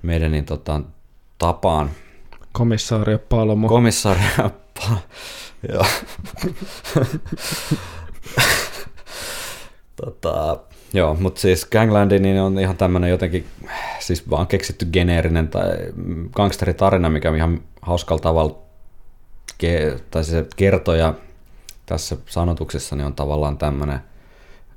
meidänin 0.01 0.45
tota, 0.45 0.81
tapaan. 1.37 1.89
Komissaario 2.51 3.19
Palmu. 3.19 3.67
Komissaari, 3.67 4.21
Pa- 4.79 4.97
joo. 5.73 5.85
tota, 10.01 10.57
joo, 10.93 11.13
mutta 11.13 11.41
siis 11.41 11.65
Gangland 11.65 12.19
niin 12.19 12.41
on 12.41 12.59
ihan 12.59 12.77
tämmöinen 12.77 13.09
jotenkin, 13.09 13.45
siis 13.99 14.29
vaan 14.29 14.47
keksitty 14.47 14.85
geneerinen 14.85 15.47
tai 15.47 15.69
gangsteritarina, 16.35 17.09
mikä 17.09 17.35
ihan 17.35 17.61
hauskalla 17.81 18.21
tavalla 18.21 18.55
ke- 19.57 19.99
tai 20.11 20.23
se 20.23 20.45
kertoja 20.55 21.13
tässä 21.85 22.17
sanotuksessa 22.25 22.95
niin 22.95 23.05
on 23.05 23.15
tavallaan 23.15 23.57
tämmöinen 23.57 23.99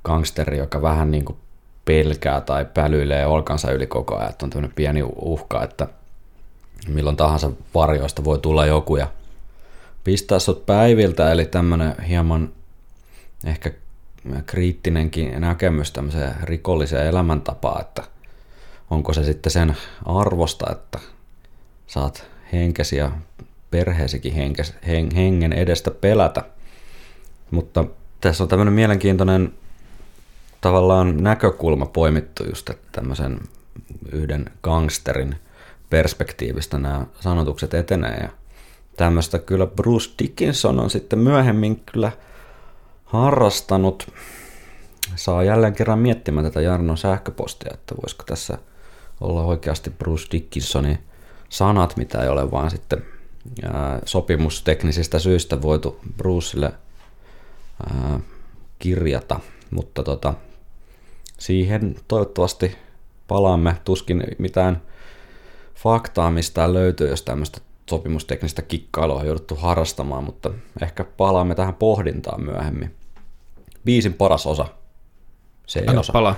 gangsteri, 0.03 0.57
joka 0.57 0.81
vähän 0.81 1.11
niin 1.11 1.25
kuin 1.25 1.37
pelkää 1.85 2.41
tai 2.41 2.65
pälyilee 2.65 3.25
olkansa 3.25 3.71
yli 3.71 3.87
koko 3.87 4.17
ajan, 4.17 4.29
että 4.29 4.45
on 4.45 4.49
tämmöinen 4.49 4.75
pieni 4.75 5.03
uhka, 5.15 5.63
että 5.63 5.87
milloin 6.87 7.17
tahansa 7.17 7.51
varjoista 7.73 8.23
voi 8.23 8.39
tulla 8.39 8.65
joku 8.65 8.95
ja 8.95 9.07
pistää 10.03 10.39
sut 10.39 10.65
päiviltä, 10.65 11.31
eli 11.31 11.45
tämmönen 11.45 11.95
hieman 12.07 12.49
ehkä 13.45 13.71
kriittinenkin 14.45 15.41
näkemys 15.41 15.91
tämmöiseen 15.91 16.35
rikolliseen 16.43 17.07
elämäntapaan, 17.07 17.81
että 17.81 18.03
onko 18.89 19.13
se 19.13 19.23
sitten 19.23 19.51
sen 19.51 19.75
arvosta, 20.05 20.71
että 20.71 20.99
saat 21.87 22.27
henkesi 22.53 22.95
ja 22.95 23.11
perheesikin 23.71 24.33
henkes, 24.33 24.73
hen, 24.87 25.09
hengen 25.15 25.53
edestä 25.53 25.91
pelätä. 25.91 26.43
Mutta 27.51 27.85
tässä 28.21 28.43
on 28.43 28.47
tämmöinen 28.47 28.73
mielenkiintoinen 28.73 29.53
tavallaan 30.61 31.23
näkökulma 31.23 31.85
poimittu 31.85 32.43
just, 32.49 32.69
että 32.69 32.87
tämmöisen 32.91 33.39
yhden 34.11 34.45
gangsterin 34.63 35.35
perspektiivistä 35.89 36.79
nämä 36.79 37.05
sanotukset 37.19 37.73
etenee. 37.73 38.17
Ja 38.17 38.29
tämmöistä 38.97 39.39
kyllä 39.39 39.67
Bruce 39.67 40.09
Dickinson 40.19 40.79
on 40.79 40.89
sitten 40.89 41.19
myöhemmin 41.19 41.81
kyllä 41.91 42.11
harrastanut. 43.13 44.11
Saa 45.15 45.43
jälleen 45.43 45.73
kerran 45.73 45.99
miettimään 45.99 46.45
tätä 46.45 46.61
Jarnon 46.61 46.97
sähköpostia, 46.97 47.71
että 47.73 47.95
voisiko 48.01 48.23
tässä 48.23 48.57
olla 49.21 49.43
oikeasti 49.43 49.89
Bruce 49.89 50.27
Dickinsonin 50.31 50.99
sanat, 51.49 51.97
mitä 51.97 52.21
ei 52.21 52.29
ole 52.29 52.51
vaan 52.51 52.71
sitten 52.71 53.05
sopimusteknisistä 54.05 55.19
syistä 55.19 55.61
voitu 55.61 55.99
Brucelle 56.17 56.73
ää, 57.93 58.19
kirjata, 58.79 59.39
mutta 59.71 60.03
tota, 60.03 60.33
siihen 61.39 61.95
toivottavasti 62.07 62.77
palaamme. 63.27 63.77
Tuskin 63.85 64.23
mitään 64.37 64.81
faktaa 65.75 66.31
mistään 66.31 66.73
löytyy, 66.73 67.09
jos 67.09 67.21
tämmöistä 67.21 67.61
sopimusteknistä 67.89 68.61
kikkailua 68.61 69.19
on 69.19 69.25
jouduttu 69.25 69.55
harrastamaan, 69.55 70.23
mutta 70.23 70.51
ehkä 70.81 71.03
palaamme 71.03 71.55
tähän 71.55 71.73
pohdintaan 71.73 72.43
myöhemmin. 72.43 73.02
Biisin 73.85 74.13
paras 74.13 74.47
osa. 74.47 74.65
Se 75.67 75.79
ei 75.79 75.87
Anna 75.87 75.99
osa. 75.99 76.13
palaa. 76.13 76.35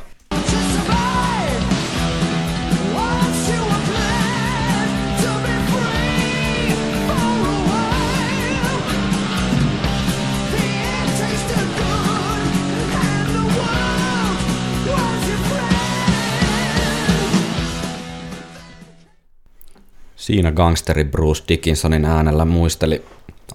Siinä 20.15 20.51
gangsteri 20.51 21.03
Bruce 21.03 21.43
Dickinsonin 21.47 22.05
äänellä 22.05 22.45
muisteli 22.45 23.05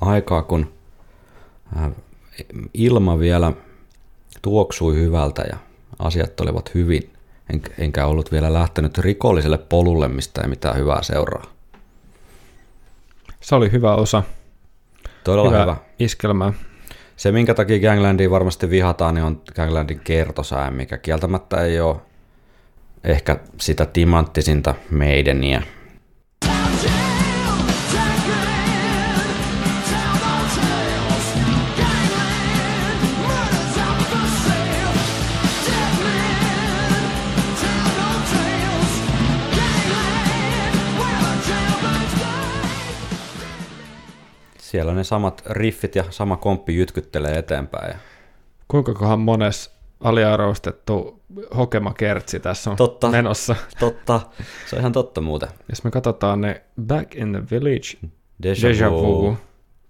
aikaa, 0.00 0.42
kun 0.42 0.72
äh, 1.76 1.90
ilma 2.74 3.18
vielä 3.18 3.52
tuoksui 4.42 4.94
hyvältä 4.94 5.42
ja 5.50 5.56
asiat 5.98 6.40
olivat 6.40 6.74
hyvin, 6.74 7.12
en- 7.52 7.62
enkä 7.78 8.06
ollut 8.06 8.32
vielä 8.32 8.52
lähtenyt 8.52 8.98
rikolliselle 8.98 9.58
polulle, 9.58 10.08
mistä 10.08 10.40
ei 10.40 10.48
mitään 10.48 10.76
hyvää 10.76 11.02
seuraa. 11.02 11.44
Se 13.40 13.54
oli 13.54 13.72
hyvä 13.72 13.94
osa. 13.94 14.22
Todella 15.24 15.50
hyvä. 15.50 15.62
hyvä, 15.62 15.72
hyvä. 15.72 15.84
iskelmä. 15.98 16.52
Se, 17.16 17.32
minkä 17.32 17.54
takia 17.54 17.88
Ganglandia 17.90 18.30
varmasti 18.30 18.70
vihataan, 18.70 19.14
niin 19.14 19.24
on 19.24 19.42
Ganglandin 19.54 20.00
kertosää, 20.04 20.70
mikä 20.70 20.98
kieltämättä 20.98 21.60
ei 21.60 21.80
ole 21.80 21.96
ehkä 23.04 23.36
sitä 23.60 23.86
timanttisinta 23.86 24.74
meidäniä. 24.90 25.62
Siellä 44.70 44.94
ne 44.94 45.04
samat 45.04 45.42
riffit 45.46 45.94
ja 45.94 46.04
sama 46.10 46.36
komppi 46.36 46.76
jytkyttelee 46.76 47.38
eteenpäin. 47.38 47.94
Kuinka 48.68 48.94
kohan 48.94 49.20
mones 49.20 49.74
aliarvostettu 50.00 51.22
hokemakertsi 51.56 52.40
tässä 52.40 52.70
on 52.70 52.76
Totta. 52.76 53.10
menossa. 53.10 53.56
totta, 53.78 54.20
se 54.66 54.76
on 54.76 54.80
ihan 54.80 54.92
totta 54.92 55.20
muuten. 55.20 55.48
Jos 55.68 55.84
me 55.84 55.90
katsotaan 55.90 56.40
ne 56.40 56.62
Back 56.86 57.14
in 57.14 57.32
the 57.32 57.42
Village, 57.50 58.10
Deja, 58.42 58.54
Deja 58.62 58.90
vu, 58.90 59.22
Vu. 59.22 59.36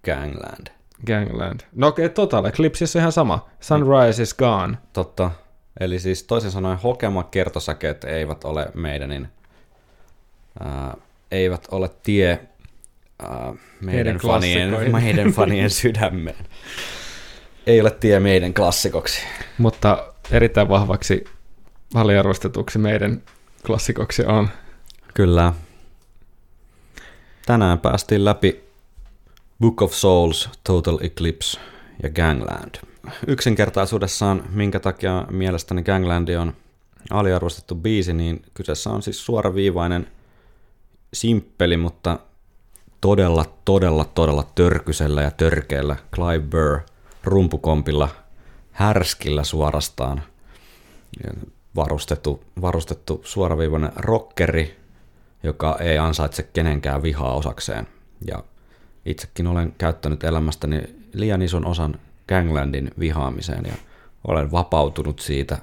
Gangland. 0.05 0.67
Gangland. 1.07 1.59
No 1.75 1.87
okei, 1.87 2.05
okay, 2.05 2.13
Total 2.13 2.45
Eclipse 2.45 2.85
on 2.95 2.99
ihan 2.99 3.11
sama. 3.11 3.49
Sunrise 3.59 4.23
is 4.23 4.33
gone. 4.33 4.77
Totta. 4.93 5.31
Eli 5.79 5.99
siis 5.99 6.23
toisin 6.23 6.51
sanoen 6.51 6.77
hokema 6.77 7.23
kertosäkeet 7.23 8.03
eivät 8.03 8.43
ole 8.43 8.71
meidänin, 8.73 9.27
ää, 10.59 10.97
eivät 11.31 11.67
ole 11.71 11.89
tie 12.03 12.39
ää, 13.23 13.53
meidän, 13.81 14.17
fanien, 14.17 14.69
meidän 15.01 15.31
fanien 15.31 15.69
sydämeen. 15.69 16.45
Ei 17.67 17.81
ole 17.81 17.91
tie 17.91 18.19
meidän 18.19 18.53
klassikoksi. 18.53 19.21
Mutta 19.57 20.13
erittäin 20.31 20.69
vahvaksi 20.69 21.23
aliarvostetuksi 21.93 22.79
meidän 22.79 23.21
klassikoksi 23.65 24.25
on. 24.25 24.49
Kyllä. 25.13 25.53
Tänään 27.45 27.79
päästiin 27.79 28.25
läpi 28.25 28.63
Book 29.59 29.81
of 29.81 29.93
Souls, 29.93 30.49
Total 30.63 30.97
Eclipse 31.01 31.59
ja 32.03 32.09
Gangland. 32.09 32.75
Yksinkertaisuudessaan, 33.27 34.43
minkä 34.49 34.79
takia 34.79 35.25
mielestäni 35.29 35.83
Gangland 35.83 36.27
on 36.29 36.53
aliarvostettu 37.09 37.75
biisi, 37.75 38.13
niin 38.13 38.41
kyseessä 38.53 38.89
on 38.89 39.01
siis 39.01 39.25
suoraviivainen, 39.25 40.07
simppeli, 41.13 41.77
mutta 41.77 42.19
todella, 43.01 43.45
todella, 43.65 44.05
todella 44.05 44.43
törkysellä 44.55 45.21
ja 45.21 45.31
törkeällä 45.31 45.95
Clive 46.15 46.39
Burr 46.39 46.79
rumpukompilla, 47.23 48.09
härskillä 48.71 49.43
suorastaan 49.43 50.23
varustettu, 51.75 52.43
varustettu 52.61 53.21
suoraviivainen 53.23 53.91
rockeri, 53.95 54.79
joka 55.43 55.77
ei 55.79 55.97
ansaitse 55.97 56.43
kenenkään 56.43 57.03
vihaa 57.03 57.33
osakseen. 57.33 57.87
Ja 58.27 58.43
itsekin 59.05 59.47
olen 59.47 59.75
käyttänyt 59.77 60.23
elämästäni 60.23 60.81
liian 61.13 61.41
ison 61.41 61.65
osan 61.65 61.99
Ganglandin 62.27 62.91
vihaamiseen 62.99 63.65
ja 63.65 63.73
olen 64.27 64.51
vapautunut 64.51 65.19
siitä 65.19 65.57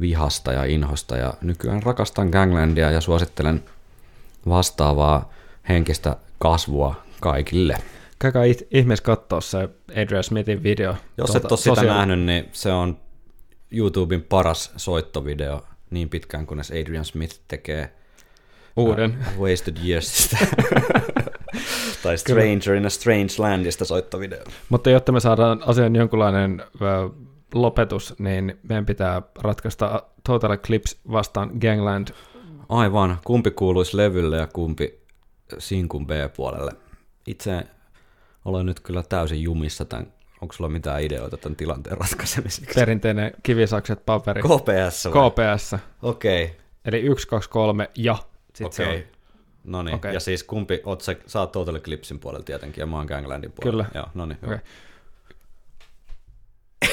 vihasta 0.00 0.52
ja 0.52 0.64
inhosta 0.64 1.16
ja 1.16 1.34
nykyään 1.40 1.82
rakastan 1.82 2.28
Ganglandia 2.28 2.90
ja 2.90 3.00
suosittelen 3.00 3.64
vastaavaa 4.48 5.32
henkistä 5.68 6.16
kasvua 6.42 6.94
kaikille. 7.20 7.76
Käykää 8.18 8.42
ihmeessä 8.70 9.04
katsoa 9.04 9.40
se 9.40 9.68
Adrian 10.02 10.24
Smithin 10.24 10.62
video. 10.62 10.94
Jos 11.18 11.30
tuolta 11.30 11.46
et 11.46 11.52
ole 11.52 11.58
sitä 11.58 11.74
sosiaali- 11.74 11.98
nähnyt, 11.98 12.20
niin 12.20 12.48
se 12.52 12.72
on 12.72 12.98
YouTuben 13.70 14.22
paras 14.22 14.72
soittovideo 14.76 15.64
niin 15.90 16.08
pitkään, 16.08 16.46
kunnes 16.46 16.70
Adrian 16.70 17.04
Smith 17.04 17.40
tekee 17.48 17.92
Uuden. 18.76 19.18
Wasted 19.38 19.76
Yearsista. 19.86 20.36
tai 22.02 22.18
Stranger 22.18 22.74
in 22.74 22.86
a 22.86 22.90
Strange 22.90 23.32
Landista 23.38 23.84
soittovideo. 23.84 24.44
Mutta 24.68 24.90
jotta 24.90 25.12
me 25.12 25.20
saadaan 25.20 25.62
asian 25.66 25.96
jonkunlainen 25.96 26.60
ö, 26.60 27.10
lopetus, 27.54 28.14
niin 28.18 28.58
meidän 28.68 28.86
pitää 28.86 29.22
ratkaista 29.42 30.02
Total 30.26 30.50
Eclipse 30.50 30.96
vastaan 31.12 31.50
Gangland. 31.60 32.08
Aivan, 32.68 33.18
kumpi 33.24 33.50
kuuluisi 33.50 33.96
levylle 33.96 34.36
ja 34.36 34.46
kumpi 34.46 35.01
sinkun 35.58 36.06
B-puolelle. 36.06 36.72
Itse 37.26 37.66
olen 38.44 38.66
nyt 38.66 38.80
kyllä 38.80 39.02
täysin 39.02 39.42
jumissa 39.42 39.84
tämän. 39.84 40.12
Onko 40.40 40.52
sulla 40.54 40.70
mitään 40.70 41.02
ideoita 41.02 41.36
tämän 41.36 41.56
tilanteen 41.56 41.98
ratkaisemiseksi? 41.98 42.74
Perinteinen 42.74 43.32
kivisakset 43.42 44.06
paperi. 44.06 44.42
KPS 44.42 45.04
vai? 45.04 45.30
KPS. 45.30 45.74
Okei, 46.02 46.44
okay. 46.44 46.56
Eli 46.84 47.00
1, 47.00 47.28
2, 47.28 47.50
3 47.50 47.90
ja. 47.96 48.16
Sitten 48.54 48.72
se 48.72 48.82
okei. 48.86 48.96
on. 48.96 49.02
No 49.64 49.82
niin, 49.82 49.94
Okei. 49.94 50.14
ja 50.14 50.20
siis 50.20 50.44
kumpi, 50.44 50.80
oot 50.84 51.00
sä, 51.00 51.16
sä 51.26 51.40
oot 51.40 51.52
Total 51.52 51.74
Eclipsein 51.74 52.20
puolella 52.20 52.44
tietenkin, 52.44 52.82
ja 52.82 52.86
mä 52.86 52.96
oon 52.96 53.06
Ganglandin 53.06 53.52
puolella. 53.52 53.84
Kyllä. 53.84 54.00
Joo, 54.00 54.08
no 54.14 54.26
niin, 54.26 54.38
Okei. 54.44 54.58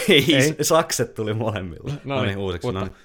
Ei, 0.09 0.35
Ei. 0.35 0.55
sakset 0.61 1.13
tuli 1.13 1.33
molemmilla. 1.33 1.93
No 2.03 2.15
niin, 2.15 2.27
niin, 2.27 2.37
uusiksi. 2.37 2.67
mutta- 2.67 2.79
No 2.79 2.85
niin. 2.85 2.95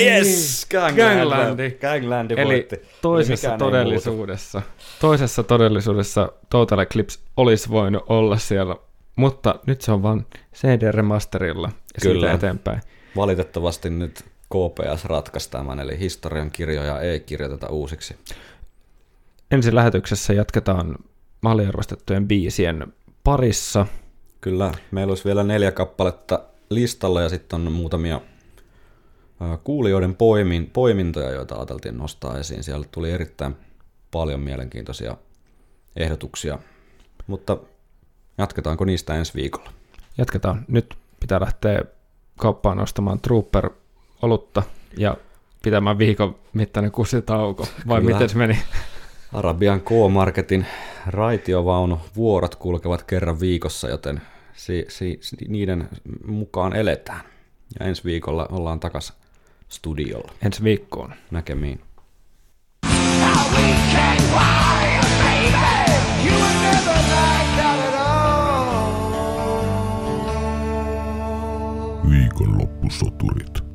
Yes, 0.00 0.66
Gangland. 0.70 1.18
Ganglandi. 1.18 1.70
Ganglandi 1.70 2.34
Eli 2.36 2.68
toisessa 3.02 3.58
todellisuudessa, 3.58 4.62
toisessa 5.00 5.42
todellisuudessa 5.42 6.32
Total 6.50 6.78
Eclipse 6.78 7.18
olisi 7.36 7.70
voinut 7.70 8.04
olla 8.08 8.36
siellä, 8.36 8.76
mutta 9.16 9.54
nyt 9.66 9.80
se 9.80 9.92
on 9.92 10.02
vain 10.02 10.26
CD-remasterilla 10.54 11.68
ja 11.68 12.00
Kyllä. 12.02 12.20
siitä 12.20 12.32
eteenpäin. 12.32 12.80
Valitettavasti 13.16 13.90
nyt 13.90 14.24
KPS 14.48 15.04
ratkaisi 15.04 15.50
tämän, 15.50 15.80
eli 15.80 15.98
historian 15.98 16.50
kirjoja 16.50 17.00
ei 17.00 17.20
kirjoiteta 17.20 17.68
uusiksi. 17.68 18.16
ensi 19.50 19.74
lähetyksessä 19.74 20.32
jatketaan 20.32 20.96
maaliarvostettujen 21.40 22.28
biisien 22.28 22.92
parissa. 23.24 23.86
Kyllä, 24.40 24.72
meillä 24.90 25.10
olisi 25.10 25.24
vielä 25.24 25.42
neljä 25.42 25.72
kappaletta 25.72 26.42
listalla 26.70 27.22
ja 27.22 27.28
sitten 27.28 27.66
on 27.66 27.72
muutamia 27.72 28.20
kuulijoiden 29.64 30.14
poimin, 30.14 30.70
poimintoja, 30.72 31.30
joita 31.30 31.54
ajateltiin 31.54 31.96
nostaa 31.96 32.38
esiin. 32.38 32.62
Siellä 32.62 32.86
tuli 32.90 33.10
erittäin 33.10 33.56
paljon 34.10 34.40
mielenkiintoisia 34.40 35.16
ehdotuksia, 35.96 36.58
mutta 37.26 37.56
jatketaanko 38.38 38.84
niistä 38.84 39.14
ensi 39.14 39.34
viikolla? 39.34 39.70
Jatketaan. 40.18 40.64
Nyt 40.68 40.94
pitää 41.20 41.40
lähteä 41.40 41.82
kauppaan 42.36 42.80
ostamaan 42.80 43.20
Trooper-olutta 43.20 44.62
ja 44.96 45.16
pitämään 45.62 45.98
viikon 45.98 46.36
mittainen 46.52 46.92
kusitauko. 46.92 47.66
Vai 47.88 48.00
Kyllä. 48.00 48.14
miten 48.14 48.28
se 48.28 48.36
meni? 48.36 48.58
Arabian 49.32 49.80
K-Marketin 49.80 50.66
raitiovaunu 51.06 52.00
vuorot 52.16 52.54
kulkevat 52.54 53.02
kerran 53.02 53.40
viikossa, 53.40 53.88
joten 53.88 54.22
si, 54.54 54.86
si, 54.88 55.20
niiden 55.48 55.88
mukaan 56.26 56.76
eletään. 56.76 57.20
Ja 57.80 57.86
ensi 57.86 58.04
viikolla 58.04 58.46
ollaan 58.50 58.80
takas 58.80 59.12
studiolla. 59.68 60.32
Ensi 60.42 60.64
viikkoon. 60.64 61.14
Näkemiin. 61.30 61.80
Viikonloppusoturit. 72.10 73.65